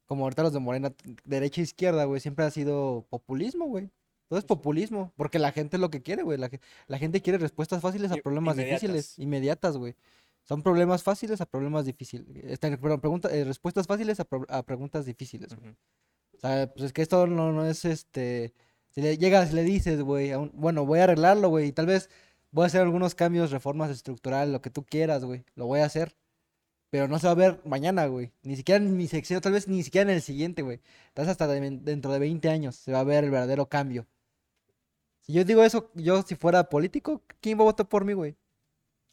como 0.05 0.23
ahorita 0.25 0.43
los 0.43 0.53
de 0.53 0.59
Morena, 0.59 0.93
derecha 1.23 1.61
e 1.61 1.63
izquierda, 1.63 2.03
güey, 2.05 2.19
siempre 2.19 2.43
ha 2.45 2.51
sido 2.51 3.05
populismo, 3.09 3.65
güey. 3.67 3.89
Todo 4.27 4.37
es 4.39 4.43
populismo, 4.45 5.13
porque 5.15 5.39
la 5.39 5.53
gente 5.53 5.77
es 5.77 5.81
lo 5.81 5.89
que 5.89 6.01
quiere, 6.03 6.23
güey. 6.23 6.37
La, 6.37 6.49
ge- 6.49 6.59
la 6.87 6.97
gente 6.97 7.21
quiere 7.21 7.37
respuestas 7.39 7.81
fáciles 7.81 8.11
a 8.11 8.15
problemas 8.21 8.57
difíciles, 8.81 9.19
inmediatas. 9.19 9.77
güey. 9.77 9.95
Son 10.43 10.61
problemas 10.61 11.01
fáciles 11.03 11.39
a 11.39 11.45
problemas 11.45 11.85
difíciles. 11.85 12.25
Este, 12.43 12.77
perdón, 12.77 12.99
pregunta, 12.99 13.33
eh, 13.33 13.45
respuestas 13.45 13.87
fáciles 13.87 14.19
a, 14.19 14.25
pro- 14.25 14.45
a 14.49 14.63
preguntas 14.63 15.05
difíciles, 15.05 15.55
güey. 15.55 15.69
O 16.35 16.39
sea, 16.41 16.71
pues 16.73 16.87
es 16.87 16.93
que 16.93 17.01
esto 17.01 17.25
no, 17.25 17.53
no 17.53 17.65
es 17.65 17.85
este. 17.85 18.53
Si 18.97 19.03
le 19.03 19.15
llegas, 19.15 19.53
le 19.53 19.61
dices, 19.61 20.01
güey, 20.01 20.31
bueno, 20.53 20.83
voy 20.83 20.97
a 20.97 21.03
arreglarlo, 21.03 21.49
güey, 21.49 21.67
y 21.67 21.71
tal 21.71 21.85
vez 21.85 22.09
voy 22.49 22.63
a 22.63 22.65
hacer 22.65 22.81
algunos 22.81 23.13
cambios, 23.13 23.51
reformas 23.51 23.91
estructurales, 23.91 24.51
lo 24.51 24.59
que 24.59 24.71
tú 24.71 24.83
quieras, 24.83 25.23
güey, 25.23 25.45
lo 25.53 25.67
voy 25.67 25.81
a 25.81 25.85
hacer. 25.85 26.15
Pero 26.89 27.07
no 27.07 27.19
se 27.19 27.27
va 27.27 27.33
a 27.33 27.35
ver 27.35 27.61
mañana, 27.63 28.07
güey. 28.07 28.31
Ni 28.41 28.55
siquiera 28.55 28.83
en 28.83 28.97
mi 28.97 29.07
sección, 29.07 29.39
tal 29.39 29.51
vez 29.53 29.67
ni 29.67 29.83
siquiera 29.83 30.09
en 30.09 30.15
el 30.15 30.23
siguiente, 30.23 30.63
güey. 30.63 30.79
Vez 31.15 31.27
hasta 31.27 31.45
de- 31.45 31.77
dentro 31.79 32.11
de 32.11 32.17
20 32.17 32.49
años 32.49 32.75
se 32.75 32.91
va 32.91 33.01
a 33.01 33.03
ver 33.03 33.23
el 33.23 33.29
verdadero 33.29 33.69
cambio. 33.69 34.07
Si 35.21 35.31
yo 35.33 35.43
digo 35.43 35.61
eso, 35.61 35.91
yo 35.93 36.23
si 36.23 36.33
fuera 36.33 36.67
político, 36.67 37.21
¿quién 37.39 37.59
va 37.59 37.61
a 37.61 37.65
votar 37.65 37.87
por 37.87 38.03
mí, 38.03 38.13
güey? 38.13 38.35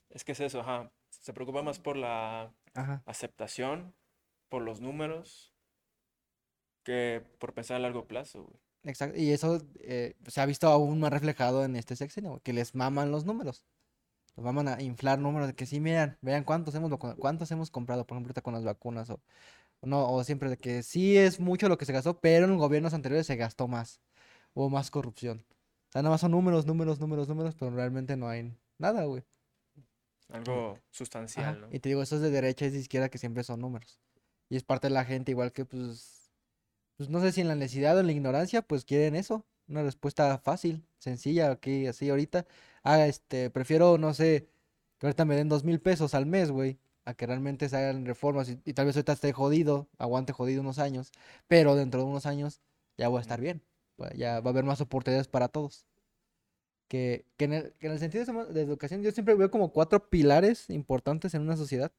Es 0.09 0.25
que 0.25 0.33
es 0.33 0.40
eso, 0.40 0.61
ajá. 0.61 0.90
Se 1.11 1.35
preocupa 1.35 1.62
más 1.62 1.79
por 1.79 1.99
la 1.99 2.55
Ajá. 2.73 3.03
aceptación, 3.05 3.92
por 4.49 4.62
los 4.62 4.81
números, 4.81 5.53
que 6.85 7.23
por 7.38 7.53
pensar 7.53 7.77
a 7.77 7.81
largo 7.81 8.07
plazo, 8.09 8.44
güey. 8.44 8.63
Exacto. 8.85 9.18
Y 9.18 9.31
eso 9.33 9.62
eh, 9.81 10.14
se 10.29 10.40
ha 10.40 10.47
visto 10.47 10.68
aún 10.68 11.01
más 11.01 11.12
reflejado 11.12 11.64
en 11.64 11.77
este 11.77 11.97
sexenio, 11.97 12.40
que 12.42 12.53
les 12.53 12.75
maman 12.75 13.11
los 13.11 13.25
números. 13.25 13.64
Los 14.37 14.44
maman 14.44 14.68
a 14.68 14.83
inflar 14.83 15.18
números 15.18 15.49
de 15.49 15.55
que 15.55 15.66
sí, 15.66 15.81
miran, 15.81 16.18
vean 16.20 16.44
cuántos 16.44 16.75
hemos, 16.75 16.92
cuántos 17.18 17.51
hemos 17.51 17.70
comprado, 17.70 18.07
por 18.07 18.16
ejemplo, 18.16 18.31
ahorita 18.31 18.42
con 18.42 18.55
las 18.55 18.64
vacunas. 18.64 19.09
O, 19.11 19.20
no, 19.83 20.11
o 20.11 20.25
siempre 20.25 20.51
de 20.51 20.59
que 20.59 20.83
sí 20.83 21.16
es 21.16 21.40
mucho 21.40 21.68
lo 21.68 21.79
que 21.79 21.85
se 21.85 21.92
gastó, 21.92 22.20
pero 22.20 22.47
en 22.47 22.59
gobiernos 22.59 22.94
anteriores 22.94 23.27
se 23.27 23.37
gastó 23.37 23.68
más. 23.68 24.01
Hubo 24.55 24.70
más 24.70 24.90
corrupción. 24.90 25.44
O 25.88 25.92
sea, 25.92 26.03
nada 26.03 26.12
más 26.14 26.20
son 26.20 26.33
números, 26.33 26.66
números, 26.66 27.01
números, 27.01 27.29
números, 27.29 27.55
pero 27.55 27.70
realmente 27.70 28.16
no 28.16 28.29
hay 28.29 28.57
nada, 28.79 29.05
güey. 29.05 29.23
Algo 30.31 30.73
Ajá, 30.73 30.83
sustancial, 30.90 31.61
¿no? 31.61 31.68
Y 31.70 31.79
te 31.81 31.90
digo, 31.90 32.03
eso 32.03 32.16
es 32.16 32.23
de 32.23 32.31
derecha 32.31 32.66
y 32.66 32.70
de 32.70 32.79
izquierda 32.79 33.09
que 33.09 33.18
siempre 33.18 33.44
son 33.44 33.61
números. 33.61 34.01
Y 34.49 34.57
es 34.57 34.64
parte 34.64 34.88
de 34.88 34.94
la 34.94 35.05
gente, 35.05 35.31
igual 35.31 35.53
que, 35.53 35.64
pues, 35.64 36.23
pues 36.96 37.09
no 37.09 37.20
sé 37.20 37.33
si 37.33 37.40
en 37.40 37.48
la 37.48 37.54
necesidad 37.54 37.96
o 37.96 38.00
en 38.00 38.07
la 38.07 38.12
ignorancia, 38.12 38.62
pues 38.62 38.85
quieren 38.85 39.16
eso. 39.16 39.44
Una 39.68 39.83
respuesta 39.83 40.38
fácil, 40.38 40.85
sencilla, 40.98 41.50
aquí, 41.50 41.87
así 41.87 42.11
ahorita. 42.11 42.46
Ah, 42.83 43.07
este, 43.07 43.50
prefiero, 43.50 43.98
no 43.98 44.14
sé, 44.14 44.48
que 44.98 45.07
ahorita 45.07 45.24
me 45.24 45.37
den 45.37 45.48
dos 45.48 45.64
mil 45.64 45.80
pesos 45.80 46.14
al 46.14 46.26
mes, 46.26 46.50
güey, 46.50 46.78
a 47.04 47.14
que 47.14 47.26
realmente 47.26 47.68
se 47.68 47.76
hagan 47.76 48.04
reformas 48.07 48.48
y, 48.50 48.61
y 48.64 48.74
tal 48.74 48.87
vez 48.87 48.96
ahorita 48.96 49.12
esté 49.14 49.33
jodido, 49.33 49.88
aguante 49.98 50.33
jodido 50.33 50.61
unos 50.62 50.78
años, 50.78 51.12
pero 51.48 51.76
dentro 51.76 52.00
de 52.00 52.07
unos 52.07 52.26
años 52.26 52.61
ya 52.98 53.09
voy 53.09 53.18
a 53.18 53.22
estar 53.22 53.40
bien. 53.40 53.62
Ya 54.16 54.40
va 54.40 54.50
a 54.50 54.52
haber 54.52 54.64
más 54.64 54.80
oportunidades 54.80 55.28
para 55.28 55.48
todos. 55.48 55.87
Que, 56.88 57.24
que 57.37 57.46
en 57.46 57.52
el, 57.54 57.72
que 57.74 57.87
en 57.87 57.92
el 57.92 57.98
sentido 57.98 58.44
de 58.44 58.61
educación, 58.61 59.02
yo 59.02 59.11
siempre 59.11 59.35
veo 59.35 59.50
como 59.50 59.72
cuatro 59.72 60.09
pilares 60.11 60.68
importantes 60.70 61.35
en 61.35 61.42
una 61.42 61.57
sociedad 61.57 61.92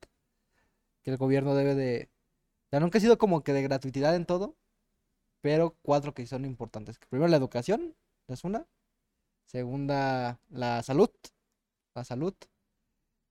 que 1.04 1.12
el 1.12 1.18
gobierno 1.18 1.56
debe 1.56 1.76
de... 1.76 2.10
O 2.68 2.70
sea, 2.70 2.80
nunca 2.80 2.98
ha 2.98 3.02
sido 3.02 3.18
como 3.18 3.44
que 3.44 3.54
de 3.54 3.64
gratuidad 3.64 4.16
en 4.16 4.26
todo, 4.26 4.56
pero 5.46 5.76
cuatro 5.84 6.16
que 6.16 6.26
son 6.26 6.44
importantes. 6.44 6.98
Primero, 7.08 7.28
la 7.30 7.38
educación, 7.38 7.96
es 8.28 8.44
una. 8.44 8.66
Segunda, 9.46 10.40
la 10.50 10.82
salud, 10.82 11.12
la 11.94 12.04
salud. 12.04 12.34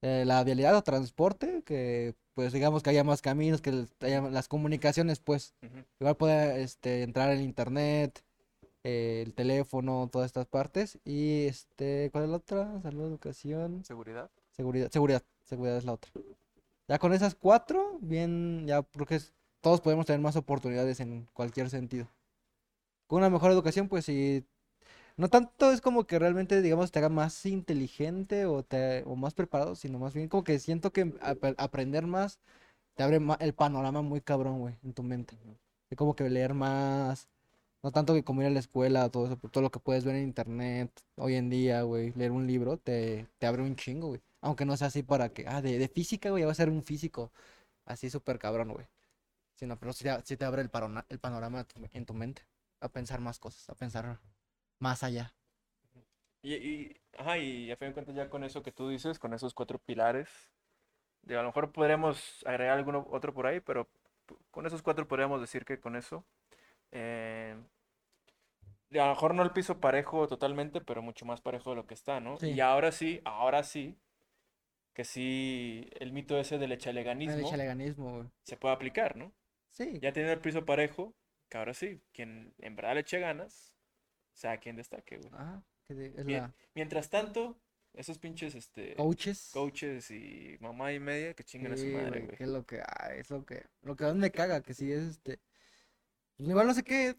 Eh, 0.00 0.22
la 0.24 0.44
vialidad 0.44 0.76
o 0.76 0.82
transporte, 0.84 1.64
que 1.64 2.14
pues 2.34 2.52
digamos 2.52 2.84
que 2.84 2.90
haya 2.90 3.02
más 3.02 3.20
caminos, 3.20 3.60
que 3.60 3.88
haya 3.98 4.20
las 4.30 4.46
comunicaciones, 4.46 5.18
pues. 5.18 5.54
Ujú. 5.60 5.84
Igual 5.98 6.16
pueda 6.16 6.56
este, 6.56 7.02
entrar 7.02 7.30
el 7.32 7.40
internet, 7.40 8.22
eh, 8.84 9.24
el 9.26 9.34
teléfono, 9.34 10.08
todas 10.12 10.26
estas 10.26 10.46
partes. 10.46 11.00
Y 11.04 11.46
este, 11.46 12.10
¿cuál 12.12 12.24
es 12.24 12.30
la 12.30 12.36
otra? 12.36 12.80
Salud, 12.82 13.06
educación. 13.08 13.84
Seguridad. 13.84 14.30
Seguridad, 14.52 14.88
seguridad, 14.92 15.24
seguridad 15.42 15.78
es 15.78 15.84
la 15.84 15.94
otra. 15.94 16.12
Ya 16.86 17.00
con 17.00 17.12
esas 17.12 17.34
cuatro, 17.34 17.98
bien, 18.00 18.68
ya 18.68 18.82
porque 18.82 19.16
es- 19.16 19.32
todos 19.64 19.82
podemos 19.82 20.06
tener 20.06 20.22
más 20.22 20.36
oportunidades 20.36 21.00
en 21.00 21.28
cualquier 21.34 21.70
sentido. 21.70 22.08
Con 23.06 23.18
una 23.18 23.30
mejor 23.30 23.50
educación, 23.52 23.88
pues 23.88 24.04
sí, 24.06 24.44
no 25.18 25.28
tanto 25.30 25.72
es 25.72 25.80
como 25.82 26.06
que 26.06 26.18
realmente, 26.18 26.62
digamos, 26.62 26.92
te 26.92 27.00
haga 27.00 27.08
más 27.10 27.46
inteligente 27.46 28.46
o, 28.46 28.64
te, 28.64 29.04
o 29.06 29.16
más 29.16 29.34
preparado, 29.34 29.76
sino 29.76 29.98
más 29.98 30.14
bien 30.14 30.28
como 30.28 30.44
que 30.44 30.58
siento 30.60 30.92
que 30.92 31.14
ap- 31.22 31.54
aprender 31.58 32.06
más 32.06 32.40
te 32.94 33.02
abre 33.04 33.20
el 33.40 33.54
panorama 33.54 34.02
muy 34.02 34.20
cabrón, 34.22 34.60
güey, 34.60 34.76
en 34.84 34.94
tu 34.94 35.02
mente. 35.04 35.38
Es 35.90 35.98
como 35.98 36.16
que 36.16 36.28
leer 36.30 36.54
más, 36.54 37.28
no 37.82 37.92
tanto 37.92 38.14
que 38.14 38.24
como 38.24 38.42
ir 38.42 38.48
a 38.48 38.50
la 38.50 38.60
escuela, 38.60 39.10
todo 39.10 39.26
eso, 39.26 39.36
todo 39.50 39.62
lo 39.62 39.70
que 39.70 39.80
puedes 39.80 40.04
ver 40.04 40.16
en 40.16 40.24
internet 40.24 40.90
hoy 41.16 41.34
en 41.36 41.50
día, 41.50 41.82
güey, 41.82 42.12
leer 42.16 42.32
un 42.32 42.46
libro 42.46 42.78
te, 42.78 43.28
te 43.38 43.46
abre 43.46 43.62
un 43.62 43.76
chingo, 43.76 44.08
güey. 44.08 44.22
Aunque 44.42 44.64
no 44.66 44.76
sea 44.76 44.88
así 44.88 45.02
para 45.02 45.30
que, 45.30 45.46
ah, 45.48 45.62
de, 45.62 45.78
de 45.78 45.88
física, 45.88 46.30
güey, 46.30 46.42
ya 46.42 46.46
va 46.46 46.52
a 46.52 46.54
ser 46.56 46.70
un 46.70 46.82
físico 46.84 47.32
así 47.86 48.10
súper 48.10 48.38
cabrón, 48.40 48.72
güey. 48.74 48.86
Sino, 49.56 49.78
pero 49.78 49.92
sí 49.92 50.04
te, 50.04 50.22
sí 50.24 50.36
te 50.36 50.44
abre 50.44 50.62
el, 50.62 50.70
parona- 50.70 51.06
el 51.08 51.18
panorama 51.20 51.66
en 51.92 52.06
tu 52.06 52.14
mente, 52.14 52.42
a 52.80 52.88
pensar 52.88 53.20
más 53.20 53.38
cosas, 53.38 53.68
a 53.70 53.74
pensar 53.74 54.20
más 54.78 55.02
allá. 55.02 55.34
Y, 56.42 56.54
y, 56.54 56.96
ajá, 57.18 57.38
y 57.38 57.70
a 57.70 57.76
fin 57.76 57.88
de 57.88 57.94
cuentas 57.94 58.14
ya 58.14 58.28
con 58.28 58.44
eso 58.44 58.62
que 58.62 58.72
tú 58.72 58.88
dices, 58.88 59.18
con 59.18 59.32
esos 59.34 59.54
cuatro 59.54 59.78
pilares, 59.78 60.28
digo, 61.22 61.40
a 61.40 61.44
lo 61.44 61.50
mejor 61.50 61.72
podríamos 61.72 62.44
agregar 62.46 62.78
alguno 62.78 63.06
otro 63.10 63.34
por 63.34 63.46
ahí, 63.46 63.60
pero 63.60 63.88
con 64.50 64.66
esos 64.66 64.82
cuatro 64.82 65.08
podríamos 65.08 65.40
decir 65.40 65.64
que 65.64 65.80
con 65.80 65.96
eso, 65.96 66.24
eh, 66.92 67.56
a 68.92 68.96
lo 68.96 69.08
mejor 69.08 69.34
no 69.34 69.42
el 69.42 69.50
piso 69.50 69.80
parejo 69.80 70.28
totalmente, 70.28 70.80
pero 70.80 71.02
mucho 71.02 71.26
más 71.26 71.40
parejo 71.40 71.70
de 71.70 71.76
lo 71.76 71.86
que 71.86 71.94
está, 71.94 72.20
¿no? 72.20 72.38
Sí. 72.38 72.46
Y 72.46 72.60
ahora 72.60 72.92
sí, 72.92 73.20
ahora 73.24 73.62
sí, 73.64 73.96
que 74.94 75.04
sí, 75.04 75.88
el 76.00 76.12
mito 76.12 76.38
ese 76.38 76.58
del 76.58 76.72
El 76.72 76.74
echaleganismo 76.74 77.44
chaleganismo, 77.44 78.12
güey. 78.18 78.30
se 78.44 78.56
puede 78.56 78.74
aplicar, 78.74 79.16
¿no? 79.16 79.32
Sí, 79.76 80.00
Ya 80.00 80.12
teniendo 80.12 80.34
el 80.34 80.40
piso 80.40 80.64
parejo, 80.64 81.14
que 81.48 81.58
ahora 81.58 81.74
sí, 81.74 82.00
quien 82.12 82.54
en 82.58 82.76
verdad 82.76 82.94
le 82.94 83.00
eche 83.00 83.18
ganas, 83.18 83.74
sea 84.32 84.58
quien 84.58 84.76
destaque, 84.76 85.18
güey. 85.18 85.30
ajá, 85.32 85.62
que 85.86 85.94
de- 85.94 86.14
es 86.16 86.26
la 86.26 86.52
Mientras 86.74 87.10
tanto, 87.10 87.56
esos 87.94 88.18
pinches 88.18 88.54
este, 88.54 88.94
coaches. 88.96 89.50
coaches 89.52 90.10
y 90.10 90.56
mamá 90.60 90.92
y 90.92 91.00
media 91.00 91.34
que 91.34 91.44
chingan 91.44 91.72
a 91.72 91.76
su 91.76 91.82
Sí, 91.82 91.92
madre, 91.92 92.20
güey, 92.20 92.36
que 92.36 92.44
es 92.44 92.48
lo 92.50 92.64
que, 92.66 92.80
ah, 92.80 93.14
es 93.14 93.30
lo 93.30 93.44
que, 93.44 93.64
lo 93.82 93.96
que 93.96 94.04
más 94.04 94.14
me 94.16 94.30
caga, 94.30 94.62
que 94.62 94.74
sí 94.74 94.90
es 94.92 95.02
este, 95.04 95.40
igual 96.38 96.66
no 96.66 96.74
sé 96.74 96.82
qué, 96.84 97.16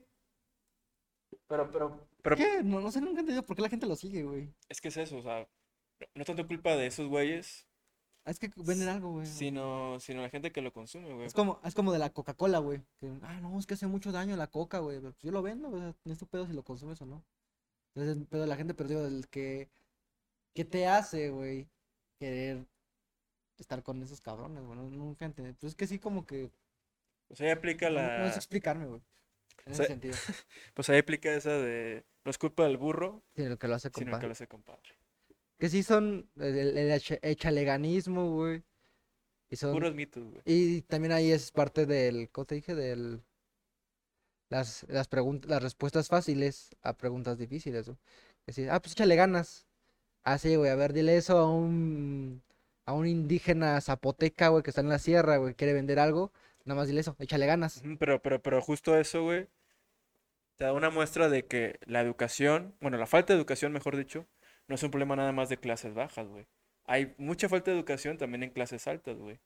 Pero, 1.47 1.69
pero, 1.71 2.07
pero 2.21 2.35
¿qué? 2.37 2.63
No, 2.63 2.79
no 2.81 2.91
sé, 2.91 2.99
nunca 3.01 3.17
he 3.17 3.21
entendido 3.21 3.43
por 3.43 3.55
qué 3.55 3.61
la 3.63 3.69
gente 3.69 3.85
lo 3.87 3.95
sigue, 3.95 4.23
güey. 4.23 4.53
es 4.69 4.81
que 4.81 4.89
es 4.89 4.97
eso, 4.97 5.17
o 5.17 5.21
sea, 5.21 5.47
no- 6.15 6.21
es 6.21 6.27
tanto 6.27 6.47
culpa 6.47 6.75
de 6.75 6.87
esos 6.87 7.07
güeyes, 7.07 7.65
Ah, 7.67 7.74
Es 8.25 8.39
que 8.39 8.51
venden 8.55 8.87
algo, 8.89 9.11
güey. 9.11 9.27
sino, 9.27 9.99
sino 9.99 10.21
la 10.21 10.29
gente 10.29 10.51
que 10.51 10.61
lo 10.61 10.73
consume, 10.73 11.13
güey. 11.13 11.27
Es 11.27 11.33
como, 11.33 11.59
es 11.63 11.75
como 11.75 11.91
de 11.93 11.99
la 11.99 12.09
Coca-Cola, 12.11 12.57
güey. 12.59 12.81
Que, 12.99 13.11
ah, 13.21 13.39
no, 13.41 13.59
es 13.59 13.67
que 13.67 13.75
hace 13.75 13.85
mucho 13.87 14.11
daño 14.11 14.35
la 14.35 14.47
Coca, 14.47 14.79
güey. 14.79 14.97
pero, 14.97 15.11
pues, 15.11 15.21
yo 15.23 15.31
lo 15.31 15.41
vendo, 15.43 15.69
sea, 15.71 15.93
no 16.03 16.13
es 16.13 16.17
tu 16.19 16.25
pedo 16.27 16.47
si 16.47 16.53
lo 16.53 16.63
consumes 16.63 16.99
o 17.01 17.05
no. 17.05 17.23
Entonces, 17.93 18.17
es 18.23 18.27
pedo 18.27 18.41
de 18.41 18.47
la 18.47 18.55
gente, 18.55 18.73
pero 18.73 18.89
digo, 18.89 19.03
del 19.03 19.27
que, 19.27 19.69
¿qué 20.55 20.65
te 20.65 20.87
hace, 20.87 21.29
güey? 21.29 21.67
Querer 22.19 22.65
estar 23.59 23.83
con 23.83 24.01
esos 24.01 24.21
cabrones, 24.21 24.63
güey. 24.65 24.75
no- 24.77 24.89
Nunca 24.89 25.25
entendí. 25.25 25.53
Pues 25.53 25.73
es 25.73 25.75
que 25.75 25.85
sí, 25.87 25.99
como 25.99 26.25
que, 26.25 26.49
Pues 27.27 27.39
ahí 27.41 27.49
aplica 27.51 27.89
no, 27.89 27.95
no 27.95 28.01
la, 28.01 28.27
es 28.27 28.35
explicarme, 28.37 28.87
güey. 28.87 29.01
En 29.65 29.73
O 29.73 29.75
sea, 29.75 29.85
ese 29.85 29.93
sentido. 29.93 30.15
pues 30.73 30.89
ahí 30.89 30.97
aplica 30.97 31.31
esa 31.33 31.51
de, 31.51 32.03
no 32.23 32.31
es 32.31 32.37
culpa 32.37 32.63
del 32.63 32.77
burro, 32.77 33.23
el 33.35 33.57
que 33.59 33.67
lo 33.67 33.75
hace 33.75 33.89
sino 33.89 33.99
el 33.99 34.05
que 34.05 34.11
compadre. 34.11 34.27
lo 34.27 34.31
hace 34.33 34.47
compadre. 34.47 34.94
Que 35.57 35.69
sí 35.69 35.83
son 35.83 36.29
el, 36.37 36.57
el, 36.57 36.77
el 36.77 36.91
echa- 36.91 37.19
echaleganismo, 37.21 38.31
güey. 38.31 38.63
Y 39.49 39.55
son, 39.55 39.73
Puros 39.73 39.95
mitos, 39.95 40.23
güey. 40.23 40.41
Y 40.45 40.81
también 40.83 41.11
ahí 41.13 41.31
es 41.31 41.51
parte 41.51 41.85
del, 41.85 42.29
¿cómo 42.31 42.45
te 42.45 42.55
dije? 42.55 42.75
Del, 42.75 43.23
las, 44.49 44.85
las 44.89 45.07
preguntas, 45.07 45.49
las 45.49 45.61
respuestas 45.63 46.07
fáciles 46.07 46.75
a 46.81 46.93
preguntas 46.93 47.37
difíciles, 47.37 47.85
güey. 47.87 47.97
Decir, 48.45 48.69
ah, 48.69 48.79
pues 48.81 48.93
échale 48.93 49.15
ganas. 49.15 49.65
Ah, 50.23 50.37
sí, 50.37 50.55
güey, 50.55 50.71
a 50.71 50.75
ver, 50.75 50.93
dile 50.93 51.17
eso 51.17 51.37
a 51.37 51.49
un, 51.49 52.41
a 52.85 52.93
un 52.93 53.07
indígena 53.07 53.79
zapoteca, 53.81 54.49
güey, 54.49 54.63
que 54.63 54.71
está 54.71 54.81
en 54.81 54.89
la 54.89 54.99
sierra, 54.99 55.37
güey, 55.37 55.53
quiere 55.55 55.73
vender 55.73 55.99
algo. 55.99 56.31
Nada 56.65 56.79
más 56.79 56.87
dile 56.87 57.01
eso, 57.01 57.15
échale 57.19 57.45
ganas. 57.45 57.83
Pero, 57.99 58.21
pero, 58.21 58.41
pero 58.41 58.61
justo 58.61 58.97
eso, 58.97 59.23
güey, 59.23 59.47
te 60.57 60.65
da 60.65 60.73
una 60.73 60.89
muestra 60.89 61.29
de 61.29 61.45
que 61.45 61.79
la 61.85 62.01
educación, 62.01 62.75
bueno, 62.81 62.97
la 62.97 63.05
falta 63.05 63.33
de 63.33 63.37
educación, 63.39 63.71
mejor 63.71 63.97
dicho, 63.97 64.25
no 64.67 64.75
es 64.75 64.83
un 64.83 64.91
problema 64.91 65.15
nada 65.15 65.31
más 65.31 65.49
de 65.49 65.57
clases 65.57 65.93
bajas, 65.93 66.27
güey. 66.27 66.45
Hay 66.85 67.15
mucha 67.17 67.49
falta 67.49 67.71
de 67.71 67.77
educación 67.77 68.17
también 68.17 68.43
en 68.43 68.49
clases 68.51 68.87
altas, 68.87 69.17
güey. 69.17 69.39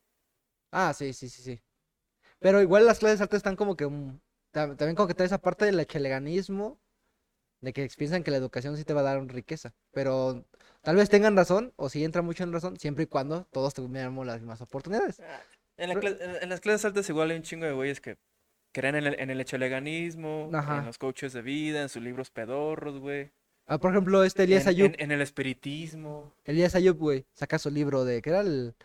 Ah, 0.72 0.94
sí, 0.94 1.14
sí, 1.14 1.30
sí, 1.30 1.42
sí. 1.42 1.62
Pero 2.40 2.62
igual 2.62 2.86
las 2.86 3.00
clases 3.00 3.22
altas 3.22 3.38
están 3.38 3.56
como 3.56 3.76
que, 3.76 3.86
tam- 3.86 4.20
también 4.52 4.96
como 4.96 5.08
que 5.08 5.12
está 5.14 5.24
esa 5.24 5.38
parte 5.42 5.66
del 5.66 5.80
echaleganismo, 5.80 6.80
de 7.62 7.74
que 7.74 7.90
piensan 7.98 8.24
que 8.24 8.32
la 8.32 8.38
educación 8.38 8.78
sí 8.78 8.84
te 8.86 8.94
va 8.94 9.02
a 9.02 9.04
dar 9.04 9.22
riqueza. 9.28 9.74
Pero 9.92 10.46
tal 10.82 10.96
vez 10.96 11.10
tengan 11.10 11.36
razón, 11.36 11.74
o 11.76 11.90
sí 11.90 12.04
entra 12.04 12.22
mucho 12.22 12.44
en 12.44 12.54
razón, 12.54 12.78
siempre 12.80 13.04
y 13.04 13.08
cuando 13.08 13.46
todos 13.52 13.74
tuviéramos 13.74 14.26
las 14.26 14.40
mismas 14.40 14.62
oportunidades. 14.62 15.20
Ah, 15.20 15.42
En, 15.78 15.90
la 15.90 15.96
Pero- 16.00 16.08
cla- 16.18 16.22
en- 16.38 16.44
en 16.44 16.50
las 16.50 16.60
clases 16.62 16.86
altas 16.86 17.10
igual 17.10 17.32
hay 17.32 17.38
un 17.38 17.44
chingo 17.44 17.66
de 17.66 17.74
güeyes 17.74 18.00
que 18.02 18.18
Creen 18.72 18.94
en 18.98 19.08
el, 19.08 19.20
en 19.20 19.32
el 19.32 19.42
echeleganismo, 19.42 20.52
en 20.54 20.86
los 20.86 21.00
coaches 21.00 21.34
de 21.34 21.42
vida, 21.42 21.82
en 21.82 21.90
sus 21.90 22.04
libros 22.04 22.30
pedorros, 22.30 23.00
güey. 23.00 23.32
Ah, 23.70 23.78
por 23.78 23.92
ejemplo, 23.92 24.24
este 24.24 24.44
Elías 24.44 24.64
En, 24.64 24.70
Ayub. 24.70 24.86
en- 24.88 24.96
en 24.98 25.12
el 25.12 25.22
espiritismo. 25.22 26.34
Elías 26.44 26.74
Ayub, 26.76 26.98
güey, 26.98 27.26
saca 27.34 27.60
su 27.60 27.70
libro 27.70 28.04
de, 28.04 28.22
¿qué 28.22 28.32
era 28.32 28.42
el, 28.42 28.76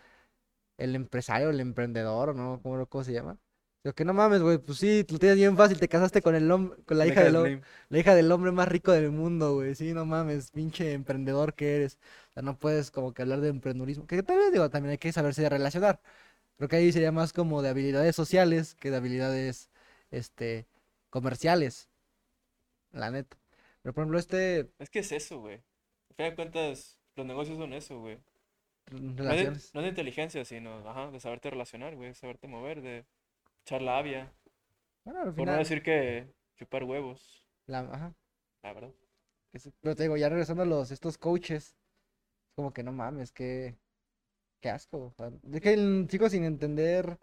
el 0.79 0.95
empresario, 0.95 1.51
el 1.51 1.61
emprendedor, 1.61 2.35
no? 2.37 2.61
¿Cómo, 2.63 2.87
cómo 2.87 3.05
se 3.05 3.13
llama? 3.13 3.39
Digo, 3.83 3.95
que 3.95 4.05
no 4.05 4.15
mames, 4.15 4.43
güey, 4.43 4.59
pues 4.59 4.79
sí, 4.79 5.05
lo 5.11 5.19
tienes 5.19 5.37
bien 5.39 5.57
fácil, 5.57 5.79
te 5.79 5.89
casaste 5.89 6.23
con 6.23 6.35
el 6.35 6.51
hom- 6.51 6.75
con 6.87 6.99
la 6.99 7.07
hija 7.07 7.23
del, 7.23 7.35
hom- 7.37 7.43
Slim. 7.47 7.61
la 7.91 7.99
hija 7.99 8.15
del 8.15 8.33
hombre 8.33 8.53
más 8.53 8.69
rico 8.69 8.93
del 8.93 9.11
mundo, 9.11 9.55
güey, 9.55 9.75
sí, 9.75 9.93
no 9.95 10.05
mames, 10.07 10.51
pinche 10.51 10.93
emprendedor 10.93 11.55
que 11.55 11.77
eres. 11.77 11.99
O 12.31 12.33
sea, 12.35 12.43
no 12.43 12.59
puedes 12.59 12.91
como 12.91 13.13
que 13.15 13.23
hablar 13.23 13.41
de 13.41 13.49
emprendedurismo, 13.49 14.07
que 14.07 14.23
tal 14.23 14.39
vez, 14.39 14.53
digo, 14.53 14.69
también 14.71 14.93
hay 14.93 14.99
que 14.99 15.13
saberse 15.13 15.49
relacionar. 15.49 16.01
Creo 16.57 16.69
que 16.69 16.77
ahí 16.77 16.93
sería 16.93 17.13
más 17.13 17.33
como 17.33 17.63
de 17.63 17.71
habilidades 17.71 18.17
sociales 18.17 18.75
que 18.77 18.91
de 18.91 18.97
habilidades, 18.99 19.71
este, 20.11 20.67
comerciales, 21.11 21.89
la 22.93 23.11
neta. 23.11 23.37
Pero, 23.85 23.95
por 23.95 24.03
ejemplo, 24.03 24.19
este, 24.19 24.71
Es 24.79 24.91
que 24.91 25.01
es 25.01 25.13
eso, 25.13 25.41
güey. 25.41 25.57
Al 26.11 26.17
fin 26.17 26.27
de 26.27 26.35
cuentas, 26.37 27.01
los 27.17 27.27
negocios 27.27 27.59
son 27.59 27.73
eso, 27.73 27.99
güey. 28.01 28.19
No 28.91 29.33
es, 29.33 29.43
de, 29.43 29.53
relaciones. 29.53 29.75
no 29.75 29.83
de 29.83 29.89
inteligencia, 29.89 30.45
sino, 30.45 30.89
ajá, 30.89 31.11
de 31.11 31.21
saberte 31.21 31.51
relacionar, 31.51 31.97
güey, 31.97 32.15
saberte 32.15 32.49
mover, 32.49 32.83
de 32.83 33.07
echar 33.65 33.83
labia. 33.83 34.33
Bueno, 35.05 35.21
al 35.21 35.35
Por 35.35 35.47
no 35.49 35.55
final, 35.55 35.59
decir 35.59 35.83
que 35.83 36.35
chupar 36.57 36.85
huevos, 36.85 37.47
la, 37.67 37.81
ajá. 37.81 38.15
la 38.63 38.73
verdad. 38.73 38.93
Es- 39.53 39.71
Pero 39.81 39.95
te 39.97 40.03
digo, 40.05 40.17
ya 40.17 40.29
regresando 40.29 40.63
a 40.63 40.67
los, 40.67 40.91
estos 40.91 41.19
coaches, 41.19 41.77
como 42.57 42.73
que 42.73 42.83
no 42.83 42.93
mames, 42.93 43.33
qué, 43.33 43.77
qué 44.61 44.71
asco. 44.71 44.99
o 45.07 45.15
sea, 45.17 45.33
es 45.53 45.61
que 45.61 45.75
el 45.75 46.07
chico 46.09 46.29
sin 46.31 46.45
entender 46.45 47.19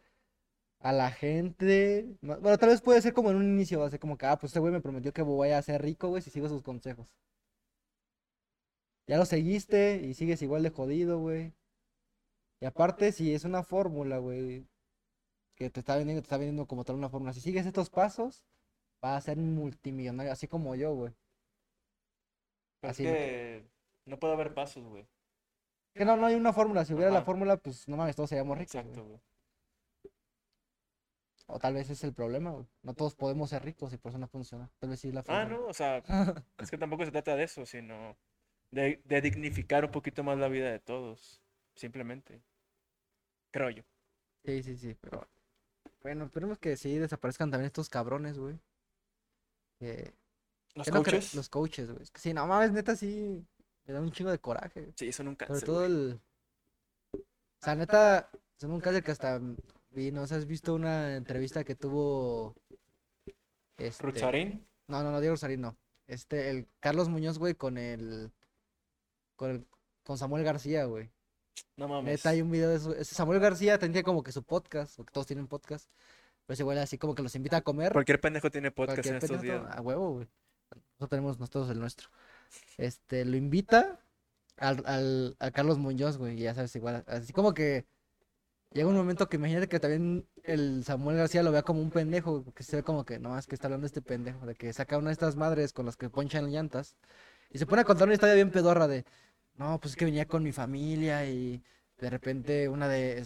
a 0.81 0.91
la 0.91 1.11
gente, 1.11 2.07
bueno, 2.21 2.57
tal 2.57 2.69
vez 2.69 2.81
puede 2.81 3.01
ser 3.01 3.13
como 3.13 3.29
en 3.29 3.37
un 3.37 3.45
inicio, 3.45 3.79
va 3.79 3.87
a 3.87 3.89
ser 3.89 3.99
como 3.99 4.17
que, 4.17 4.25
ah, 4.25 4.37
pues 4.37 4.51
este 4.51 4.59
güey 4.59 4.73
me 4.73 4.81
prometió 4.81 5.13
que 5.13 5.21
voy 5.21 5.51
a 5.51 5.61
ser 5.61 5.81
rico, 5.81 6.09
güey, 6.09 6.21
si 6.21 6.31
sigo 6.31 6.49
sus 6.49 6.63
consejos. 6.63 7.07
Ya 9.07 9.17
lo 9.17 9.25
seguiste 9.25 10.01
y 10.03 10.13
sigues 10.13 10.41
igual 10.41 10.63
de 10.63 10.69
jodido, 10.71 11.19
güey. 11.19 11.53
Y 12.61 12.65
aparte, 12.65 13.11
si 13.11 13.33
es 13.33 13.43
una 13.43 13.63
fórmula, 13.63 14.17
güey, 14.17 14.65
que 15.55 15.69
te 15.69 15.81
está 15.81 15.97
vendiendo, 15.97 16.21
te 16.21 16.25
está 16.25 16.37
vendiendo 16.37 16.65
como 16.65 16.83
tal 16.83 16.95
una 16.95 17.09
fórmula. 17.09 17.33
Si 17.33 17.41
sigues 17.41 17.65
estos 17.65 17.89
pasos, 17.89 18.45
vas 19.01 19.17
a 19.17 19.21
ser 19.21 19.37
multimillonario, 19.37 20.31
así 20.31 20.47
como 20.47 20.75
yo, 20.75 20.95
güey. 20.95 21.13
Pero 22.79 22.91
Así 22.91 23.05
es 23.05 23.11
que 23.11 23.65
no 24.05 24.17
puede 24.19 24.33
haber 24.33 24.53
pasos, 24.53 24.83
güey. 24.83 25.05
Que 25.93 26.05
no, 26.05 26.17
no 26.17 26.25
hay 26.25 26.35
una 26.35 26.53
fórmula. 26.53 26.85
Si 26.85 26.93
hubiera 26.93 27.11
la 27.11 27.23
fórmula, 27.23 27.57
pues 27.57 27.87
no 27.87 27.97
mames, 27.97 28.15
todos 28.15 28.29
seríamos 28.29 28.57
ricos. 28.57 28.75
Exacto, 28.75 29.03
güey. 29.03 29.19
O 31.53 31.59
tal 31.59 31.73
vez 31.73 31.89
es 31.89 32.03
el 32.03 32.13
problema, 32.13 32.51
güey. 32.51 32.65
No 32.83 32.93
todos 32.93 33.15
podemos 33.15 33.49
ser 33.49 33.63
ricos 33.63 33.93
y 33.93 33.97
por 33.97 34.09
eso 34.11 34.19
no 34.19 34.27
funciona. 34.27 34.69
Tal 34.79 34.89
vez 34.89 34.99
sí 34.99 35.09
es 35.09 35.13
la 35.13 35.21
Ah, 35.21 35.23
fórmula. 35.23 35.49
no, 35.49 35.67
o 35.67 35.73
sea, 35.73 36.01
es 36.57 36.71
que 36.71 36.77
tampoco 36.77 37.05
se 37.05 37.11
trata 37.11 37.35
de 37.35 37.43
eso, 37.43 37.65
sino 37.65 38.17
de, 38.71 39.01
de 39.05 39.21
dignificar 39.21 39.85
un 39.85 39.91
poquito 39.91 40.23
más 40.23 40.37
la 40.37 40.47
vida 40.47 40.71
de 40.71 40.79
todos, 40.79 41.41
simplemente. 41.75 42.41
Creo 43.51 43.69
yo. 43.69 43.83
Sí, 44.45 44.63
sí, 44.63 44.77
sí, 44.77 44.95
pero 45.01 45.27
bueno, 46.01 46.25
esperemos 46.25 46.57
que 46.57 46.75
sí 46.77 46.97
desaparezcan 46.97 47.51
también 47.51 47.67
estos 47.67 47.89
cabrones, 47.89 48.37
güey. 48.39 48.59
Que- 49.79 50.13
Los 50.75 50.87
no 50.87 51.03
coaches, 51.03 51.33
los 51.35 51.49
coaches, 51.49 51.91
güey. 51.91 52.03
Es 52.03 52.11
que 52.11 52.19
sí, 52.21 52.33
no 52.33 52.47
mames, 52.47 52.71
neta, 52.71 52.95
sí. 52.95 53.45
Me 53.85 53.93
da 53.93 53.99
un 54.01 54.11
chingo 54.11 54.31
de 54.31 54.39
coraje. 54.39 54.93
sí, 54.95 55.11
son 55.11 55.27
un 55.27 55.35
Sobre 55.35 55.47
cáncer, 55.47 55.65
todo 55.65 55.79
güey. 55.79 55.91
el. 55.91 56.21
O 57.15 57.63
sea, 57.63 57.75
neta, 57.75 58.29
son 58.59 58.71
un 58.71 58.79
cáncer 58.79 59.03
que 59.03 59.11
hasta 59.11 59.39
vi, 59.91 60.11
¿no? 60.11 60.27
sé, 60.27 60.35
¿Has 60.35 60.47
visto 60.47 60.73
una 60.73 61.15
entrevista 61.15 61.63
que 61.63 61.75
tuvo. 61.75 62.55
Este. 63.77 64.03
Rucharín, 64.03 64.67
No, 64.87 65.03
no, 65.03 65.11
no, 65.11 65.19
Diego 65.19 65.33
Rosarín, 65.33 65.61
no. 65.61 65.77
Este, 66.07 66.49
el 66.49 66.67
Carlos 66.79 67.09
Muñoz, 67.09 67.37
güey, 67.39 67.55
con 67.55 67.77
el. 67.77 68.31
Con 69.35 69.51
el. 69.51 69.67
Con 70.03 70.17
Samuel 70.17 70.43
García, 70.43 70.85
güey. 70.85 71.11
no 71.77 71.87
mames. 71.87 72.11
Neta, 72.11 72.29
hay 72.29 72.41
un 72.41 72.51
video 72.51 72.69
de 72.69 72.75
eso. 72.75 72.93
Samuel 73.03 73.39
García 73.39 73.77
tendría 73.77 74.03
como 74.03 74.23
que 74.23 74.31
su 74.31 74.43
podcast, 74.43 74.95
porque 74.97 75.11
todos 75.11 75.27
tienen 75.27 75.47
podcast. 75.47 75.89
Pero 76.45 76.53
ese 76.55 76.63
güey 76.63 76.77
así 76.79 76.97
como 76.97 77.15
que 77.15 77.23
los 77.23 77.35
invita 77.35 77.57
a 77.57 77.61
comer. 77.61 77.93
Cualquier 77.93 78.19
pendejo 78.19 78.49
tiene 78.49 78.71
podcast 78.71 78.97
cualquier 78.97 79.15
en 79.15 79.23
estos 79.23 79.37
pendejo, 79.37 79.63
días. 79.63 79.77
A 79.77 79.81
huevo, 79.81 80.13
güey. 80.13 80.27
Nosotros 80.75 81.09
tenemos 81.09 81.39
nosotros 81.39 81.69
el 81.69 81.79
nuestro. 81.79 82.09
Este, 82.77 83.25
lo 83.25 83.37
invita 83.37 83.99
al, 84.57 84.83
al, 84.85 85.35
a 85.39 85.51
Carlos 85.51 85.77
Muñoz, 85.77 86.17
güey, 86.17 86.37
ya 86.37 86.53
sabes, 86.53 86.75
igual. 86.75 87.03
Así 87.07 87.33
como 87.33 87.53
que 87.53 87.85
llega 88.71 88.87
un 88.87 88.95
momento 88.95 89.27
que 89.29 89.37
imagínate 89.37 89.67
que 89.67 89.79
también 89.79 90.27
el 90.43 90.83
Samuel 90.83 91.17
García 91.17 91.43
lo 91.43 91.51
vea 91.51 91.63
como 91.63 91.81
un 91.81 91.91
pendejo, 91.91 92.45
que 92.53 92.63
se 92.63 92.77
ve 92.77 92.83
como 92.83 93.05
que 93.05 93.19
no, 93.19 93.37
es 93.37 93.47
que 93.47 93.55
está 93.55 93.67
hablando 93.67 93.87
este 93.87 94.01
pendejo, 94.01 94.45
de 94.45 94.55
que 94.55 94.73
saca 94.73 94.97
una 94.97 95.09
de 95.09 95.13
estas 95.13 95.35
madres 95.35 95.73
con 95.73 95.85
las 95.85 95.97
que 95.97 96.09
ponchan 96.09 96.51
llantas 96.51 96.95
y 97.51 97.59
se 97.59 97.65
pone 97.65 97.81
a 97.81 97.85
contar 97.85 98.07
una 98.07 98.15
historia 98.15 98.35
bien 98.35 98.51
pedorra 98.51 98.87
de, 98.87 99.05
no, 99.57 99.79
pues 99.79 99.93
es 99.93 99.97
que 99.97 100.05
venía 100.05 100.25
con 100.27 100.43
mi 100.43 100.51
familia 100.51 101.25
y 101.25 101.63
de 101.99 102.09
repente 102.09 102.69
una 102.69 102.87
de, 102.87 103.25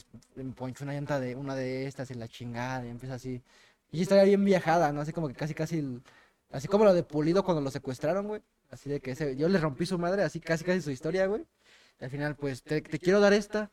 ponchó 0.55 0.83
una 0.83 0.93
llanta 0.93 1.19
de 1.19 1.35
una 1.35 1.55
de 1.55 1.87
estas 1.87 2.11
y 2.11 2.15
la 2.15 2.27
chingada 2.27 2.85
y 2.85 2.89
empieza 2.89 3.15
así. 3.15 3.41
Y 3.91 4.01
historia 4.01 4.23
bien 4.23 4.43
viajada, 4.43 4.91
¿no? 4.91 5.01
Así 5.01 5.13
como 5.13 5.27
que 5.27 5.35
casi, 5.35 5.53
casi, 5.53 6.01
así 6.51 6.67
como 6.67 6.85
lo 6.85 6.93
de 6.93 7.03
Pulido 7.03 7.43
cuando 7.43 7.61
lo 7.61 7.71
secuestraron, 7.71 8.27
güey. 8.27 8.41
Así 8.71 8.89
de 8.89 8.99
que 8.99 9.35
yo 9.37 9.47
le 9.47 9.59
rompí 9.59 9.85
su 9.85 9.97
madre, 9.99 10.23
así 10.23 10.39
casi, 10.39 10.65
casi 10.65 10.81
su 10.81 10.91
historia, 10.91 11.27
güey. 11.27 11.45
Y 12.01 12.03
al 12.05 12.09
final, 12.11 12.35
pues, 12.35 12.63
te 12.63 12.81
quiero 12.81 13.19
dar 13.21 13.33
esta 13.33 13.71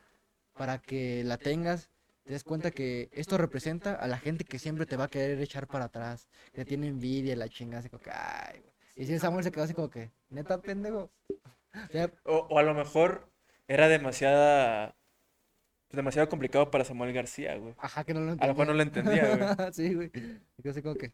para 0.54 0.78
que 0.80 1.24
la 1.24 1.38
tengas. 1.38 1.90
Te 2.24 2.32
des 2.34 2.44
cuenta 2.44 2.70
que 2.70 3.08
esto 3.12 3.36
representa 3.38 3.94
a 3.94 4.06
la 4.06 4.18
gente 4.18 4.44
que 4.44 4.58
siempre 4.60 4.86
te 4.86 4.96
va 4.96 5.04
a 5.04 5.08
querer 5.08 5.40
echar 5.40 5.66
para 5.66 5.86
atrás, 5.86 6.28
que 6.52 6.64
tiene 6.64 6.86
envidia, 6.88 7.32
y 7.32 7.36
la 7.36 7.48
chingada, 7.48 7.80
así 7.80 7.88
como 7.90 8.02
que, 8.02 8.10
ay, 8.12 8.60
güey. 8.60 8.72
Y 8.94 9.06
si 9.06 9.18
Samuel 9.18 9.42
se 9.44 9.50
quedó 9.50 9.64
así 9.64 9.74
como 9.74 9.90
que, 9.90 10.12
neta, 10.30 10.60
pendejo. 10.62 11.10
O 11.74 11.92
sea, 11.92 12.12
O, 12.24 12.36
o 12.50 12.58
a 12.58 12.62
lo 12.62 12.74
mejor 12.74 13.32
era 13.66 13.88
demasiada. 13.88 14.94
demasiado 15.90 16.28
complicado 16.28 16.70
para 16.70 16.84
Samuel 16.84 17.12
García, 17.14 17.56
güey. 17.56 17.74
ajá, 17.78 18.04
que 18.04 18.14
no 18.14 18.20
lo 18.20 18.32
A 18.32 18.46
lo 18.46 18.52
mejor 18.52 18.66
no 18.68 18.74
lo 18.74 18.82
entendía, 18.82 19.36
güey. 19.36 19.72
sí, 19.72 19.94
güey. 19.94 20.10
Y 20.58 20.62
quedó 20.62 20.70
así 20.72 20.82
como 20.82 20.96
que, 20.96 21.12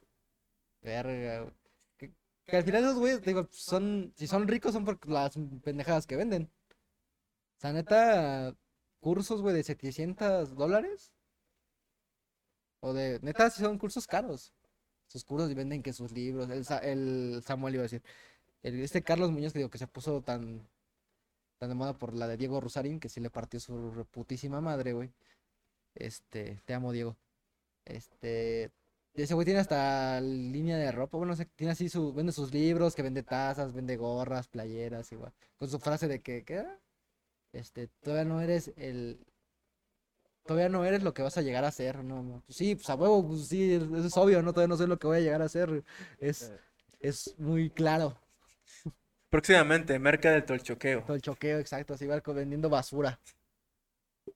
verga, 0.82 1.42
güey. 1.42 1.54
Que, 1.96 2.12
que 2.46 2.56
al 2.56 2.64
final 2.64 2.82
esos 2.84 2.98
güeyes, 2.98 3.22
digo, 3.22 3.48
son, 3.50 4.12
si 4.16 4.26
son 4.26 4.48
ricos 4.48 4.72
son 4.72 4.84
por 4.84 4.98
las 5.08 5.36
pendejadas 5.62 6.06
que 6.06 6.16
venden. 6.16 6.50
O 7.58 7.60
sea, 7.60 7.72
neta, 7.72 8.54
cursos, 9.08 9.40
güey, 9.42 9.54
de 9.56 9.62
700 9.62 10.54
dólares. 10.54 11.12
O 12.80 12.92
de, 12.92 13.18
neta, 13.22 13.50
son 13.50 13.78
cursos 13.78 14.06
caros. 14.06 14.52
Sus 15.08 15.24
cursos 15.24 15.54
venden 15.54 15.82
que 15.82 15.92
sus 15.92 16.12
libros. 16.12 16.50
El, 16.50 16.64
Sa- 16.64 16.78
el 16.78 17.42
Samuel 17.46 17.74
iba 17.74 17.82
a 17.82 17.88
decir. 17.90 18.02
Este 18.62 19.02
Carlos 19.02 19.30
Muñoz 19.32 19.52
que 19.52 19.60
digo 19.60 19.70
que 19.70 19.78
se 19.78 19.86
puso 19.86 20.22
tan, 20.22 20.68
tan 21.58 21.68
de 21.70 21.74
moda 21.76 21.94
por 21.98 22.14
la 22.14 22.28
de 22.28 22.36
Diego 22.36 22.60
Rusarín, 22.60 23.00
que 23.00 23.08
sí 23.08 23.20
le 23.20 23.30
partió 23.30 23.60
su 23.60 23.90
reputísima 23.92 24.60
madre, 24.60 24.92
güey. 24.94 25.12
Este, 25.94 26.60
te 26.66 26.74
amo, 26.74 26.92
Diego. 26.92 27.16
Este, 27.86 28.70
ese 29.14 29.34
güey 29.34 29.44
tiene 29.46 29.60
hasta 29.60 30.20
línea 30.20 30.76
de 30.78 30.92
ropa, 30.92 31.18
bueno, 31.18 31.34
tiene 31.56 31.72
así 31.72 31.88
su, 31.88 32.12
vende 32.14 32.32
sus 32.32 32.52
libros, 32.54 32.94
que 32.96 33.02
vende 33.02 33.22
tazas, 33.24 33.72
vende 33.74 33.96
gorras, 33.96 34.48
playeras, 34.48 35.12
igual. 35.12 35.32
Con 35.58 35.68
su 35.70 35.78
frase 35.80 36.08
de 36.08 36.20
que, 36.22 36.44
¿qué 36.44 36.54
era? 36.56 36.80
Este, 37.52 37.88
todavía 38.02 38.24
no 38.24 38.40
eres 38.40 38.72
el, 38.76 39.18
todavía 40.44 40.68
no 40.68 40.84
eres 40.84 41.02
lo 41.02 41.14
que 41.14 41.22
vas 41.22 41.36
a 41.38 41.42
llegar 41.42 41.64
a 41.64 41.70
ser, 41.70 42.04
no, 42.04 42.22
no. 42.22 42.42
Pues 42.46 42.56
sí, 42.56 42.74
pues 42.74 42.88
a 42.90 42.94
huevo, 42.94 43.26
pues 43.26 43.48
sí, 43.48 43.74
eso 43.74 43.96
es 43.96 44.16
obvio, 44.16 44.42
no, 44.42 44.52
todavía 44.52 44.68
no 44.68 44.76
soy 44.76 44.86
lo 44.86 44.98
que 44.98 45.06
voy 45.06 45.18
a 45.18 45.20
llegar 45.20 45.42
a 45.42 45.48
ser, 45.48 45.84
es, 46.18 46.42
Eh. 46.50 46.58
es 47.00 47.34
muy 47.38 47.70
claro. 47.70 48.18
Próximamente, 49.30 49.98
Merca 49.98 50.30
del 50.30 50.44
Tolchoqueo. 50.44 51.02
Todo 51.02 51.16
el 51.16 51.22
choqueo, 51.22 51.58
exacto, 51.58 51.94
así 51.94 52.06
va 52.06 52.20
vendiendo 52.20 52.70
basura. 52.70 53.20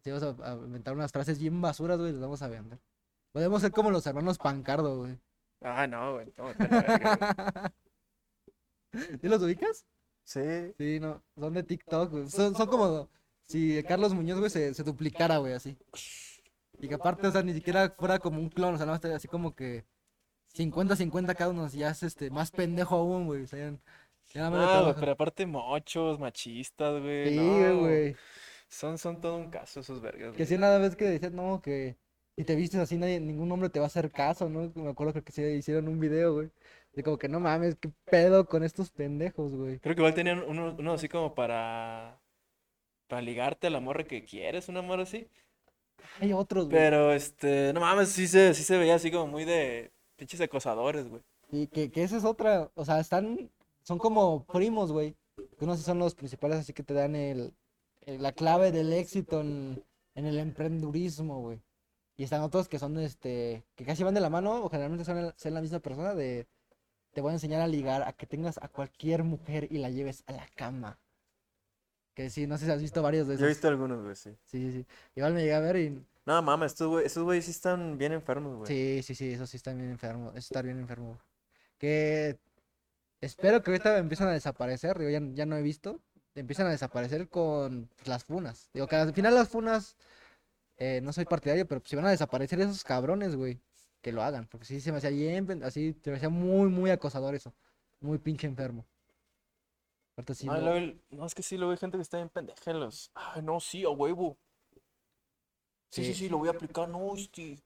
Si 0.02 0.10
vamos 0.10 0.40
a, 0.40 0.52
a 0.52 0.54
inventar 0.54 0.94
unas 0.94 1.12
frases 1.12 1.38
bien 1.38 1.60
basuras, 1.60 1.98
güey, 1.98 2.12
las 2.12 2.20
vamos 2.20 2.42
a 2.42 2.48
vender. 2.48 2.78
Podemos 3.32 3.62
ser 3.62 3.70
como 3.72 3.90
los 3.90 4.06
hermanos 4.06 4.36
Pancardo, 4.38 4.98
güey. 4.98 5.18
Ah, 5.62 5.86
no, 5.86 6.14
güey. 6.14 6.32
no. 6.36 6.52
¿Sí 8.92 9.28
los 9.28 9.40
ubicas? 9.42 9.86
Sí. 10.24 10.40
Sí, 10.78 11.00
no, 11.00 11.22
son 11.36 11.54
de 11.54 11.62
TikTok, 11.62 12.10
güey. 12.10 12.28
Son, 12.28 12.54
son 12.54 12.66
como 12.66 13.08
si 13.46 13.82
Carlos 13.84 14.14
Muñoz, 14.14 14.38
güey, 14.38 14.50
se, 14.50 14.72
se 14.74 14.82
duplicara, 14.82 15.38
güey, 15.38 15.52
así. 15.54 15.76
Y 16.78 16.88
que 16.88 16.94
aparte, 16.94 17.26
o 17.26 17.32
sea, 17.32 17.42
ni 17.42 17.52
siquiera 17.54 17.90
fuera 17.96 18.18
como 18.18 18.40
un 18.40 18.48
clon, 18.48 18.74
o 18.74 18.76
sea, 18.76 18.86
nada 18.86 18.98
más 19.02 19.12
así 19.14 19.28
como 19.28 19.54
que 19.54 19.84
50-50 20.54 21.34
cada 21.36 21.50
uno, 21.50 21.64
así 21.64 21.78
ya 21.78 21.90
es 21.90 22.02
este, 22.02 22.30
más 22.30 22.50
pendejo 22.50 22.96
aún, 22.96 23.26
güey. 23.26 23.42
O 23.42 23.46
sea, 23.46 23.58
ya, 24.34 24.50
nada 24.50 24.58
le 24.58 24.64
Ah, 24.64 24.82
güey, 24.82 24.94
pero 24.98 25.12
aparte 25.12 25.46
mochos, 25.46 26.18
machistas, 26.18 27.00
güey. 27.02 27.30
Sí, 27.30 27.36
no, 27.36 27.78
güey. 27.80 28.16
Son, 28.68 28.98
son 28.98 29.20
todo 29.20 29.36
un 29.36 29.50
caso 29.50 29.80
esos 29.80 30.00
vergas, 30.00 30.36
Que 30.36 30.44
güey. 30.44 30.46
si 30.46 30.54
una 30.54 30.78
vez 30.78 30.96
que 30.96 31.04
decían, 31.04 31.36
no, 31.36 31.60
que 31.62 31.96
si 32.36 32.44
te 32.44 32.56
vistes 32.56 32.80
así, 32.80 32.96
nadie, 32.96 33.20
ningún 33.20 33.50
hombre 33.52 33.68
te 33.68 33.78
va 33.80 33.86
a 33.86 33.88
hacer 33.88 34.10
caso, 34.10 34.48
¿no? 34.48 34.72
Me 34.74 34.90
acuerdo 34.90 35.22
que 35.22 35.32
se 35.32 35.54
hicieron 35.56 35.88
un 35.88 36.00
video, 36.00 36.34
güey. 36.34 36.50
De 36.95 37.03
como 37.03 37.16
que 37.18 37.28
no 37.28 37.40
mames, 37.40 37.76
qué 37.76 37.90
pedo 38.11 38.47
con 38.47 38.62
estos 38.62 38.90
pendejos, 38.90 39.55
güey. 39.55 39.78
Creo 39.78 39.95
que 39.95 40.01
igual 40.01 40.14
tenían 40.14 40.43
uno, 40.47 40.74
uno 40.78 40.93
así 40.93 41.09
como 41.09 41.34
para. 41.34 42.20
Para 43.09 43.22
ligarte 43.22 43.66
a 43.66 43.70
la 43.70 43.80
morra 43.80 44.05
que 44.05 44.24
quieres, 44.24 44.68
una 44.68 44.82
morra 44.82 45.03
así. 45.03 45.26
Hay 46.20 46.32
otros, 46.32 46.66
güey. 46.66 46.76
Pero 46.78 47.12
este, 47.12 47.72
no 47.72 47.80
mames, 47.80 48.09
sí 48.11 48.26
se, 48.26 48.55
sí 48.55 48.62
se 48.62 48.76
veía 48.78 48.95
así 48.95 49.11
como 49.11 49.26
muy 49.26 49.45
de. 49.45 49.90
pinches 50.16 50.40
acosadores, 50.40 51.09
güey. 51.09 51.22
Y 51.51 51.66
que, 51.66 51.90
que 51.90 52.03
esa 52.03 52.16
es 52.16 52.24
otra, 52.24 52.70
o 52.74 52.84
sea, 52.84 52.99
están, 53.01 53.51
son 53.82 53.99
como 53.99 54.45
primos, 54.47 54.93
güey. 54.93 55.14
Que 55.59 55.64
unos 55.64 55.80
son 55.80 55.99
los 55.99 56.14
principales, 56.14 56.59
así 56.59 56.72
que 56.72 56.82
te 56.82 56.95
dan 56.95 57.14
el, 57.16 57.53
el- 58.03 58.22
la 58.22 58.32
clave 58.32 58.72
del 58.72 58.93
éxito 58.93 59.40
en, 59.40 59.82
en 60.14 60.26
el 60.26 60.38
emprendurismo, 60.38 61.40
güey. 61.40 61.61
Y 62.16 62.24
están 62.24 62.43
otros 62.43 62.68
que 62.68 62.78
son, 62.78 62.99
este, 62.99 63.62
que 63.74 63.84
casi 63.84 64.03
van 64.05 64.14
de 64.14 64.20
la 64.20 64.30
mano, 64.30 64.62
o 64.64 64.68
generalmente 64.70 65.05
son, 65.05 65.18
el- 65.18 65.32
son 65.36 65.55
la 65.55 65.61
misma 65.62 65.80
persona 65.80 66.14
de, 66.14 66.47
te 67.12 67.20
voy 67.20 67.30
a 67.30 67.34
enseñar 67.34 67.60
a 67.62 67.66
ligar, 67.66 68.02
a 68.02 68.12
que 68.12 68.26
tengas 68.26 68.58
a 68.62 68.68
cualquier 68.68 69.22
mujer 69.24 69.68
y 69.70 69.78
la 69.78 69.90
lleves 69.90 70.24
a 70.26 70.32
la 70.32 70.46
cama. 70.56 70.98
Que 72.14 72.28
sí, 72.30 72.46
no 72.46 72.58
sé 72.58 72.66
si 72.66 72.70
has 72.70 72.82
visto 72.82 73.02
varios 73.02 73.26
de 73.26 73.36
Yo 73.36 73.46
he 73.46 73.48
esos. 73.48 73.56
visto 73.56 73.68
algunos, 73.68 74.02
güey, 74.02 74.14
sí. 74.16 74.30
Sí, 74.44 74.58
sí, 74.58 74.72
sí. 74.72 74.86
Igual 75.14 75.34
me 75.34 75.40
llegué 75.40 75.54
a 75.54 75.60
ver 75.60 75.76
y 75.76 76.04
No, 76.26 76.42
mames, 76.42 76.72
estos 76.72 76.88
güey, 76.88 77.06
esos 77.06 77.22
güeyes 77.24 77.44
sí 77.46 77.50
están 77.50 77.96
bien 77.98 78.12
enfermos, 78.12 78.56
güey. 78.56 78.68
Sí, 78.68 79.02
sí, 79.02 79.14
sí, 79.14 79.32
eso 79.32 79.46
sí 79.46 79.56
está 79.56 79.72
bien 79.72 79.90
enfermo. 79.90 80.28
Eso 80.30 80.38
está 80.38 80.62
bien 80.62 80.78
enfermo. 80.78 81.18
Que 81.78 82.38
espero 83.20 83.62
que 83.62 83.70
ahorita 83.70 83.98
empiezan 83.98 84.28
a 84.28 84.32
desaparecer. 84.32 84.98
Digo, 84.98 85.10
ya, 85.10 85.20
ya 85.34 85.46
no 85.46 85.56
he 85.56 85.62
visto. 85.62 86.00
Empiezan 86.34 86.66
a 86.66 86.70
desaparecer 86.70 87.28
con 87.28 87.88
pues, 87.96 88.08
las 88.08 88.24
funas. 88.24 88.68
Digo, 88.72 88.86
que 88.86 88.96
al 88.96 89.12
final 89.14 89.34
las 89.34 89.48
funas, 89.48 89.96
eh, 90.76 91.00
no 91.02 91.12
soy 91.12 91.24
partidario, 91.24 91.66
pero 91.66 91.82
si 91.84 91.96
van 91.96 92.06
a 92.06 92.10
desaparecer 92.10 92.60
esos 92.60 92.84
cabrones, 92.84 93.36
güey, 93.36 93.60
que 94.03 94.12
lo 94.12 94.22
hagan. 94.22 94.46
Porque 94.48 94.66
sí 94.66 94.80
se 94.80 94.92
me 94.92 94.98
hacía 94.98 95.11
bien, 95.11 95.62
así, 95.64 95.94
se 96.03 96.11
me 96.11 96.16
hacía 96.16 96.28
muy, 96.28 96.68
muy 96.68 96.90
acosador 96.90 97.34
eso. 97.34 97.55
Muy 98.00 98.18
pinche 98.18 98.46
enfermo. 98.46 98.84
Ahorita 100.16 100.34
sí 100.34 100.48
Ay, 100.48 100.61
no- 101.11 101.26
es 101.26 101.34
que 101.34 101.42
sí, 101.42 101.57
luego 101.57 101.72
hay 101.72 101.78
gente 101.78 101.96
que 101.96 102.03
está 102.03 102.16
bien 102.18 102.28
pendeja 102.28 102.70
en 102.70 102.80
los. 102.80 103.11
Ay, 103.14 103.42
no, 103.42 103.61
sí, 103.61 103.84
a 103.84 103.90
huevo. 103.90 104.36
Sí, 105.90 106.05
sí, 106.05 106.14
Sí. 106.14 106.20
sí, 106.20 106.28
lo 106.28 106.38
voy 106.38 106.48
a 106.48 106.53
aplicar. 106.53 106.88
No, 106.88 107.14
este. 107.14 107.62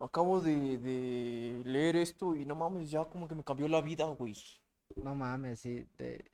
Acabo 0.00 0.40
de, 0.40 0.78
de 0.78 1.62
leer 1.64 1.96
esto 1.96 2.34
y 2.36 2.44
no 2.46 2.54
mames, 2.56 2.90
ya 2.90 3.04
como 3.04 3.28
que 3.28 3.34
me 3.34 3.44
cambió 3.44 3.68
la 3.68 3.80
vida, 3.82 4.06
güey. 4.06 4.34
No 4.96 5.14
mames, 5.14 5.60
sí. 5.60 5.86
Te... 5.96 6.30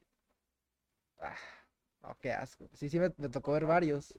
Ah, 1.20 1.34
no, 2.02 2.16
qué 2.20 2.32
asco. 2.32 2.68
Sí, 2.74 2.88
sí, 2.88 2.98
me, 2.98 3.12
me 3.18 3.28
tocó 3.28 3.52
ver 3.52 3.66
varios. 3.66 4.14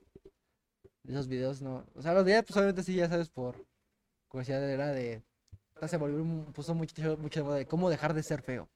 Esos 1.08 1.28
videos, 1.28 1.62
no. 1.62 1.86
O 1.96 2.02
sea, 2.02 2.14
los 2.14 2.26
días, 2.26 2.44
pues 2.46 2.58
obviamente 2.58 2.84
sí, 2.84 2.96
ya 2.96 3.08
sabes, 3.08 3.30
por 3.30 3.66
curiosidad 4.36 4.70
era 4.70 4.92
de. 4.92 5.24
Se 5.88 5.98
volvió, 5.98 6.24
puso 6.54 6.76
mucho, 6.76 7.18
mucho 7.18 7.40
de 7.40 7.44
moda 7.44 7.56
de 7.58 7.66
cómo 7.66 7.90
dejar 7.90 8.14
de 8.14 8.24
ser 8.24 8.42
feo. 8.42 8.70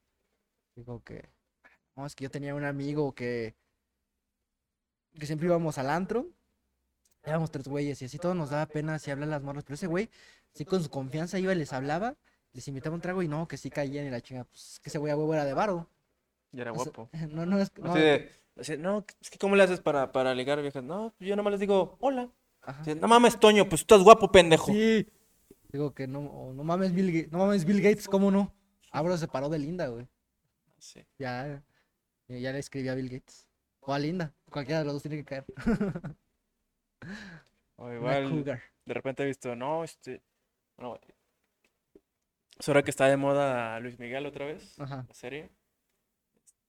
Digo 0.76 1.04
que. 1.04 1.30
No, 1.96 2.06
es 2.06 2.16
que 2.16 2.24
yo 2.24 2.32
tenía 2.32 2.56
un 2.56 2.64
amigo 2.64 3.14
que. 3.14 3.56
Que 5.14 5.26
siempre 5.26 5.48
íbamos 5.48 5.78
al 5.78 5.90
antro. 5.90 6.28
Éramos 7.24 7.52
tres 7.52 7.68
güeyes 7.68 8.02
y 8.02 8.06
así 8.06 8.18
todo 8.18 8.34
nos 8.34 8.52
daba 8.52 8.66
pena 8.68 8.96
así 8.96 9.12
hablar 9.12 9.28
las 9.28 9.42
morras. 9.42 9.66
Pero 9.66 9.76
ese 9.76 9.88
güey, 9.88 10.10
sí 10.54 10.64
con 10.64 10.82
su 10.82 10.90
confianza 10.90 11.40
iba 11.40 11.52
y 11.52 11.58
les 11.58 11.74
hablaba. 11.74 12.16
Les 12.54 12.68
invitaba 12.70 12.96
un 12.96 13.02
trago 13.02 13.22
y 13.22 13.28
no, 13.28 13.48
que 13.48 13.58
sí 13.58 13.70
caían 13.70 14.06
y 14.06 14.10
la 14.10 14.22
chinga. 14.22 14.46
Pues 14.46 14.74
es 14.74 14.80
que 14.80 14.90
ese 14.90 14.98
güey 14.98 15.12
a 15.12 15.18
huevo 15.18 15.34
era 15.34 15.44
de 15.44 15.54
varo. 15.54 15.90
Y 16.54 16.62
era 16.62 16.72
guapo. 16.72 17.10
No, 17.30 17.46
no 17.46 17.60
es. 17.60 17.78
No, 17.78 17.92
Así 17.92 18.00
de, 18.00 18.32
así, 18.58 18.78
no, 18.78 19.06
es 19.20 19.30
que 19.30 19.38
¿cómo 19.38 19.58
le 19.58 19.64
haces 19.64 19.82
para, 19.82 20.14
para 20.14 20.34
ligar 20.34 20.62
viejas? 20.62 20.84
No, 20.84 21.14
yo 21.20 21.36
nomás 21.36 21.52
les 21.52 21.60
digo, 21.60 21.98
hola. 22.00 22.30
Así, 22.62 22.96
no 22.96 23.08
mames, 23.08 23.40
Toño, 23.40 23.68
pues 23.68 23.86
tú 23.86 23.96
estás 23.96 24.04
guapo, 24.06 24.32
pendejo. 24.32 24.72
Sí. 24.72 25.08
Digo 25.70 25.94
que 25.94 26.08
no, 26.08 26.20
o 26.20 26.54
no 26.54 26.64
mames 26.64 26.94
Bill 26.94 27.12
Gates, 27.12 27.32
no 27.32 27.40
mames 27.40 27.66
Bill 27.66 27.82
Gates, 27.82 28.08
¿cómo 28.08 28.32
no? 28.32 28.54
Abro 28.92 29.18
se 29.18 29.28
paró 29.28 29.50
de 29.50 29.60
Linda, 29.60 29.88
güey. 29.88 30.08
Sí. 30.80 31.06
Ya, 31.18 31.64
ya 32.28 32.52
le 32.52 32.60
escribí 32.60 32.88
a 32.90 32.96
Bill 32.96 33.10
Gates. 33.10 33.48
O 33.82 33.94
a 33.94 34.00
Linda, 34.00 34.34
cualquiera 34.50 34.80
de 34.80 34.86
los 34.86 34.94
dos 34.96 35.04
tiene 35.04 35.18
que 35.18 35.26
caer. 35.26 35.46
O 37.82 37.90
igual, 37.94 38.44
de 38.44 38.94
repente 38.94 39.24
he 39.24 39.26
visto, 39.26 39.56
no, 39.56 39.86
este. 39.86 40.22
Bueno, 40.76 41.00
es 42.58 42.68
hora 42.68 42.84
que 42.84 42.90
está 42.90 43.06
de 43.06 43.16
moda 43.16 43.80
Luis 43.80 43.98
Miguel 43.98 44.26
otra 44.26 44.46
vez, 44.46 44.78
Ajá. 44.82 45.06
la 45.08 45.14
serie. 45.14 45.50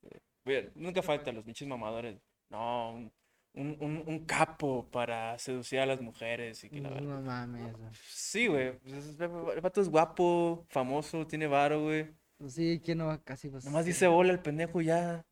Este, 0.03 0.71
nunca 0.77 1.03
faltan 1.03 1.35
los 1.35 1.45
pinches 1.45 1.67
mamadores. 1.67 2.17
No, 2.49 2.93
un, 2.93 3.13
un, 3.55 3.77
un- 3.81 4.05
un 4.07 4.25
capo 4.27 4.89
para 4.91 5.39
seducir 5.39 5.81
a 5.81 5.87
las 5.87 6.01
mujeres 6.01 6.63
y 6.65 6.71
que 6.71 6.81
la. 6.81 6.91
No 7.01 7.21
mames. 7.21 7.75
Sí, 8.05 8.47
güey. 8.47 8.79
pues, 8.79 8.93
es- 9.07 9.21
El 9.21 9.61
vato 9.61 9.81
es 9.81 9.89
guapo, 9.89 10.65
famoso, 10.69 11.27
tiene 11.27 11.47
varo, 11.47 11.83
güey. 11.83 12.15
Pues 12.39 12.55
Sí, 12.55 12.81
¿quién 12.85 12.99
no? 12.99 13.23
Casi 13.25 13.49
pues. 13.51 13.65
Nomás 13.65 13.85
dice 13.85 14.07
hola 14.07 14.33
el 14.33 14.41
pendejo 14.41 14.81
ya. 14.81 15.27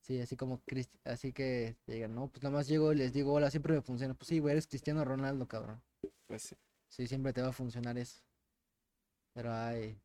Sí, 0.00 0.20
así 0.20 0.36
como 0.36 0.60
Cristi- 0.66 0.98
así 1.04 1.32
que 1.32 1.76
digan, 1.86 2.14
no, 2.14 2.28
pues 2.28 2.42
nada 2.42 2.54
más 2.56 2.66
llego 2.68 2.92
y 2.92 2.96
les 2.96 3.12
digo 3.12 3.32
hola, 3.32 3.50
siempre 3.50 3.72
me 3.74 3.80
funciona. 3.82 4.12
Pues 4.14 4.28
sí, 4.28 4.38
güey, 4.38 4.52
eres 4.52 4.66
Cristiano 4.66 5.04
Ronaldo, 5.04 5.46
cabrón. 5.48 5.82
Pues 6.26 6.42
sí. 6.42 6.56
Sí, 6.88 7.06
siempre 7.06 7.32
te 7.32 7.40
va 7.40 7.48
a 7.48 7.52
funcionar 7.52 7.96
eso. 7.98 8.20
Pero 9.32 9.52
ay. 9.52 9.98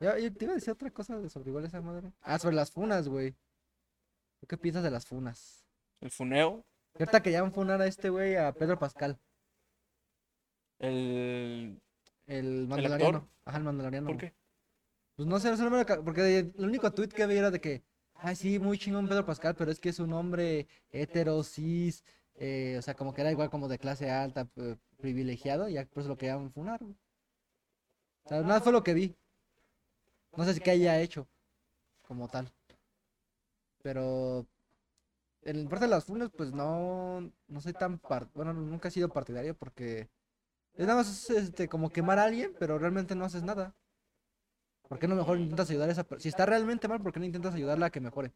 Yo, 0.00 0.16
yo 0.18 0.32
te 0.32 0.44
iba 0.44 0.52
a 0.52 0.56
decir 0.56 0.70
otra 0.72 0.90
cosa 0.90 1.28
sobre 1.28 1.50
igual 1.50 1.64
esa 1.64 1.80
madre. 1.80 2.12
Ah, 2.22 2.38
sobre 2.38 2.54
las 2.56 2.70
funas, 2.70 3.08
güey. 3.08 3.32
¿Tú 4.40 4.46
qué 4.46 4.56
piensas 4.56 4.82
de 4.84 4.90
las 4.90 5.06
funas? 5.06 5.65
El 6.00 6.10
funeo, 6.10 6.64
Y 6.98 7.02
ahorita 7.02 7.22
que 7.22 7.32
ya 7.32 7.42
van 7.42 7.50
a 7.50 7.54
funar 7.54 7.80
a 7.80 7.86
este 7.86 8.08
güey, 8.10 8.36
a 8.36 8.52
Pedro 8.52 8.78
Pascal, 8.78 9.18
el. 10.78 11.80
el 12.26 12.62
actor? 12.64 12.68
mandaloriano. 12.68 13.28
Ajá, 13.44 13.58
el 13.58 13.64
mandaloriano. 13.64 14.06
¿Por 14.06 14.16
güey. 14.16 14.30
qué? 14.30 14.36
Pues 15.16 15.28
no 15.28 15.38
sé, 15.40 15.50
no 15.50 15.56
sé, 15.56 15.62
no 15.64 15.70
me 15.70 15.84
lo 15.84 16.04
porque 16.04 16.38
el 16.38 16.52
único 16.58 16.92
tweet 16.92 17.08
que 17.08 17.26
vi 17.26 17.36
era 17.36 17.50
de 17.50 17.60
que, 17.60 17.82
ay, 18.14 18.36
sí, 18.36 18.58
muy 18.58 18.78
chingón 18.78 19.08
Pedro 19.08 19.24
Pascal, 19.24 19.54
pero 19.56 19.70
es 19.70 19.80
que 19.80 19.88
es 19.90 19.98
un 19.98 20.12
hombre 20.12 20.68
hetero, 20.90 21.42
cis, 21.42 22.04
eh, 22.34 22.76
o 22.78 22.82
sea, 22.82 22.94
como 22.94 23.14
que 23.14 23.22
era 23.22 23.32
igual 23.32 23.48
como 23.50 23.68
de 23.68 23.78
clase 23.78 24.10
alta, 24.10 24.44
p- 24.44 24.76
privilegiado, 24.98 25.68
y 25.68 25.74
ya 25.74 25.86
por 25.86 26.00
eso 26.02 26.10
lo 26.10 26.18
querían 26.18 26.50
funar, 26.52 26.80
güey. 26.82 26.96
O 28.24 28.28
sea, 28.28 28.42
nada 28.42 28.60
fue 28.60 28.72
lo 28.72 28.82
que 28.82 28.92
vi. 28.94 29.16
No 30.36 30.44
sé 30.44 30.54
si 30.54 30.60
que 30.60 30.70
haya 30.70 31.00
hecho, 31.00 31.26
como 32.06 32.28
tal. 32.28 32.52
Pero, 33.82 34.46
en 35.46 35.68
parte 35.68 35.86
de 35.86 35.90
las 35.90 36.04
funas, 36.04 36.30
pues 36.36 36.52
no, 36.52 37.32
no 37.48 37.60
soy 37.60 37.72
tan, 37.72 37.98
par- 37.98 38.28
bueno, 38.34 38.52
nunca 38.52 38.88
he 38.88 38.90
sido 38.90 39.08
partidario 39.08 39.54
porque 39.56 40.08
es 40.74 40.86
nada 40.86 40.96
más 40.96 41.30
este, 41.30 41.68
como 41.68 41.90
quemar 41.90 42.18
a 42.18 42.24
alguien, 42.24 42.54
pero 42.58 42.78
realmente 42.78 43.14
no 43.16 43.24
haces 43.26 43.42
nada. 43.44 43.74
¿Por 44.88 44.98
qué 44.98 45.08
no 45.08 45.16
mejor 45.16 45.38
intentas 45.38 45.70
ayudar 45.70 45.88
a 45.88 45.92
esa 45.92 46.04
persona? 46.04 46.22
Si 46.22 46.28
está 46.28 46.46
realmente 46.46 46.88
mal, 46.88 47.02
¿por 47.02 47.12
qué 47.12 47.20
no 47.20 47.26
intentas 47.26 47.54
ayudarla 47.54 47.86
a 47.86 47.90
que 47.90 48.00
mejore? 48.00 48.32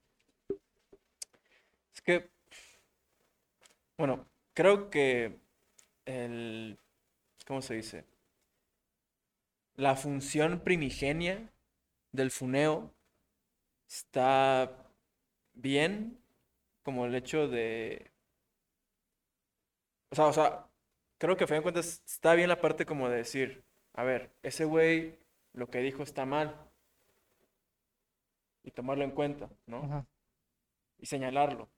Es 1.94 2.00
que. 2.02 2.30
Bueno, 3.96 4.26
creo 4.54 4.90
que 4.90 5.40
el. 6.06 6.78
¿Cómo 7.46 7.62
se 7.62 7.74
dice? 7.74 8.06
La 9.74 9.96
función 9.96 10.60
primigenia 10.60 11.52
del 12.12 12.30
funeo 12.30 12.94
está 13.88 14.86
bien, 15.54 16.19
como 16.90 17.06
el 17.06 17.14
hecho 17.14 17.46
de. 17.46 18.10
O 20.10 20.16
sea, 20.16 20.26
o 20.26 20.32
sea, 20.32 20.66
creo 21.18 21.36
que 21.36 21.44
a 21.44 21.46
fin 21.46 21.58
de 21.58 21.62
cuentas 21.62 22.02
está 22.04 22.34
bien 22.34 22.48
la 22.48 22.60
parte 22.60 22.84
como 22.84 23.08
de 23.08 23.18
decir, 23.18 23.62
a 23.92 24.02
ver, 24.02 24.32
ese 24.42 24.64
güey 24.64 25.16
lo 25.52 25.70
que 25.70 25.78
dijo 25.78 26.02
está 26.02 26.26
mal. 26.26 26.56
Y 28.64 28.72
tomarlo 28.72 29.04
en 29.04 29.12
cuenta, 29.12 29.48
¿no? 29.66 29.84
Ajá. 29.84 30.06
y 30.98 31.06
señalarlo, 31.06 31.68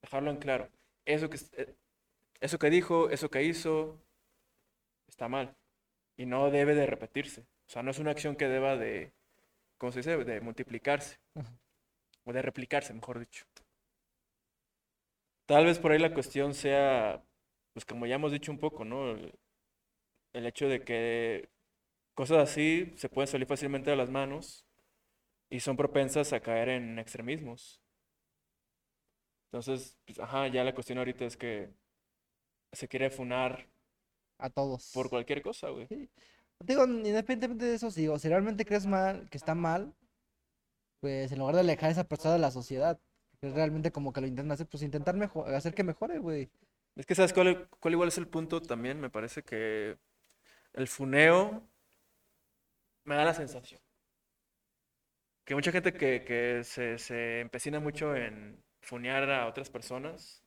dejarlo 0.00 0.30
en 0.30 0.36
claro. 0.36 0.68
Eso 1.04 1.28
que, 1.28 1.38
eh, 1.56 1.74
eso 2.40 2.58
que 2.58 2.70
dijo, 2.70 3.10
eso 3.10 3.30
que 3.30 3.42
hizo, 3.42 3.98
está 5.08 5.28
mal. 5.28 5.56
Y 6.16 6.24
no 6.26 6.50
debe 6.50 6.74
de 6.74 6.86
repetirse. 6.86 7.42
O 7.66 7.70
sea, 7.70 7.82
no 7.82 7.90
es 7.90 7.98
una 7.98 8.12
acción 8.12 8.36
que 8.36 8.48
deba 8.48 8.76
de, 8.76 9.12
¿cómo 9.76 9.90
se 9.90 10.00
dice? 10.00 10.16
De 10.24 10.40
multiplicarse. 10.40 11.18
Ajá. 11.34 11.52
O 12.24 12.32
de 12.32 12.42
replicarse, 12.42 12.94
mejor 12.94 13.18
dicho. 13.18 13.44
Tal 15.46 15.64
vez 15.66 15.78
por 15.78 15.92
ahí 15.92 15.98
la 15.98 16.12
cuestión 16.14 16.54
sea, 16.54 17.22
pues 17.72 17.84
como 17.84 18.06
ya 18.06 18.16
hemos 18.16 18.32
dicho 18.32 18.50
un 18.52 18.58
poco, 18.58 18.84
¿no? 18.84 19.12
El, 19.12 19.38
el 20.34 20.46
hecho 20.46 20.68
de 20.68 20.84
que 20.84 21.48
cosas 22.14 22.38
así 22.50 22.94
se 22.96 23.08
pueden 23.10 23.28
salir 23.28 23.46
fácilmente 23.48 23.90
de 23.90 23.96
las 23.96 24.10
manos 24.10 24.66
y 25.50 25.60
son 25.60 25.76
propensas 25.78 26.32
a 26.32 26.40
caer 26.40 26.70
en 26.70 26.98
extremismos. 26.98 27.82
Entonces, 29.50 29.96
pues, 30.06 30.18
ajá, 30.20 30.46
ya 30.48 30.64
la 30.64 30.74
cuestión 30.74 30.98
ahorita 30.98 31.24
es 31.24 31.36
que 31.36 31.70
se 32.72 32.86
quiere 32.88 33.10
funar 33.10 33.66
A 34.38 34.48
todos. 34.50 34.84
por 34.92 35.08
cualquier 35.10 35.42
cosa, 35.42 35.68
güey. 35.70 35.86
Digo, 36.60 36.84
independientemente 36.84 37.64
de 37.66 37.74
eso, 37.76 37.90
digo, 37.90 38.18
si 38.18 38.28
realmente 38.28 38.64
crees 38.66 38.86
mal, 38.86 39.28
que 39.30 39.38
está 39.38 39.54
mal, 39.54 39.94
pues 41.00 41.32
en 41.32 41.38
lugar 41.38 41.54
de 41.54 41.60
alejar 41.62 41.88
a 41.88 41.92
esa 41.92 42.04
persona 42.04 42.34
de 42.34 42.40
la 42.40 42.50
sociedad, 42.50 43.00
realmente 43.42 43.92
como 43.92 44.12
que 44.12 44.20
lo 44.20 44.26
intentan 44.26 44.52
hacer, 44.52 44.66
pues 44.68 44.82
intentar 44.82 45.16
mejor, 45.16 45.52
hacer 45.54 45.74
que 45.74 45.84
mejore, 45.84 46.18
güey. 46.18 46.50
Es 46.96 47.06
que, 47.06 47.14
¿sabes 47.14 47.32
cuál, 47.32 47.68
cuál 47.80 47.94
igual 47.94 48.08
es 48.08 48.18
el 48.18 48.28
punto 48.28 48.62
también? 48.62 49.00
Me 49.00 49.10
parece 49.10 49.42
que 49.42 49.98
el 50.74 50.88
funeo 50.88 51.68
me 53.04 53.14
da 53.16 53.24
la 53.24 53.34
sensación. 53.34 53.80
Que 55.46 55.54
mucha 55.54 55.72
gente 55.72 55.92
que, 55.94 56.24
que 56.24 56.62
se, 56.64 56.98
se 56.98 57.40
empecina 57.40 57.80
mucho 57.80 58.14
en 58.16 58.62
funear 58.80 59.30
a 59.30 59.46
otras 59.46 59.70
personas, 59.70 60.42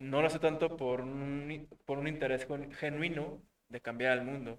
no 0.00 0.20
lo 0.20 0.26
hace 0.26 0.38
tanto 0.40 0.76
por 0.76 1.00
un, 1.00 1.68
por 1.86 1.98
un 1.98 2.08
interés 2.08 2.46
gen- 2.46 2.72
genuino 2.72 3.42
de 3.68 3.80
cambiar 3.80 4.12
al 4.12 4.24
mundo, 4.24 4.58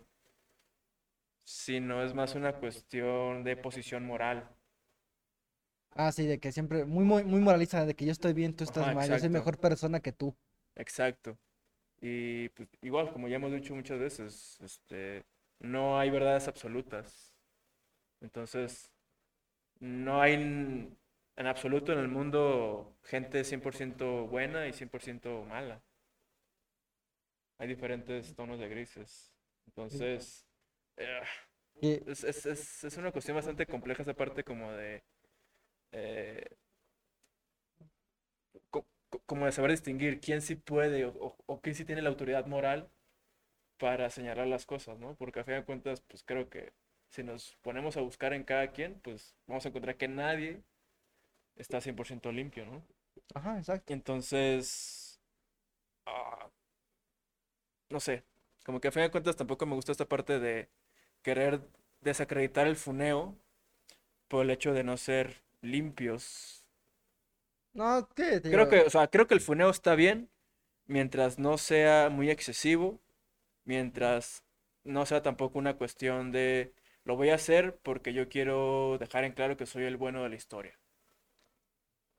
sino 1.43 2.01
es 2.01 2.14
más 2.14 2.36
una 2.36 2.53
cuestión 2.53 3.43
de 3.43 3.57
posición 3.57 4.05
moral. 4.05 4.49
Ah, 5.95 6.11
sí, 6.11 6.25
de 6.25 6.39
que 6.39 6.51
siempre, 6.51 6.85
muy, 6.85 7.03
muy, 7.05 7.23
muy 7.23 7.39
moralista, 7.41 7.85
de 7.85 7.93
que 7.95 8.05
yo 8.05 8.11
estoy 8.11 8.33
bien, 8.33 8.55
tú 8.55 8.63
estás 8.63 8.87
Ajá, 8.87 8.89
mal, 8.89 9.09
yo 9.11 9.19
soy 9.19 9.29
mejor 9.29 9.59
persona 9.59 9.99
que 9.99 10.11
tú. 10.13 10.35
Exacto. 10.75 11.37
Y 12.01 12.49
pues, 12.49 12.69
igual, 12.81 13.11
como 13.13 13.27
ya 13.27 13.37
hemos 13.37 13.51
dicho 13.51 13.75
muchas 13.75 13.99
veces, 13.99 14.59
este, 14.61 15.25
no 15.59 15.99
hay 15.99 16.09
verdades 16.11 16.47
absolutas. 16.47 17.35
Entonces, 18.21 18.91
no 19.79 20.21
hay 20.21 20.33
en, 20.35 20.97
en 21.37 21.47
absoluto 21.47 21.93
en 21.93 21.99
el 21.99 22.09
mundo 22.09 22.95
gente 23.03 23.43
100% 23.43 24.27
buena 24.27 24.67
y 24.67 24.73
100% 24.73 25.45
mala. 25.45 25.81
Hay 27.57 27.67
diferentes 27.67 28.33
tonos 28.35 28.59
de 28.59 28.69
grises. 28.69 29.33
Entonces, 29.67 30.45
eh, 30.97 31.21
es, 32.05 32.23
es- 32.23 32.45
es- 32.45 32.83
es 32.85 32.97
una 32.97 33.11
cuestión 33.11 33.35
bastante 33.37 33.65
compleja 33.67 34.03
esa 34.03 34.13
parte 34.15 34.43
como 34.43 34.71
de... 34.73 35.03
eh, 35.91 36.45
co- 38.71 38.85
co- 39.09 39.21
como 39.25 39.45
de 39.45 39.51
saber 39.51 39.71
distinguir 39.71 40.19
quién 40.21 40.41
sí 40.41 40.55
puede 40.55 41.05
o, 41.05 41.09
o- 41.25 41.37
o 41.45 41.61
quién 41.61 41.75
sí 41.75 41.85
tiene 41.85 42.01
la 42.01 42.09
autoridad 42.09 42.45
moral 42.47 42.89
para 43.79 44.09
señalar 44.11 44.47
las 44.47 44.65
cosas, 44.67 44.99
¿no? 44.99 45.15
Porque 45.17 45.39
a 45.41 45.45
fin 45.45 45.55
de 45.55 45.65
cuentas, 45.65 46.01
pues 46.01 46.23
creo 46.23 46.49
que 46.49 46.73
si 47.09 47.23
nos 47.23 47.57
ponemos 47.63 47.97
a 47.97 48.01
buscar 48.01 48.33
en 48.33 48.43
cada 48.45 48.71
quien, 48.73 48.99
pues 49.01 49.35
vamos 49.47 49.65
a 49.65 49.69
encontrar 49.69 49.97
que 49.97 50.07
nadie 50.07 50.63
está 51.57 51.81
100% 51.81 52.31
limpio, 52.31 52.65
¿no? 52.65 52.83
ajá, 53.33 53.57
exacto. 53.57 53.93
Entonces, 53.93 55.19
ah, 56.07 56.49
no 57.89 57.99
sé, 57.99 58.23
como 58.65 58.79
que 58.79 58.87
a 58.89 58.91
fin 58.91 59.03
de 59.03 59.11
cuentas 59.11 59.35
tampoco 59.35 59.65
me 59.65 59.75
gusta 59.75 59.91
esta 59.91 60.07
parte 60.07 60.39
de 60.39 60.69
querer 61.23 61.61
desacreditar 62.01 62.67
el 62.67 62.75
funeo 62.75 63.35
por 64.27 64.45
el 64.45 64.51
hecho 64.51 64.73
de 64.73 64.83
no 64.83 64.97
ser 64.97 65.43
limpios. 65.62 66.64
No, 67.74 68.07
¿qué? 68.16 68.39
Te 68.41 68.51
Creo 68.51 68.70
que, 68.70 68.82
o 68.82 68.89
sea, 68.89 69.07
creo 69.07 69.28
que 69.28 69.34
el 69.34 69.41
funeo 69.41 69.70
está 69.70 69.95
bien 69.95 70.30
mientras 70.88 71.39
no 71.39 71.57
sea 71.57 72.10
muy 72.10 72.30
excesivo, 72.30 72.99
mientras 73.66 74.43
no 74.84 75.05
sea 75.05 75.22
tampoco 75.22 75.60
una 75.60 75.78
cuestión 75.78 76.32
de 76.32 76.74
lo 77.05 77.16
voy 77.16 77.30
a 77.30 77.36
hacer 77.36 77.78
porque 77.84 78.14
yo 78.14 78.30
quiero 78.30 78.97
dejar 78.99 79.24
en 79.24 79.34
claro 79.34 79.57
que 79.57 79.66
soy 79.66 79.84
el 79.84 79.97
bueno 79.97 80.24
de 80.24 80.30
la 80.30 80.36
historia. 80.36 80.80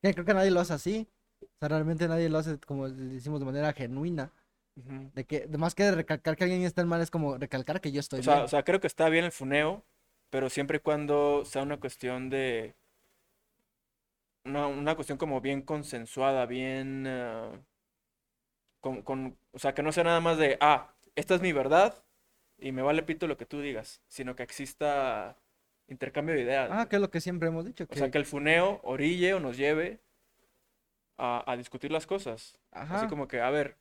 creo 0.01 0.25
que 0.25 0.33
nadie 0.33 0.51
lo 0.51 0.59
hace 0.59 0.73
así. 0.73 1.07
O 1.41 1.47
sea, 1.59 1.69
realmente 1.69 2.07
nadie 2.07 2.29
lo 2.29 2.37
hace, 2.37 2.59
como 2.59 2.89
decimos, 2.89 3.39
de 3.39 3.45
manera 3.45 3.73
genuina. 3.73 4.31
De 4.75 5.25
que, 5.25 5.47
más 5.57 5.75
que 5.75 5.91
recalcar 5.91 6.35
que 6.35 6.43
alguien 6.43 6.63
está 6.63 6.83
mal, 6.85 7.01
es 7.01 7.11
como 7.11 7.37
recalcar 7.37 7.81
que 7.81 7.91
yo 7.91 7.99
estoy 7.99 8.21
O 8.21 8.23
sea, 8.23 8.35
bien. 8.35 8.45
o 8.45 8.47
sea, 8.47 8.63
creo 8.63 8.79
que 8.79 8.87
está 8.87 9.09
bien 9.09 9.25
el 9.25 9.31
funeo, 9.31 9.83
pero 10.29 10.49
siempre 10.49 10.77
y 10.77 10.79
cuando 10.79 11.43
sea 11.45 11.61
una 11.63 11.79
cuestión 11.79 12.29
de... 12.29 12.75
Una, 14.45 14.67
una 14.67 14.93
cuestión 14.95 15.17
como 15.17 15.41
bien 15.41 15.63
consensuada, 15.63 16.45
bien... 16.45 17.05
ah, 17.07 17.59
con, 18.79 19.01
con- 19.03 19.37
o 19.51 19.59
sea, 19.59 19.73
que 19.73 19.83
no 19.83 19.91
sea 19.91 20.03
nada 20.03 20.19
más 20.19 20.37
de, 20.37 20.57
ah, 20.61 20.93
esta 21.15 21.35
es 21.35 21.41
mi 21.41 21.51
verdad 21.53 22.03
y 22.57 22.71
me 22.71 22.81
vale 22.81 23.03
pito 23.03 23.27
lo 23.27 23.37
que 23.37 23.45
tú 23.45 23.59
digas, 23.61 24.01
sino 24.07 24.35
que 24.35 24.43
exista 24.43 25.37
intercambio 25.87 26.35
de 26.35 26.41
ideas. 26.41 26.71
Ah, 26.71 26.87
que 26.89 26.95
es 26.97 27.01
lo 27.01 27.11
que 27.11 27.21
siempre 27.21 27.49
hemos 27.49 27.65
dicho. 27.65 27.85
O 27.89 27.95
sea, 27.95 28.07
que- 28.07 28.11
que 28.11 28.17
el 28.17 28.25
funeo 28.25 28.79
orille 28.83 29.33
o 29.35 29.39
nos 29.39 29.57
lleve 29.57 29.99
a, 31.17 31.43
a 31.51 31.57
discutir 31.57 31.91
las 31.91 32.05
cosas. 32.07 32.57
Así 32.71 33.07
como 33.07 33.27
que, 33.27 33.41
a 33.41 33.49
ver, 33.49 33.77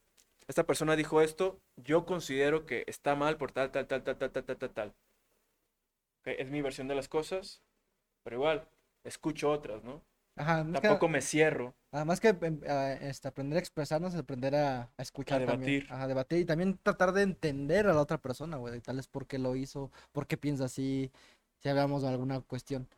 esta 0.49 0.65
persona 0.67 0.97
dijo 0.97 1.21
esto, 1.21 1.61
yo 1.77 2.05
considero 2.07 2.67
que 2.67 2.85
está 2.87 3.15
mal 3.15 3.37
por 3.37 3.53
tal, 3.53 3.71
tal, 3.71 3.87
tal, 3.87 4.03
tal, 4.03 4.17
tal, 4.19 4.31
tal, 4.33 4.45
tal, 4.45 4.57
tal, 4.59 4.71
tal. 4.71 4.95
Ok, 6.23 6.29
Es 6.39 6.51
mi 6.51 6.63
versión 6.63 6.89
de 6.89 6.95
las 6.95 7.09
cosas, 7.09 7.63
pero 8.25 8.37
igual, 8.37 8.69
escucho 9.05 9.51
otras, 9.51 9.85
¿no? 9.85 10.03
Ajá, 10.41 10.65
más 10.65 10.81
que, 10.81 10.89
Tampoco 10.89 11.09
me 11.09 11.21
cierro. 11.21 11.75
además 11.93 12.21
que 12.21 12.29
em, 12.29 12.61
a, 12.69 12.93
este, 12.95 13.29
aprender 13.29 13.57
a 13.59 13.61
expresarnos, 13.61 14.15
aprender 14.15 14.55
a, 14.57 14.83
a 14.97 15.03
escuchar 15.03 15.45
también. 15.45 15.77
debatir. 15.77 15.87
Ajá, 15.91 16.07
debatir 16.09 16.39
y 16.41 16.45
también 16.45 16.79
tratar 16.83 17.13
de 17.13 17.23
entender 17.23 17.87
a 17.89 17.93
la 17.95 18.01
otra 18.01 18.19
persona, 18.19 18.57
güey, 18.57 18.81
tal 18.81 18.97
vez 18.97 19.09
por 19.09 19.27
qué 19.27 19.39
lo 19.39 19.57
hizo, 19.57 19.91
por 20.13 20.27
qué 20.27 20.37
piensa 20.37 20.65
así, 20.67 21.11
si 21.63 21.69
hablamos 21.69 22.03
de 22.03 22.09
alguna 22.09 22.41
cuestión, 22.41 22.89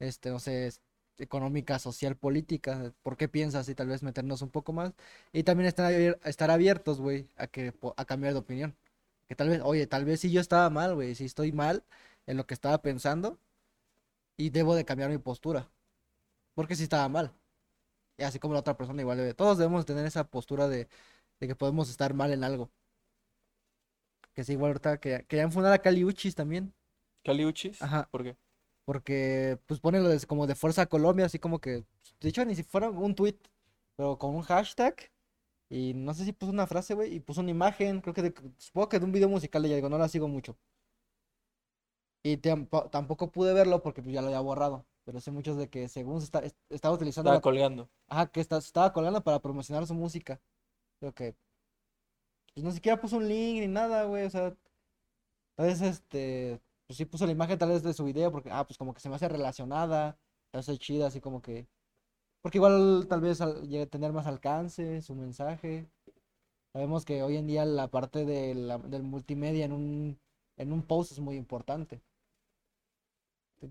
este, 0.00 0.30
no 0.30 0.38
sé, 0.40 0.70
económica, 1.18 1.78
social, 1.78 2.16
política, 2.16 2.92
por 3.02 3.16
qué 3.16 3.28
piensa 3.28 3.60
así, 3.60 3.74
tal 3.74 3.88
vez 3.88 4.02
meternos 4.02 4.42
un 4.42 4.50
poco 4.50 4.72
más 4.72 4.92
y 5.32 5.44
también 5.44 5.68
estar, 5.68 5.92
estar 6.24 6.50
abiertos, 6.50 7.00
güey, 7.00 7.28
a 7.36 7.46
que 7.48 7.74
a 7.96 8.04
cambiar 8.04 8.34
de 8.34 8.40
opinión. 8.40 8.76
Que 9.28 9.34
tal 9.36 9.48
vez, 9.50 9.60
oye, 9.64 9.86
tal 9.88 10.04
vez 10.04 10.20
si 10.20 10.30
yo 10.32 10.40
estaba 10.40 10.70
mal, 10.70 10.94
güey, 10.94 11.14
si 11.16 11.24
estoy 11.24 11.52
mal 11.52 11.84
en 12.26 12.36
lo 12.36 12.46
que 12.46 12.54
estaba 12.54 12.82
pensando 12.82 13.38
y 14.36 14.50
debo 14.50 14.74
de 14.74 14.84
cambiar 14.84 15.10
mi 15.10 15.18
postura, 15.18 15.68
porque 16.56 16.76
si 16.76 16.84
estaba 16.84 17.08
mal. 17.10 17.32
Y 18.18 18.24
así 18.24 18.38
como 18.40 18.54
la 18.54 18.60
otra 18.60 18.76
persona 18.78 19.02
igual 19.02 19.18
debe. 19.18 19.34
Todos 19.34 19.58
debemos 19.58 19.86
tener 19.86 20.06
esa 20.06 20.24
postura 20.30 20.68
de, 20.68 20.88
de 21.40 21.48
que 21.48 21.56
podemos 21.56 21.90
estar 21.90 22.14
mal 22.14 22.32
en 22.32 22.44
algo. 22.44 22.70
Que 24.34 24.44
sí, 24.44 24.52
igual 24.52 24.70
ahorita 24.70 25.00
que 25.00 25.24
querían 25.28 25.50
fundar 25.52 25.72
a 25.72 25.78
Caliuchis 25.82 26.34
también. 26.34 26.72
Caliuchis, 27.24 27.82
Ajá. 27.82 28.08
¿por 28.10 28.22
qué? 28.24 28.36
Porque 28.84 29.58
pues 29.66 29.80
ponen 29.80 30.02
lo 30.04 30.08
de, 30.10 30.20
como 30.26 30.46
de 30.46 30.54
Fuerza 30.54 30.86
Colombia, 30.86 31.26
así 31.26 31.38
como 31.38 31.60
que. 31.60 31.84
De 32.20 32.28
hecho, 32.28 32.44
ni 32.44 32.54
si 32.54 32.62
fuera 32.62 32.90
un 32.90 33.14
tweet, 33.14 33.38
pero 33.96 34.18
con 34.18 34.34
un 34.34 34.42
hashtag. 34.42 34.96
Y 35.70 35.94
no 35.94 36.14
sé 36.14 36.24
si 36.24 36.32
puso 36.32 36.52
una 36.52 36.66
frase, 36.66 36.94
güey, 36.94 37.14
y 37.16 37.20
puso 37.20 37.40
una 37.42 37.50
imagen, 37.52 38.00
creo 38.00 38.14
que 38.14 38.22
de, 38.22 38.34
supongo 38.58 38.88
que 38.90 39.00
de 39.00 39.06
un 39.06 39.12
video 39.12 39.28
musical 39.28 39.62
de 39.62 39.74
digo, 39.76 39.88
no 39.88 39.98
la 39.98 40.08
sigo 40.08 40.28
mucho. 40.28 40.58
Y 42.22 42.36
tampo- 42.36 42.90
tampoco 42.90 43.32
pude 43.32 43.54
verlo 43.54 43.82
porque 43.82 44.02
pues, 44.02 44.12
ya 44.14 44.20
lo 44.20 44.26
había 44.28 44.40
borrado. 44.40 44.84
Pero 45.06 45.20
sé 45.20 45.30
muchos 45.30 45.56
de 45.56 45.68
que 45.70 45.88
según 45.88 46.20
se 46.20 46.24
está, 46.24 46.40
est- 46.40 46.58
estaba 46.68 46.94
utilizando 46.96 47.30
Estaba 47.30 47.36
la 47.38 47.40
colgando. 47.40 47.88
Ajá, 48.08 48.26
que 48.26 48.40
está- 48.40 48.58
estaba 48.58 48.92
colgando 48.92 49.22
para 49.22 49.38
promocionar 49.40 49.86
su 49.86 49.94
música. 49.94 50.40
Creo 50.98 51.14
que. 51.14 51.36
Pues 52.54 52.64
no 52.64 52.72
siquiera 52.72 53.00
puso 53.00 53.16
un 53.18 53.28
link 53.28 53.60
ni 53.60 53.68
nada, 53.68 54.04
güey. 54.04 54.24
O 54.24 54.30
sea. 54.30 54.54
Tal 55.56 55.66
vez 55.68 55.80
este. 55.80 56.60
Pues 56.88 56.96
sí 56.96 57.04
puso 57.04 57.24
la 57.24 57.32
imagen 57.32 57.56
tal 57.58 57.68
vez 57.68 57.82
de 57.84 57.94
su 57.94 58.04
video. 58.04 58.32
Porque, 58.32 58.50
ah, 58.50 58.64
pues 58.66 58.76
como 58.78 58.92
que 58.94 59.00
se 59.00 59.08
me 59.08 59.14
hace 59.14 59.28
relacionada. 59.28 60.18
Tal 60.50 60.62
vez 60.66 60.78
chida, 60.80 61.06
así 61.06 61.20
como 61.20 61.40
que. 61.40 61.68
Porque 62.42 62.58
igual 62.58 63.06
tal 63.08 63.20
vez 63.20 63.40
al- 63.40 63.62
llegue 63.62 63.82
a 63.82 63.86
tener 63.86 64.12
más 64.12 64.26
alcance 64.26 65.02
su 65.02 65.14
mensaje. 65.14 65.88
Sabemos 66.72 67.04
que 67.04 67.22
hoy 67.22 67.36
en 67.36 67.46
día 67.46 67.64
la 67.64 67.88
parte 67.88 68.24
de 68.24 68.54
la- 68.56 68.78
del 68.78 69.02
multimedia 69.04 69.64
en 69.64 69.72
un, 69.72 70.18
en 70.56 70.72
un 70.72 70.82
post 70.82 71.12
es 71.12 71.20
muy 71.20 71.36
importante. 71.36 72.02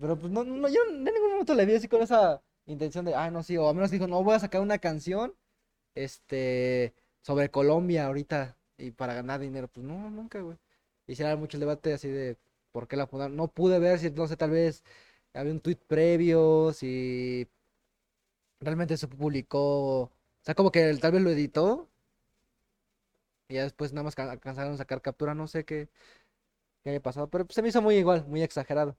Pero 0.00 0.18
pues 0.18 0.32
no, 0.32 0.44
no, 0.44 0.68
yo 0.68 0.80
en 0.90 1.04
ningún 1.04 1.30
momento 1.32 1.54
le 1.54 1.64
vi 1.66 1.74
así 1.74 1.88
con 1.88 2.02
esa 2.02 2.42
intención 2.66 3.04
de, 3.04 3.14
ah, 3.14 3.30
no, 3.30 3.42
sí, 3.42 3.56
o 3.56 3.68
al 3.68 3.74
menos 3.74 3.90
dijo, 3.90 4.06
no, 4.06 4.22
voy 4.24 4.34
a 4.34 4.38
sacar 4.40 4.60
una 4.60 4.78
canción, 4.78 5.34
este, 5.94 6.94
sobre 7.22 7.50
Colombia 7.50 8.06
ahorita 8.06 8.56
y 8.78 8.92
para 8.92 9.14
ganar 9.14 9.40
dinero. 9.40 9.68
Pues 9.68 9.86
no, 9.86 10.10
nunca, 10.10 10.40
güey. 10.40 10.58
Hiciera 11.08 11.36
mucho 11.36 11.56
el 11.58 11.60
debate 11.62 11.94
así 11.94 12.08
de 12.08 12.38
por 12.72 12.88
qué 12.88 12.96
la 12.96 13.06
fundaron. 13.08 13.36
No 13.36 13.48
pude 13.48 13.78
ver 13.80 13.98
si, 14.00 14.10
no 14.10 14.28
sé, 14.28 14.36
tal 14.36 14.50
vez 14.52 14.84
había 15.34 15.52
un 15.52 15.60
tweet 15.60 15.78
previo, 15.88 16.72
si 16.74 17.48
realmente 18.60 18.96
se 18.96 19.08
publicó, 19.08 20.00
o 20.02 20.12
sea, 20.42 20.54
como 20.54 20.70
que 20.72 20.94
tal 20.96 21.12
vez 21.12 21.22
lo 21.22 21.30
editó 21.30 21.88
y 23.48 23.54
ya 23.54 23.62
después 23.62 23.92
nada 23.92 24.04
más 24.04 24.14
ca- 24.14 24.30
alcanzaron 24.30 24.74
a 24.74 24.76
sacar 24.76 25.02
captura, 25.02 25.34
no 25.34 25.46
sé 25.48 25.64
qué, 25.64 25.88
qué 26.84 26.90
haya 26.90 27.02
pasado, 27.02 27.28
pero 27.30 27.46
pues, 27.46 27.54
se 27.56 27.62
me 27.62 27.68
hizo 27.70 27.82
muy 27.82 27.96
igual, 27.96 28.26
muy 28.28 28.42
exagerado. 28.42 28.96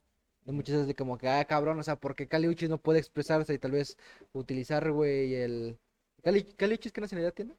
Muchas 0.47 0.75
veces 0.75 0.87
de 0.87 0.95
como 0.95 1.17
que, 1.17 1.27
ah, 1.29 1.45
cabrón, 1.45 1.79
o 1.79 1.83
sea, 1.83 1.97
¿por 1.97 2.15
qué 2.15 2.27
Caliuchis 2.27 2.69
no 2.69 2.77
puede 2.81 2.99
expresarse 2.99 3.53
y 3.53 3.59
tal 3.59 3.71
vez 3.71 3.97
utilizar, 4.33 4.91
güey, 4.91 5.35
el... 5.35 5.77
Cali... 6.23 6.43
¿Caliuchis 6.43 6.91
qué 6.93 7.01
nacionalidad 7.01 7.33
tiene? 7.33 7.55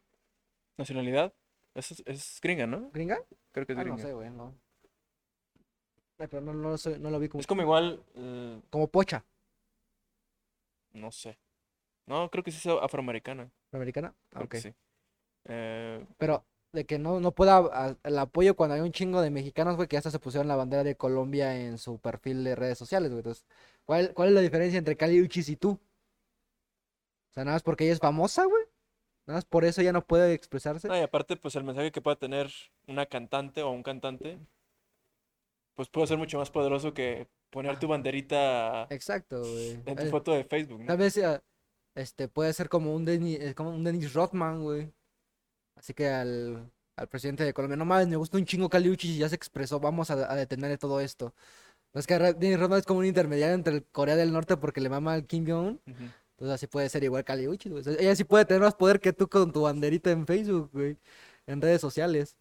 ¿Nacionalidad? 0.79 1.33
Es, 1.75 2.03
es 2.07 2.41
gringa, 2.43 2.67
¿no? 2.67 2.91
¿Gringa? 2.93 3.19
Creo 3.53 3.67
que 3.67 3.73
es 3.73 3.79
Ah, 3.79 3.85
no 3.85 3.85
gringa. 3.85 4.03
sé, 4.03 4.13
güey, 4.13 4.31
no. 4.31 4.55
Ay, 6.19 6.27
pero 6.29 6.43
no, 6.43 6.53
no, 6.53 6.77
soy- 6.77 6.99
no 6.99 7.11
lo 7.11 7.19
vi 7.19 7.29
como, 7.29 7.41
Es 7.41 7.47
como 7.47 7.63
igual, 7.63 8.03
eh, 8.17 8.61
como 8.71 8.89
pocha, 8.89 9.25
no 10.93 11.11
sé. 11.11 11.39
No, 12.07 12.31
creo 12.31 12.45
que 12.45 12.53
sí 12.53 12.59
es 12.69 12.77
afroamericana. 12.83 13.51
americana. 13.73 14.15
Ah, 14.35 14.43
ok. 14.45 14.55
sí. 14.55 14.75
Eh, 15.47 16.07
Pero 16.19 16.45
de 16.73 16.85
que 16.85 16.99
no, 16.99 17.19
no 17.21 17.33
pueda 17.33 17.57
a- 17.59 17.97
el 18.05 18.19
apoyo 18.19 18.55
cuando 18.57 18.75
hay 18.75 18.81
un 18.83 18.93
chingo 18.93 19.21
de 19.23 19.31
mexicanos, 19.31 19.77
güey, 19.77 19.89
que 19.89 19.97
hasta 19.97 20.11
se 20.11 20.19
pusieron 20.19 20.49
la 20.49 20.57
bandera 20.57 20.85
de 20.85 20.97
Colombia 20.97 21.59
en 21.59 21.79
su 21.79 21.99
perfil 21.99 22.45
de 22.45 22.55
redes 22.57 22.79
sociales, 22.79 23.11
güey. 23.11 23.21
Entonces, 23.21 23.47
¿cuál, 23.87 24.13
cuál 24.15 24.29
es 24.29 24.35
la 24.35 24.41
diferencia 24.43 24.79
entre 24.79 24.97
Cali 24.97 25.21
Uchis 25.23 25.49
y 25.49 25.57
tú? 25.57 25.71
O 27.31 27.33
sea, 27.35 27.45
nada 27.45 27.55
más 27.57 27.63
porque 27.63 27.85
ella 27.85 27.95
es 27.95 28.01
famosa, 28.01 28.45
güey. 28.45 28.65
Nada 29.27 29.39
más 29.39 29.45
por 29.45 29.65
eso 29.65 29.81
ella 29.81 29.93
no 29.93 30.07
puede 30.07 30.33
expresarse. 30.33 30.89
no, 30.89 30.97
y 30.97 31.01
aparte, 31.01 31.37
pues 31.37 31.55
el 31.57 31.65
mensaje 31.65 31.93
que 31.93 32.01
pueda 32.01 32.17
tener 32.17 32.51
una 32.87 33.07
cantante 33.07 33.63
o 33.63 33.71
un 33.71 33.83
cantante, 33.83 34.39
pues 35.75 35.89
puede 35.89 36.07
ser 36.07 36.19
mucho 36.19 36.39
más 36.39 36.51
poderoso 36.51 36.93
que 36.95 37.29
poner 37.51 37.73
Ah. 37.73 37.79
tu 37.79 37.89
banderita 37.89 38.87
Exacto, 38.91 39.41
güey. 39.41 39.73
en 39.87 39.97
tu 39.97 40.03
Eh, 40.05 40.11
foto 40.11 40.33
de 40.33 40.45
Facebook, 40.45 40.81
¿no? 40.81 40.87
Tal 40.87 40.97
vez 40.99 41.17
eh, 41.19 41.41
este 41.95 42.29
puede 42.29 42.53
ser 42.53 42.69
como 42.69 42.95
un 42.95 43.05
Dennis, 43.05 43.55
como 43.55 43.71
un 43.71 43.85
Dennis 43.85 44.13
Rodman, 44.15 44.63
güey. 44.63 44.93
Así 45.79 45.95
que 45.95 46.09
al 46.09 46.71
al 46.97 47.07
presidente 47.09 47.45
de 47.45 47.55
Colombia, 47.55 47.77
no 47.77 47.85
mames, 47.85 48.09
me 48.09 48.17
gusta 48.17 48.39
un 48.39 48.45
chingo 48.45 48.69
Kali 48.69 48.91
Uchis 48.91 49.11
y 49.13 49.19
ya 49.19 49.29
se 49.29 49.37
expresó, 49.37 49.79
vamos 49.79 50.11
a, 50.11 50.15
a 50.15 50.35
detener 50.35 50.77
todo 50.79 51.01
esto. 51.01 51.33
No 51.95 52.01
es 52.01 52.09
que 52.09 52.19
Dennis 52.19 52.59
Rodman 52.59 52.81
es 52.81 52.85
como 52.87 52.99
un 53.01 53.07
intermediario 53.07 53.55
entre 53.55 53.73
el 53.77 53.85
Corea 53.85 54.17
del 54.17 54.33
Norte 54.33 54.57
porque 54.57 54.81
le 54.81 54.89
mama 54.89 55.15
al 55.15 55.25
Kim 55.25 55.47
Jong-un. 55.47 55.81
Entonces 55.87 56.55
así 56.55 56.67
puede 56.67 56.89
ser 56.89 57.05
igual 57.05 57.23
Kali 57.25 57.47
Uchis, 57.47 57.71
güey. 57.71 57.85
Ella 58.01 58.17
sí 58.17 58.25
puede 58.25 58.45
tener 58.47 58.63
más 58.63 58.75
poder 58.75 58.99
que 59.01 59.13
tú 59.13 59.29
con 59.29 59.53
tu 59.53 59.63
banderita 59.63 60.11
en 60.11 60.27
Facebook, 60.27 60.71
güey. 60.73 60.97
En 61.47 61.61
redes 61.63 61.81
sociales. 61.81 62.37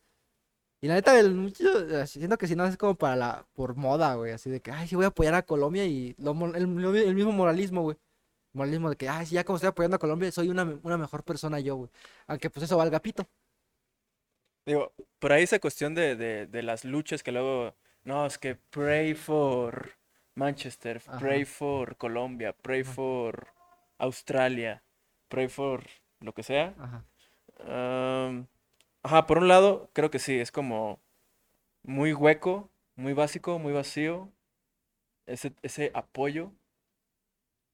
Y 0.82 0.88
la 0.88 0.96
neta, 0.96 1.20
el 1.20 1.34
muchacho, 1.36 1.80
eh, 1.88 2.08
siento 2.08 2.38
que 2.40 2.48
si 2.48 2.56
no 2.56 2.66
es 2.66 2.78
como 2.78 2.96
para 2.96 3.16
la, 3.16 3.48
por 3.54 3.76
moda, 3.76 4.16
güey. 4.16 4.32
Así 4.32 4.50
de 4.50 4.60
que, 4.60 4.72
ay, 4.72 4.88
sí 4.88 4.96
voy 4.96 5.06
a 5.06 5.10
apoyar 5.10 5.36
a 5.36 5.44
Colombia 5.44 5.86
y 5.86 6.16
lo 6.20 6.34
mo- 6.34 6.54
el, 6.56 6.64
lo- 6.76 6.96
el 6.96 7.14
mismo 7.16 7.32
moralismo, 7.32 7.84
güey. 7.84 7.98
Moralismo 8.54 8.90
de 8.90 8.96
que, 8.96 9.10
sí, 9.26 9.36
ya 9.36 9.44
como 9.44 9.58
estoy 9.58 9.70
apoyando 9.70 9.96
a 9.98 10.00
Colombia, 10.00 10.32
soy 10.32 10.50
una, 10.50 10.64
una 10.84 10.98
mejor 10.98 11.24
persona 11.24 11.60
yo, 11.60 11.76
güey. 11.76 11.90
Aunque 12.28 12.50
pues 12.50 12.64
eso 12.64 12.78
valga 12.78 13.00
pito. 13.00 13.28
Digo, 14.66 14.94
por 15.20 15.32
ahí 15.32 15.44
esa 15.44 15.60
cuestión 15.60 15.96
de, 15.96 16.16
de, 16.16 16.46
de 16.48 16.64
las 16.64 16.84
luchas 16.84 17.24
que 17.24 17.32
luego, 17.32 17.76
no, 18.04 18.26
es 18.26 18.38
que 18.38 18.56
pray 18.56 19.14
for 19.14 19.92
Manchester, 20.36 21.02
pray 21.20 21.46
for 21.46 21.96
Colombia, 21.98 22.54
pray 22.54 22.82
Ajá. 22.82 22.94
for 22.94 23.48
Australia, 23.98 24.84
pray 25.30 25.48
for 25.48 25.84
lo 26.20 26.34
que 26.34 26.44
sea. 26.44 26.74
Ajá. 26.78 27.06
Ajá, 29.04 29.26
por 29.26 29.38
un 29.38 29.48
lado, 29.48 29.90
creo 29.94 30.12
que 30.12 30.20
sí, 30.20 30.38
es 30.40 30.52
como 30.52 31.00
muy 31.84 32.14
hueco, 32.14 32.70
muy 32.96 33.14
básico, 33.14 33.60
muy 33.60 33.74
vacío. 33.74 34.32
Ese, 35.26 35.54
ese 35.62 35.92
apoyo 35.94 36.54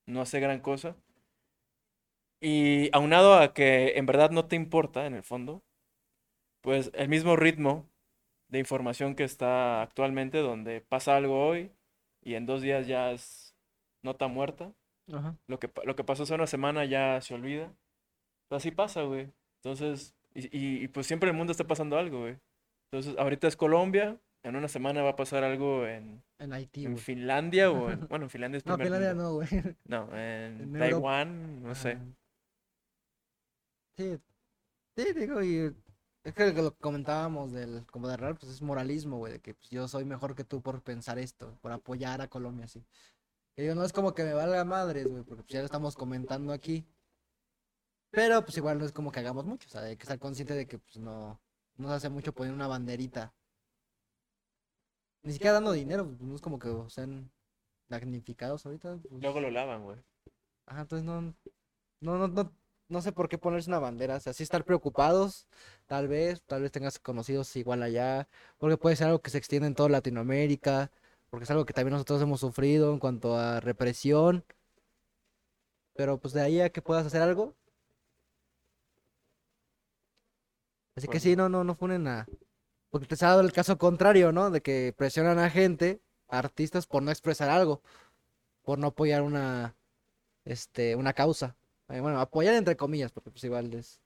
no 0.06 0.20
hace 0.22 0.40
gran 0.40 0.60
cosa. 0.60 0.96
Y 2.40 2.90
aunado 2.94 3.34
a 3.34 3.54
que 3.54 3.94
en 3.96 4.06
verdad 4.06 4.30
no 4.30 4.46
te 4.46 4.56
importa, 4.56 5.06
en 5.06 5.14
el 5.14 5.22
fondo, 5.22 5.62
pues 6.60 6.90
el 6.94 7.08
mismo 7.08 7.36
ritmo 7.36 7.88
de 8.48 8.58
información 8.58 9.14
que 9.14 9.24
está 9.24 9.82
actualmente, 9.82 10.38
donde 10.38 10.80
pasa 10.80 11.16
algo 11.16 11.46
hoy 11.46 11.72
y 12.22 12.34
en 12.34 12.46
dos 12.46 12.62
días 12.62 12.86
ya 12.86 13.12
es 13.12 13.54
nota 14.02 14.28
muerta. 14.28 14.72
Ajá. 15.12 15.36
Lo 15.48 15.58
que, 15.58 15.70
lo 15.84 15.96
que 15.96 16.04
pasó 16.04 16.24
hace 16.24 16.34
una 16.34 16.46
semana 16.46 16.84
ya 16.84 17.20
se 17.20 17.34
olvida. 17.34 17.72
Pero 18.48 18.58
así 18.58 18.70
pasa, 18.70 19.02
güey. 19.02 19.30
Entonces, 19.62 20.14
y, 20.34 20.46
y- 20.56 20.84
y 20.84 20.88
pues 20.88 21.06
siempre 21.06 21.28
en 21.30 21.36
el 21.36 21.38
mundo 21.38 21.52
está 21.52 21.66
pasando 21.66 21.98
algo, 21.98 22.20
güey. 22.22 22.38
Entonces, 22.90 23.16
ahorita 23.18 23.48
es 23.48 23.56
Colombia, 23.56 24.18
en 24.44 24.56
una 24.56 24.68
semana 24.68 25.02
va 25.02 25.10
a 25.10 25.16
pasar 25.16 25.42
algo 25.42 25.86
en, 25.86 26.22
En 26.38 26.52
Haití, 26.52 26.84
en. 26.84 26.98
Finlandia 26.98 27.70
o 27.70 27.90
en, 27.90 28.06
bueno, 28.08 28.26
en 28.26 28.30
Finlandia 28.30 28.58
es 28.58 28.66
No, 28.66 28.76
Finlandia 28.78 29.14
mundo. 29.14 29.22
no, 29.24 29.34
güey. 29.34 29.48
No, 29.84 30.08
en 30.16 30.76
En. 30.76 30.78
Taiwán, 30.78 31.62
no 31.62 31.74
sé. 31.74 31.98
Sí, 33.96 34.18
sí, 34.96 35.12
digo, 35.14 35.42
y 35.42 35.74
es 36.24 36.34
que 36.34 36.52
lo 36.52 36.72
que 36.72 36.78
comentábamos 36.80 37.52
del, 37.52 37.86
como 37.86 38.08
de 38.08 38.16
real, 38.16 38.36
pues 38.36 38.52
es 38.52 38.62
moralismo, 38.62 39.18
güey, 39.18 39.34
de 39.34 39.40
que 39.40 39.54
pues, 39.54 39.70
yo 39.70 39.86
soy 39.88 40.04
mejor 40.04 40.34
que 40.34 40.44
tú 40.44 40.62
por 40.62 40.82
pensar 40.82 41.18
esto, 41.18 41.56
por 41.62 41.72
apoyar 41.72 42.20
a 42.20 42.28
Colombia, 42.28 42.66
así. 42.66 42.84
Y 43.56 43.62
digo, 43.62 43.74
no 43.74 43.84
es 43.84 43.92
como 43.92 44.14
que 44.14 44.24
me 44.24 44.34
valga 44.34 44.64
madres, 44.64 45.06
güey, 45.06 45.22
porque 45.22 45.42
pues, 45.44 45.52
ya 45.52 45.60
lo 45.60 45.66
estamos 45.66 45.96
comentando 45.96 46.52
aquí. 46.52 46.86
Pero 48.10 48.42
pues 48.44 48.56
igual 48.56 48.78
no 48.78 48.84
es 48.84 48.92
como 48.92 49.10
que 49.12 49.20
hagamos 49.20 49.44
mucho, 49.44 49.66
o 49.68 49.70
sea, 49.70 49.82
hay 49.82 49.96
que 49.96 50.04
estar 50.04 50.18
consciente 50.18 50.54
de 50.54 50.66
que 50.66 50.78
pues 50.78 50.98
no, 50.98 51.40
no 51.76 51.88
se 51.88 51.94
hace 51.94 52.08
mucho 52.10 52.32
poner 52.32 52.52
una 52.54 52.68
banderita. 52.68 53.34
Ni 55.24 55.32
siquiera 55.32 55.54
dando 55.54 55.72
dinero, 55.72 56.06
pues, 56.06 56.20
no 56.20 56.34
es 56.34 56.40
como 56.42 56.58
que 56.58 56.68
sean 56.88 57.30
magnificados 57.88 58.64
ahorita. 58.66 58.98
pues, 59.08 59.22
Luego 59.22 59.40
lo 59.40 59.50
lavan, 59.50 59.82
güey. 59.82 59.96
Ajá, 60.66 60.82
entonces 60.82 61.04
no, 61.04 61.34
no, 62.00 62.18
no, 62.18 62.28
no, 62.28 62.52
no 62.88 63.02
sé 63.02 63.12
por 63.12 63.28
qué 63.28 63.38
ponerse 63.38 63.70
una 63.70 63.78
bandera. 63.78 64.16
O 64.16 64.20
sea, 64.20 64.34
sí 64.34 64.42
estar 64.42 64.64
preocupados, 64.64 65.46
tal 65.86 66.08
vez, 66.08 66.42
tal 66.42 66.62
vez 66.62 66.72
tengas 66.72 66.98
conocidos 66.98 67.56
igual 67.56 67.82
allá, 67.82 68.28
porque 68.58 68.76
puede 68.76 68.96
ser 68.96 69.06
algo 69.06 69.22
que 69.22 69.30
se 69.30 69.38
extiende 69.38 69.66
en 69.66 69.74
toda 69.74 69.88
Latinoamérica, 69.88 70.90
porque 71.30 71.44
es 71.44 71.50
algo 71.50 71.64
que 71.64 71.72
también 71.72 71.94
nosotros 71.94 72.20
hemos 72.22 72.40
sufrido 72.40 72.92
en 72.92 72.98
cuanto 72.98 73.36
a 73.38 73.60
represión. 73.60 74.44
Pero 75.94 76.18
pues 76.18 76.34
de 76.34 76.42
ahí 76.42 76.60
a 76.60 76.70
que 76.70 76.82
puedas 76.82 77.06
hacer 77.06 77.22
algo. 77.22 77.54
Así 80.96 81.08
que 81.08 81.18
sí, 81.18 81.34
no, 81.34 81.48
no, 81.48 81.64
no 81.64 81.74
funen 81.74 82.06
a. 82.06 82.26
Porque 82.94 83.08
te 83.08 83.16
se 83.16 83.24
ha 83.24 83.30
dado 83.30 83.40
el 83.40 83.52
caso 83.52 83.76
contrario, 83.76 84.30
¿no? 84.30 84.52
De 84.52 84.60
que 84.60 84.94
presionan 84.96 85.40
a 85.40 85.50
gente, 85.50 86.00
a 86.28 86.38
artistas, 86.38 86.86
por 86.86 87.02
no 87.02 87.10
expresar 87.10 87.50
algo, 87.50 87.82
por 88.62 88.78
no 88.78 88.86
apoyar 88.86 89.22
una, 89.22 89.74
este, 90.44 90.94
una 90.94 91.12
causa. 91.12 91.56
Eh, 91.88 91.98
bueno, 91.98 92.20
apoyar 92.20 92.54
entre 92.54 92.76
comillas, 92.76 93.10
porque 93.10 93.32
pues 93.32 93.42
igual 93.42 93.74
es, 93.74 93.98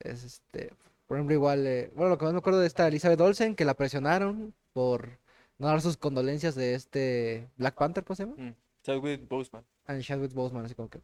es 0.00 0.24
este, 0.24 0.72
por 1.06 1.18
ejemplo, 1.18 1.34
igual, 1.34 1.66
eh, 1.66 1.92
bueno, 1.94 2.08
lo 2.08 2.16
que 2.16 2.24
más 2.24 2.32
me 2.32 2.38
acuerdo 2.38 2.60
de 2.60 2.68
esta 2.68 2.88
Elizabeth 2.88 3.20
Olsen, 3.20 3.54
que 3.54 3.66
la 3.66 3.74
presionaron 3.74 4.54
por 4.72 5.18
no 5.58 5.66
dar 5.66 5.82
sus 5.82 5.98
condolencias 5.98 6.54
de 6.54 6.72
este 6.72 7.50
Black 7.58 7.74
Panther, 7.74 8.02
¿cómo 8.02 8.16
se 8.16 8.24
llama? 8.24 8.36
Mm. 8.38 8.54
Chadwick 8.82 9.28
Boseman. 9.28 9.62
And 9.88 10.00
Chadwick 10.00 10.32
Boseman, 10.32 10.64
así 10.64 10.74
como 10.74 10.88
que, 10.88 11.02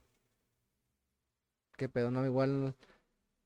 qué 1.77 1.91
pedo, 1.91 2.11
no, 2.11 2.25
igual, 2.25 2.75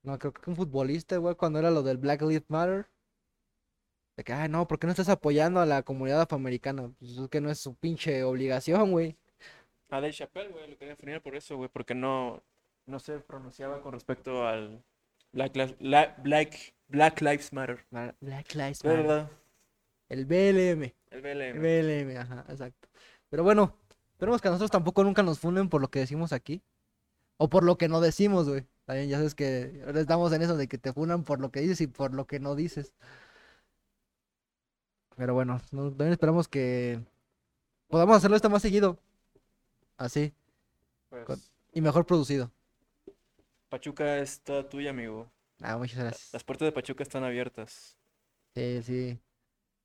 no, 0.04 0.18
creo 0.20 0.32
que 0.32 0.50
un 0.50 0.54
futbolista, 0.54 1.16
igual, 1.16 1.36
cuando 1.36 1.58
era 1.58 1.72
lo 1.72 1.82
del 1.82 1.96
Black 1.96 2.22
Lives 2.22 2.44
Matter, 2.46 2.93
de 4.16 4.24
que, 4.24 4.32
ay, 4.32 4.48
no, 4.48 4.66
¿por 4.68 4.78
qué 4.78 4.86
no 4.86 4.92
estás 4.92 5.08
apoyando 5.08 5.60
a 5.60 5.66
la 5.66 5.82
comunidad 5.82 6.20
afroamericana? 6.20 6.90
Pues 6.98 7.18
es 7.18 7.28
que 7.28 7.40
no 7.40 7.50
es 7.50 7.58
su 7.58 7.74
pinche 7.74 8.22
obligación, 8.24 8.90
güey. 8.92 9.16
A 9.90 10.00
Dave 10.00 10.12
Chappelle, 10.12 10.50
güey, 10.50 10.70
lo 10.70 10.76
quería 10.78 10.94
definir 10.94 11.20
por 11.20 11.34
eso, 11.36 11.56
güey, 11.56 11.68
porque 11.72 11.94
no, 11.94 12.42
no 12.86 12.98
se 13.00 13.18
pronunciaba 13.20 13.80
con 13.82 13.92
respecto 13.92 14.46
al 14.46 14.82
Black, 15.32 15.54
Lives- 15.56 15.76
La- 15.80 16.14
Black, 16.22 16.74
Black 16.88 17.20
Lives 17.20 17.52
Matter. 17.52 17.84
Black 18.20 18.54
Lives 18.54 18.84
Matter. 18.84 19.02
verdad, 19.02 19.30
El 20.08 20.26
BLM. 20.26 20.94
el 21.10 21.20
BLM. 21.22 21.60
BLM, 21.60 22.16
ajá, 22.18 22.44
exacto. 22.48 22.88
Pero 23.30 23.42
bueno, 23.42 23.76
esperemos 24.12 24.40
que 24.40 24.48
a 24.48 24.50
nosotros 24.52 24.70
tampoco 24.70 25.02
nunca 25.02 25.22
nos 25.22 25.38
funen 25.40 25.68
por 25.68 25.80
lo 25.80 25.88
que 25.88 25.98
decimos 26.00 26.32
aquí. 26.32 26.62
O 27.36 27.48
por 27.48 27.64
lo 27.64 27.76
que 27.76 27.88
no 27.88 28.00
decimos, 28.00 28.48
güey. 28.48 28.64
También 28.84 29.08
ya 29.08 29.16
sabes 29.16 29.34
que 29.34 29.82
estamos 29.96 30.32
en 30.32 30.42
eso 30.42 30.56
de 30.56 30.68
que 30.68 30.78
te 30.78 30.92
funan 30.92 31.24
por 31.24 31.40
lo 31.40 31.50
que 31.50 31.60
dices 31.60 31.80
y 31.80 31.86
por 31.88 32.14
lo 32.14 32.26
que 32.28 32.38
no 32.38 32.54
dices. 32.54 32.94
Pero 35.16 35.34
bueno, 35.34 35.60
no- 35.70 35.88
también 35.90 36.12
esperamos 36.12 36.48
que 36.48 37.00
podamos 37.88 38.16
hacerlo 38.16 38.36
esto 38.36 38.50
más 38.50 38.62
seguido. 38.62 38.98
Así. 39.96 40.32
Pues, 41.10 41.24
Con- 41.24 41.40
Y 41.72 41.80
mejor 41.80 42.06
producido. 42.06 42.50
Pachuca 43.68 44.18
está 44.18 44.68
tuya, 44.68 44.90
amigo. 44.90 45.28
Ah, 45.60 45.76
muchas 45.76 45.98
gracias. 45.98 46.32
Las 46.32 46.44
puertas 46.44 46.66
de 46.66 46.72
Pachuca 46.72 47.02
están 47.02 47.24
abiertas. 47.24 47.96
Sí, 48.54 48.82
sí. 48.82 49.18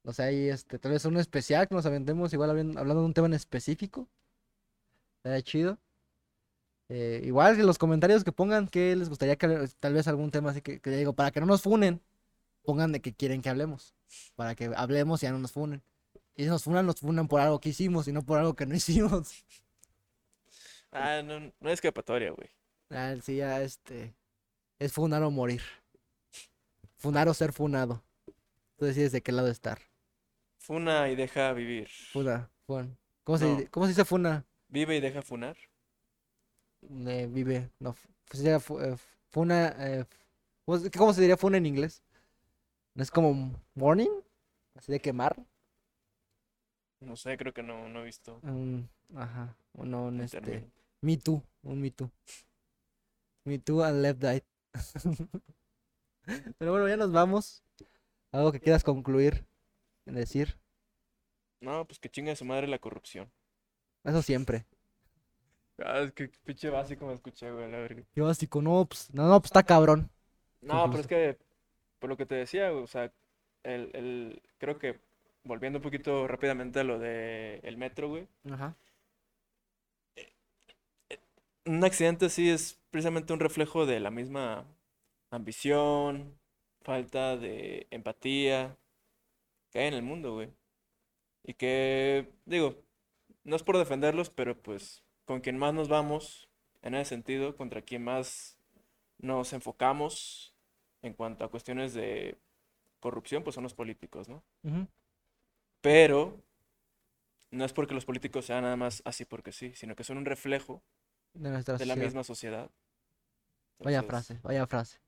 O 0.04 0.14
sea, 0.14 0.26
ahí 0.26 0.50
este, 0.50 0.80
tal 0.80 0.92
vez 0.92 1.06
un 1.06 1.18
especial 1.18 1.68
que 1.68 1.76
nos 1.76 1.86
aventemos, 1.86 2.32
igual 2.34 2.52
hablan- 2.52 2.78
hablando 2.78 3.02
de 3.02 3.06
un 3.08 3.14
tema 3.14 3.28
en 3.28 3.34
específico. 3.34 4.08
Estaría 5.18 5.42
chido. 5.42 5.78
Eh, 6.90 7.22
igual 7.24 7.56
que 7.56 7.64
los 7.64 7.78
comentarios 7.78 8.24
que 8.24 8.32
pongan 8.32 8.68
que 8.68 8.96
les 8.96 9.10
gustaría 9.10 9.36
que 9.36 9.68
tal 9.80 9.94
vez 9.94 10.08
algún 10.08 10.32
tema 10.32 10.50
así 10.52 10.62
que, 10.62 10.80
que 10.80 10.90
digo, 10.90 11.14
para 11.14 11.30
que 11.32 11.40
no 11.40 11.46
nos 11.46 11.62
funen, 11.62 12.02
pongan 12.64 12.92
de 12.92 13.00
que 13.02 13.14
quieren 13.14 13.42
que 13.42 13.50
hablemos. 13.50 13.94
Para 14.36 14.56
que 14.56 14.72
hablemos 14.76 15.22
y 15.24 15.26
ya 15.28 15.32
no 15.32 15.40
nos 15.40 15.52
funen. 15.52 15.82
Y 16.36 16.44
si 16.44 16.50
nos 16.50 16.64
funan, 16.64 16.86
nos 16.86 17.00
funan 17.00 17.28
por 17.28 17.42
algo 17.42 17.60
que 17.60 17.70
hicimos 17.70 18.08
y 18.08 18.14
no 18.14 18.24
por 18.26 18.40
algo 18.40 18.56
que 18.56 18.66
no 18.66 18.76
hicimos. 18.76 19.44
Ah, 20.92 21.22
no, 21.24 21.40
no 21.40 21.70
es 21.70 21.74
escapatoria, 21.74 22.32
güey. 22.32 22.50
Ah, 22.90 23.16
sí, 23.22 23.38
ya 23.38 23.62
este. 23.62 24.14
Es 24.80 24.94
funar 24.94 25.22
o 25.24 25.32
morir. 25.32 25.62
Funar 26.98 27.28
o 27.28 27.34
ser 27.34 27.54
funado. 27.54 28.04
Tú 28.78 28.86
decides 28.86 29.12
de 29.12 29.22
qué 29.22 29.32
lado 29.32 29.50
estar. 29.50 29.80
Funa 30.58 31.10
y 31.10 31.16
deja 31.16 31.52
vivir. 31.54 31.90
Funa, 32.12 32.50
fun. 32.66 32.98
¿Cómo 33.24 33.38
se, 33.38 33.46
No. 33.46 33.60
¿cómo 33.72 33.86
se 33.86 33.92
dice 33.92 34.06
funa? 34.06 34.46
Vive 34.70 34.98
y 34.98 35.00
deja 35.02 35.22
funar. 35.22 35.58
Eh, 37.08 37.28
vive, 37.30 37.70
no. 37.80 37.96
eh, 38.34 38.96
funa, 39.30 39.76
eh, 39.80 40.06
¿cómo, 40.66 40.80
se- 40.80 40.92
cómo 40.92 41.14
se 41.14 41.22
diría 41.22 41.38
funa 41.38 41.58
en 41.58 41.66
inglés? 41.66 42.02
¿No 43.00 43.04
es 43.04 43.12
como 43.12 43.54
morning? 43.76 44.10
Así 44.76 44.92
de 44.92 45.00
quemar. 45.00 45.42
No 47.00 47.16
sé, 47.16 47.38
creo 47.38 47.54
que 47.54 47.64
no, 47.64 47.88
no 47.88 48.02
he 48.02 48.04
visto 48.04 48.42
Un- 48.44 48.90
ajá, 49.16 49.56
uno, 49.76 50.08
un 50.08 50.20
este. 50.20 50.42
término. 50.42 50.70
Me 51.00 51.16
too, 51.16 51.42
un 51.64 51.80
Me 51.80 51.92
too. 51.92 52.12
Me 53.46 53.58
too 53.58 53.82
and 53.86 54.02
left 54.02 54.20
died. 54.20 54.44
Pero 56.58 56.72
bueno, 56.72 56.90
ya 56.90 56.98
nos 56.98 57.14
vamos. 57.14 57.64
¿Algo 58.34 58.52
que 58.52 58.60
quieras 58.60 58.84
concluir? 58.84 59.46
Decir. 60.06 60.58
No, 61.62 61.86
pues 61.88 62.00
que 62.00 62.10
chinga 62.10 62.36
su 62.36 62.44
madre 62.44 62.68
la 62.68 62.80
corrupción. 62.80 63.32
Eso 64.04 64.22
siempre. 64.22 64.66
Ah, 65.78 66.00
es 66.00 66.12
que 66.12 66.28
pinche 66.44 66.70
básico 66.70 67.06
me 67.06 67.14
escuché, 67.14 67.50
güey, 67.50 67.72
la 67.72 67.78
verga. 67.78 68.04
Yo 68.14 68.26
básico, 68.26 68.62
no, 68.62 68.86
pues, 68.86 69.10
no, 69.14 69.26
no, 69.26 69.40
pues 69.40 69.46
está 69.52 69.64
cabrón. 69.64 70.12
No, 70.60 70.86
pero 70.90 71.00
es 71.00 71.08
que, 71.08 71.38
por 72.00 72.10
lo 72.10 72.18
que 72.18 72.26
te 72.26 72.36
decía, 72.36 72.74
o 72.74 72.88
sea, 72.88 73.12
el, 73.64 73.92
el, 73.94 74.42
creo 74.58 74.80
que, 74.80 75.00
volviendo 75.44 75.80
un 75.80 75.84
poquito 75.84 76.28
rápidamente 76.28 76.80
a 76.80 76.84
lo 76.84 77.00
de 77.00 77.60
el 77.64 77.78
metro, 77.78 78.10
güey, 78.10 78.28
Ajá. 78.52 78.76
un 81.66 81.84
accidente 81.84 82.26
así 82.26 82.50
es 82.50 82.80
precisamente 82.92 83.34
un 83.34 83.40
reflejo 83.40 83.86
de 83.86 84.00
la 84.00 84.12
misma 84.12 84.66
ambición, 85.32 86.40
falta 86.82 87.38
de 87.38 87.88
empatía 87.92 88.78
que 89.72 89.80
hay 89.80 89.88
en 89.88 89.94
el 89.94 90.02
mundo, 90.04 90.34
güey. 90.34 90.50
Y 91.44 91.54
que, 91.54 92.32
digo, 92.46 92.76
no 93.44 93.56
es 93.56 93.64
por 93.64 93.78
defenderlos, 93.78 94.30
pero 94.30 94.58
pues 94.62 95.04
con 95.26 95.42
quien 95.42 95.58
más 95.58 95.74
nos 95.74 95.90
vamos 95.90 96.50
en 96.82 96.96
ese 96.96 97.10
sentido, 97.10 97.56
contra 97.56 97.82
quien 97.82 98.04
más 98.04 98.58
nos 99.20 99.54
enfocamos 99.54 100.56
en 101.02 101.14
cuanto 101.14 101.44
a 101.44 101.50
cuestiones 101.50 101.94
de 101.94 102.38
corrupción, 103.00 103.44
pues 103.44 103.56
son 103.56 103.64
los 103.64 103.74
políticos, 103.74 104.28
¿no? 104.28 104.44
Pero 105.82 106.44
no 107.52 107.66
es 107.66 107.74
porque 107.74 107.94
los 107.94 108.06
políticos 108.06 108.46
sean 108.46 108.64
nada 108.64 108.76
más 108.76 109.02
así 109.06 109.26
porque 109.26 109.52
sí, 109.52 109.74
sino 109.76 109.96
que 109.96 110.04
son 110.04 110.18
un 110.18 110.26
reflejo 110.26 110.84
De 111.34 111.50
nuestra 111.50 111.78
de 111.78 111.86
la 111.86 111.96
misma 111.96 112.24
sociedad. 112.24 112.70
Vaya 113.80 114.04
frase, 114.04 114.40
vaya 114.44 114.68
frase. 114.68 115.00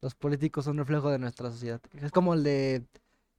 Los 0.00 0.14
políticos 0.14 0.64
son 0.64 0.76
reflejo 0.76 1.10
de 1.10 1.18
nuestra 1.18 1.50
sociedad. 1.50 1.80
Es 2.00 2.12
como 2.12 2.34
el 2.34 2.44
de 2.44 2.84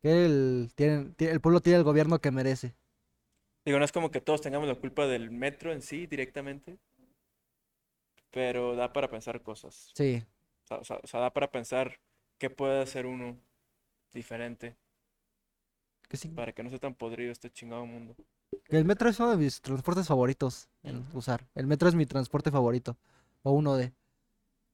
que 0.02 0.26
el, 0.26 0.72
tienen, 0.76 1.16
el 1.18 1.40
pueblo 1.40 1.62
tiene 1.62 1.78
el 1.78 1.84
gobierno 1.84 2.20
que 2.20 2.32
merece. 2.32 2.76
Digo, 3.66 3.78
no 3.78 3.86
es 3.86 3.92
como 3.92 4.10
que 4.12 4.22
todos 4.22 4.42
tengamos 4.42 4.68
la 4.68 4.76
culpa 4.76 5.06
del 5.06 5.30
metro 5.32 5.72
en 5.72 5.82
sí 5.82 6.08
directamente, 6.08 6.80
pero 8.32 8.76
da 8.76 8.92
para 8.92 9.10
pensar 9.10 9.42
cosas. 9.44 9.92
Sí, 9.94 10.24
O 10.70 10.84
sea, 10.84 11.00
o 11.04 11.20
da 11.20 11.34
para 11.34 11.52
pensar 11.52 12.00
qué 12.38 12.50
puede 12.50 12.82
hacer 12.82 13.06
uno 13.06 13.38
diferente 14.14 14.76
que 16.08 16.18
sí. 16.18 16.30
para 16.30 16.52
que 16.54 16.64
no 16.64 16.70
sea 16.70 16.80
tan 16.80 16.96
podrido 16.96 17.32
este 17.32 17.52
chingado 17.52 17.86
mundo. 17.86 18.16
El 18.70 18.86
metro 18.86 19.10
es 19.10 19.20
uno 19.20 19.32
de 19.32 19.38
mis 19.38 19.62
transportes 19.62 20.08
favoritos 20.08 20.68
en 20.84 21.06
usar. 21.14 21.48
El 21.56 21.68
metro 21.68 21.88
es 21.90 21.96
mi 21.96 22.06
transporte 22.06 22.52
favorito. 22.52 22.98
O 23.44 23.52
uno 23.52 23.76
de 23.76 23.94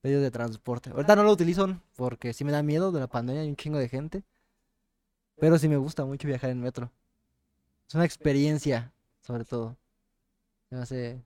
medios 0.04 0.22
de 0.22 0.32
transporte. 0.32 0.92
Ahorita 0.92 1.16
no 1.16 1.24
lo 1.24 1.32
utilizo 1.32 1.80
porque 1.96 2.34
sí 2.34 2.44
me 2.46 2.52
da 2.52 2.64
miedo 2.64 2.92
de 2.92 3.00
la 3.02 3.08
pandemia 3.08 3.44
y 3.46 3.50
un 3.50 3.56
chingo 3.56 3.78
de 3.78 3.90
gente. 3.90 4.24
Pero 5.38 5.58
sí 5.58 5.68
me 5.68 5.78
gusta 5.78 6.06
mucho 6.06 6.28
viajar 6.28 6.50
en 6.50 6.62
metro. 6.62 6.92
Es 7.88 7.96
una 7.96 8.06
experiencia, 8.06 8.94
sobre 9.22 9.46
todo. 9.46 9.78
Me 10.70 10.80
hace... 10.80 11.22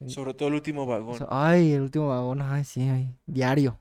en- 0.00 0.10
Sobre 0.10 0.34
todo 0.34 0.48
el 0.48 0.54
último 0.54 0.86
vagón. 0.86 1.26
Ay, 1.30 1.72
el 1.72 1.82
último 1.82 2.08
vagón, 2.08 2.42
ay, 2.42 2.64
sí, 2.64 2.82
ay, 2.88 3.14
diario. 3.26 3.78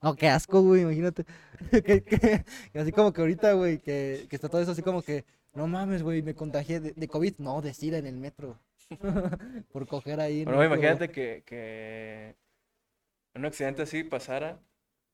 Oh, 0.00 0.14
qué 0.14 0.28
asco, 0.28 0.62
güey, 0.62 0.82
imagínate. 0.82 1.24
que, 1.70 2.44
así 2.74 2.92
como 2.92 3.12
que 3.12 3.20
ahorita, 3.20 3.52
güey, 3.54 3.78
que, 3.78 4.26
que 4.28 4.36
está 4.36 4.48
todo 4.48 4.60
eso 4.60 4.70
así 4.72 4.82
como 4.82 5.02
que, 5.02 5.24
no 5.54 5.66
mames, 5.66 6.02
güey, 6.02 6.22
me 6.22 6.34
contagié 6.34 6.78
de, 6.80 6.92
de 6.92 7.08
COVID. 7.08 7.34
No, 7.38 7.60
de 7.62 7.74
SIDA 7.74 7.98
en 7.98 8.06
el 8.06 8.16
metro. 8.16 8.58
Por 9.72 9.86
coger 9.88 10.20
ahí. 10.20 10.40
en 10.40 10.44
Bueno, 10.44 10.60
metro. 10.60 10.74
imagínate 10.76 11.10
que, 11.10 11.42
que 11.44 12.36
un 13.34 13.44
accidente 13.44 13.82
así 13.82 14.04
pasara 14.04 14.60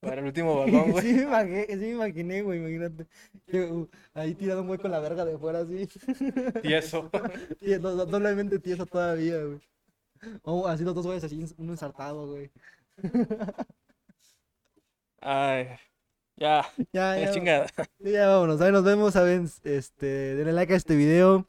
para 0.00 0.20
el 0.20 0.26
último 0.26 0.54
vagón, 0.58 0.90
güey. 0.92 1.02
Sí 1.06 1.12
me 1.14 1.22
imaginé, 1.22 1.66
sí 1.68 1.76
me 1.76 1.88
imaginé, 1.90 2.42
güey, 2.42 2.58
imagínate. 2.60 3.06
Que, 3.46 3.62
uh, 3.64 3.88
ahí 4.12 4.34
tirado 4.34 4.60
un 4.60 4.66
güey 4.68 4.78
con 4.78 4.90
la 4.90 5.00
verga 5.00 5.24
de 5.24 5.38
fuera 5.38 5.60
así. 5.60 5.88
Y 6.62 6.74
eso. 6.74 7.10
Tie- 7.60 7.78
do- 7.78 7.96
do- 7.96 8.06
Doblemente 8.06 8.58
tieso 8.58 8.84
todavía, 8.84 9.42
güey. 9.42 9.60
O 10.42 10.68
así 10.68 10.84
los 10.84 10.94
dos 10.94 11.06
güeyes 11.06 11.24
así, 11.24 11.42
uno 11.56 11.72
ensartado, 11.72 12.26
güey. 12.28 12.50
Ay, 15.26 15.68
ya, 16.36 16.66
Ya, 16.92 17.16
ya. 17.18 17.32
chingada. 17.32 17.66
Ya 17.98 18.28
vámonos, 18.28 18.60
ahí 18.60 18.70
nos 18.70 18.84
vemos, 18.84 19.14
saben, 19.14 19.48
este, 19.64 20.06
denle 20.36 20.52
like 20.52 20.74
a 20.74 20.76
este 20.76 20.96
video, 20.96 21.46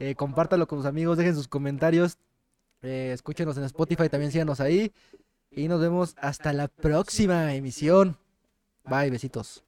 eh, 0.00 0.16
compártalo 0.16 0.66
con 0.66 0.80
sus 0.80 0.86
amigos, 0.86 1.16
dejen 1.16 1.36
sus 1.36 1.46
comentarios, 1.46 2.18
eh, 2.82 3.12
escúchenos 3.14 3.56
en 3.58 3.64
Spotify, 3.64 4.08
también 4.08 4.32
síganos 4.32 4.60
ahí, 4.60 4.92
y 5.52 5.68
nos 5.68 5.80
vemos 5.80 6.16
hasta 6.18 6.52
la 6.52 6.66
próxima 6.66 7.54
emisión. 7.54 8.16
Bye, 8.84 9.10
besitos. 9.10 9.62